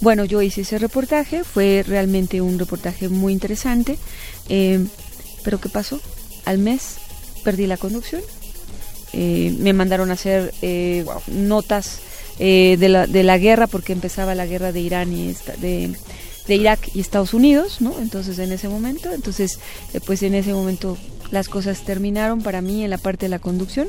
[0.01, 3.97] Bueno, yo hice ese reportaje, fue realmente un reportaje muy interesante,
[4.49, 4.85] eh,
[5.43, 5.99] pero ¿qué pasó?
[6.45, 6.97] Al mes
[7.43, 8.21] perdí la conducción,
[9.13, 11.99] eh, me mandaron a hacer eh, notas
[12.39, 15.93] eh, de, la, de la guerra porque empezaba la guerra de Irán y esta- de,
[16.47, 17.93] de Irak y Estados Unidos, ¿no?
[17.99, 19.59] Entonces en ese momento, entonces
[19.93, 20.97] eh, pues en ese momento
[21.29, 23.87] las cosas terminaron para mí en la parte de la conducción,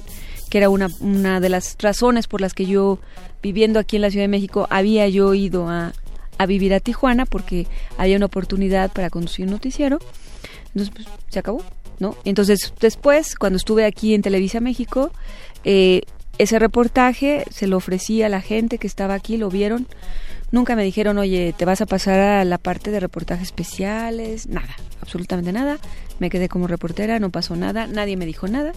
[0.51, 2.99] que era una, una de las razones por las que yo
[3.43, 5.93] viviendo aquí en la Ciudad de México había yo ido a,
[6.39, 9.99] a vivir a Tijuana porque había una oportunidad para conducir un noticiero.
[10.75, 11.63] Entonces, pues, se acabó,
[11.99, 12.17] ¿no?
[12.25, 15.11] Entonces, después, cuando estuve aquí en Televisa México,
[15.65, 16.03] eh,
[16.39, 19.87] ese reportaje se lo ofrecí a la gente que estaba aquí, lo vieron.
[20.51, 24.77] Nunca me dijeron, oye, te vas a pasar a la parte de reportajes especiales, nada,
[25.01, 25.79] absolutamente nada.
[26.19, 28.73] Me quedé como reportera, no pasó nada, nadie me dijo nada,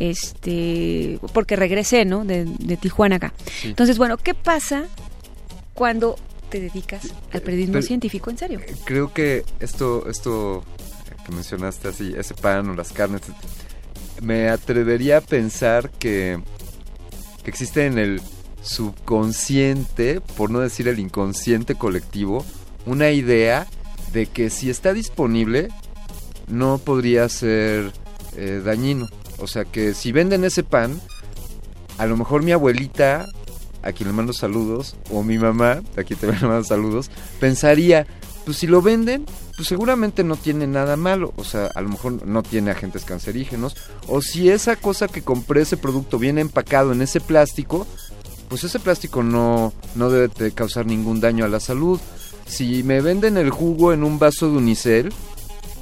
[0.00, 2.24] este, porque regresé, ¿no?
[2.24, 3.32] De, de Tijuana acá.
[3.60, 3.68] Sí.
[3.68, 4.84] Entonces, bueno, ¿qué pasa
[5.74, 6.16] cuando
[6.50, 8.60] te dedicas al periodismo Pero- científico en serio?
[8.84, 10.64] Creo que esto, esto
[11.24, 13.22] que mencionaste así, ese pan o las carnes,
[14.20, 16.40] me atrevería a pensar que,
[17.42, 18.20] que existe en el
[18.62, 22.44] subconsciente, por no decir el inconsciente colectivo,
[22.86, 23.66] una idea
[24.12, 25.68] de que si está disponible
[26.48, 27.92] no podría ser
[28.36, 29.08] eh, dañino.
[29.38, 31.00] O sea que si venden ese pan,
[31.98, 33.26] a lo mejor mi abuelita,
[33.82, 37.10] a quien le mando saludos, o mi mamá, a quien también le mando saludos,
[37.40, 38.06] pensaría,
[38.44, 42.26] pues si lo venden, pues seguramente no tiene nada malo, o sea, a lo mejor
[42.26, 43.76] no tiene agentes cancerígenos,
[44.08, 47.86] o si esa cosa que compré, ese producto, viene empacado en ese plástico,
[48.48, 51.98] pues ese plástico no, no debe de causar ningún daño a la salud.
[52.46, 55.12] Si me venden el jugo en un vaso de unicel,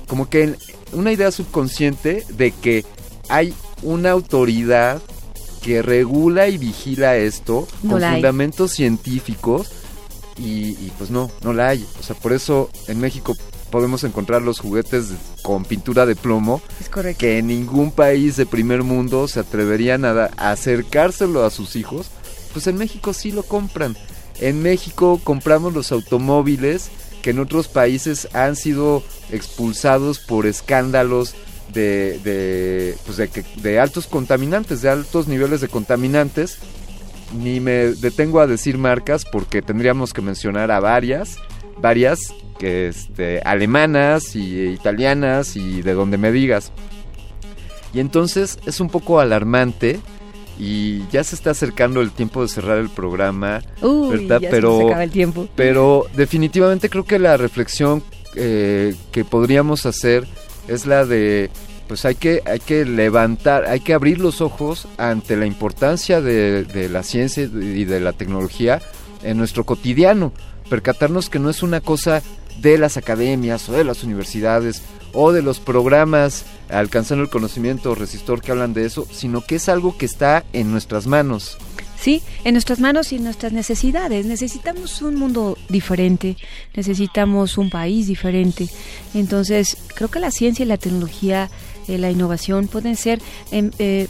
[0.06, 0.54] como que
[0.92, 2.84] una idea subconsciente de que
[3.28, 5.02] hay una autoridad
[5.62, 9.70] que regula y vigila esto No con fundamentos científicos
[10.38, 11.84] y, y, pues no, no la hay.
[11.98, 13.36] O sea, por eso en México
[13.70, 15.08] podemos encontrar los juguetes
[15.42, 17.20] con pintura de plomo Es correcto.
[17.20, 22.08] que en ningún país de primer mundo se atreverían a, a acercárselo a sus hijos,
[22.52, 23.96] pues en México sí lo compran.
[24.40, 26.90] En México compramos los automóviles
[27.22, 31.34] que en otros países han sido expulsados por escándalos
[31.72, 33.30] de, de, pues de,
[33.62, 36.58] de altos contaminantes, de altos niveles de contaminantes.
[37.38, 41.36] Ni me detengo a decir marcas porque tendríamos que mencionar a varias,
[41.80, 46.72] varias que este, alemanas y italianas y de donde me digas.
[47.92, 49.98] Y entonces es un poco alarmante
[50.58, 54.40] y ya se está acercando el tiempo de cerrar el programa, Uy, ¿verdad?
[54.40, 55.48] ya se pero nos acaba el tiempo.
[55.56, 58.02] pero definitivamente creo que la reflexión
[58.36, 60.26] eh, que podríamos hacer
[60.68, 61.50] es la de
[61.88, 66.64] pues hay que hay que levantar hay que abrir los ojos ante la importancia de,
[66.64, 68.80] de la ciencia y de la tecnología
[69.24, 70.32] en nuestro cotidiano
[70.70, 72.22] percatarnos que no es una cosa
[72.62, 74.80] de las academias o de las universidades
[75.12, 79.68] o de los programas alcanzando el conocimiento resistor que hablan de eso sino que es
[79.68, 81.58] algo que está en nuestras manos
[82.00, 84.24] Sí, en nuestras manos y en nuestras necesidades.
[84.24, 86.38] Necesitamos un mundo diferente,
[86.74, 88.70] necesitamos un país diferente.
[89.12, 91.50] Entonces, creo que la ciencia y la tecnología,
[91.88, 94.08] eh, la innovación pueden ser em, eh,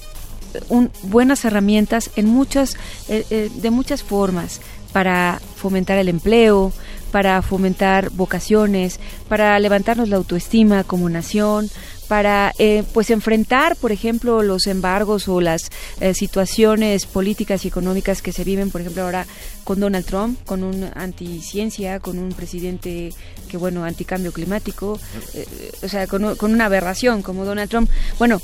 [0.68, 2.76] un- buenas herramientas en muchas,
[3.08, 4.60] eh, eh, de muchas formas
[4.92, 6.72] para fomentar el empleo,
[7.10, 11.70] para fomentar vocaciones, para levantarnos la autoestima como nación,
[12.08, 15.70] para eh, pues enfrentar, por ejemplo, los embargos o las
[16.00, 19.26] eh, situaciones políticas y económicas que se viven, por ejemplo, ahora
[19.62, 23.12] con Donald Trump, con un anticiencia, con un presidente
[23.48, 24.98] que, bueno, anticambio climático,
[25.34, 25.46] eh,
[25.84, 27.88] o sea, con, con una aberración como Donald Trump.
[28.18, 28.40] Bueno,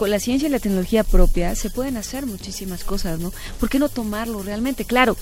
[0.00, 3.34] con la ciencia y la tecnología propia se pueden hacer muchísimas cosas, ¿no?
[3.60, 4.86] ¿Por qué no tomarlo realmente?
[4.86, 5.14] Claro,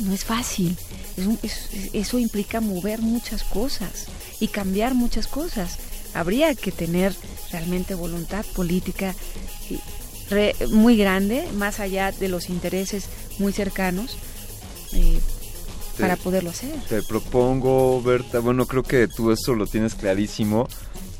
[0.00, 0.76] no es fácil.
[1.16, 4.04] Es un- es- es- eso implica mover muchas cosas
[4.38, 5.78] y cambiar muchas cosas.
[6.12, 7.14] Habría que tener
[7.52, 9.14] realmente voluntad política
[9.70, 9.78] y
[10.28, 13.04] re- muy grande, más allá de los intereses
[13.38, 14.18] muy cercanos,
[14.92, 15.20] eh,
[15.96, 16.74] Te- para poderlo hacer.
[16.86, 20.68] Te propongo, Berta, bueno, creo que tú eso lo tienes clarísimo,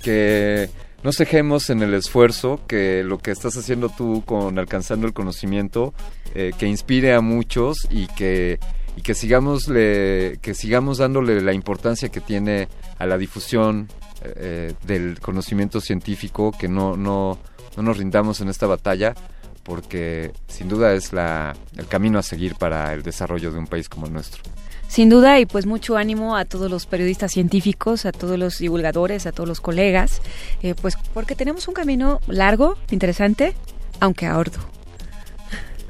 [0.03, 0.69] que
[1.03, 5.95] no cejemos en el esfuerzo, que lo que estás haciendo tú con alcanzando el conocimiento,
[6.35, 8.59] eh, que inspire a muchos y que
[8.97, 12.69] y que sigamos le- que sigamos dándole la importancia que tiene
[12.99, 13.87] a la difusión
[14.25, 17.39] eh, del conocimiento científico, que no no
[17.77, 19.15] no nos rindamos en esta batalla
[19.63, 23.89] porque sin duda es la, el camino a seguir para el desarrollo de un país
[23.89, 24.43] como el nuestro.
[24.89, 29.27] Sin duda, y pues mucho ánimo a todos los periodistas científicos, a todos los divulgadores,
[29.27, 30.23] a todos los colegas,
[30.63, 33.55] eh, pues porque tenemos un camino largo, interesante,
[34.01, 34.65] aunque arduo.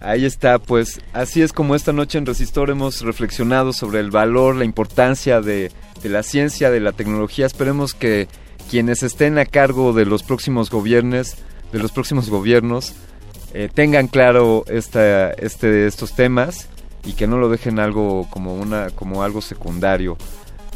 [0.01, 4.57] Ahí está, pues así es como esta noche en Resistor hemos reflexionado sobre el valor,
[4.57, 7.47] la importancia de, de la ciencia, de la tecnología.
[7.47, 8.29] Esperemos que
[8.69, 11.37] quienes estén a cargo de los próximos gobiernos,
[11.73, 12.95] de los próximos gobiernos,
[13.55, 16.69] eh, tengan claro esta, este, estos temas
[17.09, 20.19] y que no lo dejen algo como una, como algo secundario.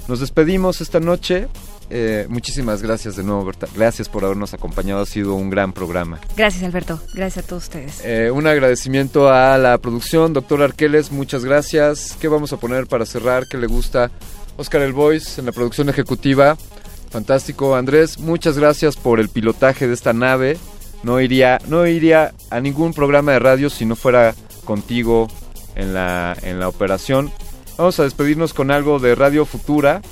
[0.08, 1.46] Nos despedimos esta noche.
[1.90, 3.66] Eh, muchísimas gracias de nuevo, Berta.
[3.76, 5.02] Gracias por habernos acompañado.
[5.02, 6.18] Ha sido un gran programa.
[6.34, 6.98] Gracias, Alberto.
[7.14, 8.00] Gracias a todos ustedes.
[8.02, 12.16] Eh, un agradecimiento a la producción, doctor Arqueles, muchas gracias.
[12.18, 13.46] ¿Qué vamos a poner para cerrar?
[13.46, 14.10] ¿Qué le gusta?
[14.56, 16.56] Oscar El Voice en la producción ejecutiva.
[17.10, 17.76] Fantástico.
[17.76, 20.56] Andrés, muchas gracias por el pilotaje de esta nave.
[21.02, 25.28] No iría, no iría a ningún programa de radio si no fuera contigo
[25.76, 27.30] en la, en la operación.
[27.78, 30.02] Vamos a despedirnos con algo de Radio Futura.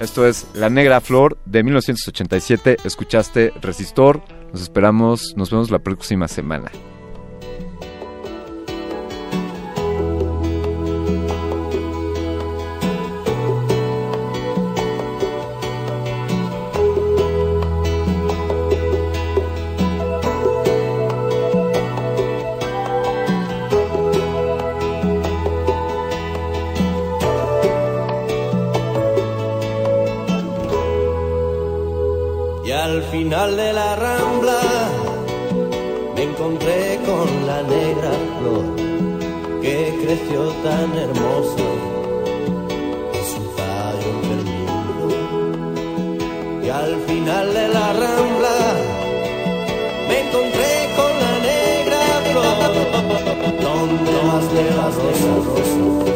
[0.00, 2.78] Esto es La Negra Flor de 1987.
[2.84, 4.22] Escuchaste Resistor.
[4.52, 6.70] Nos esperamos, nos vemos la próxima semana.
[33.28, 34.60] Final de la rambla
[36.14, 38.66] me encontré con la negra flor
[39.62, 41.68] que creció tan hermosa
[43.18, 45.08] en su tallo enfermizo.
[46.62, 48.58] Y al final de la rambla
[50.08, 52.72] me encontré con la negra flor
[53.66, 56.15] donde más de las rosas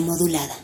[0.00, 0.52] Modulada.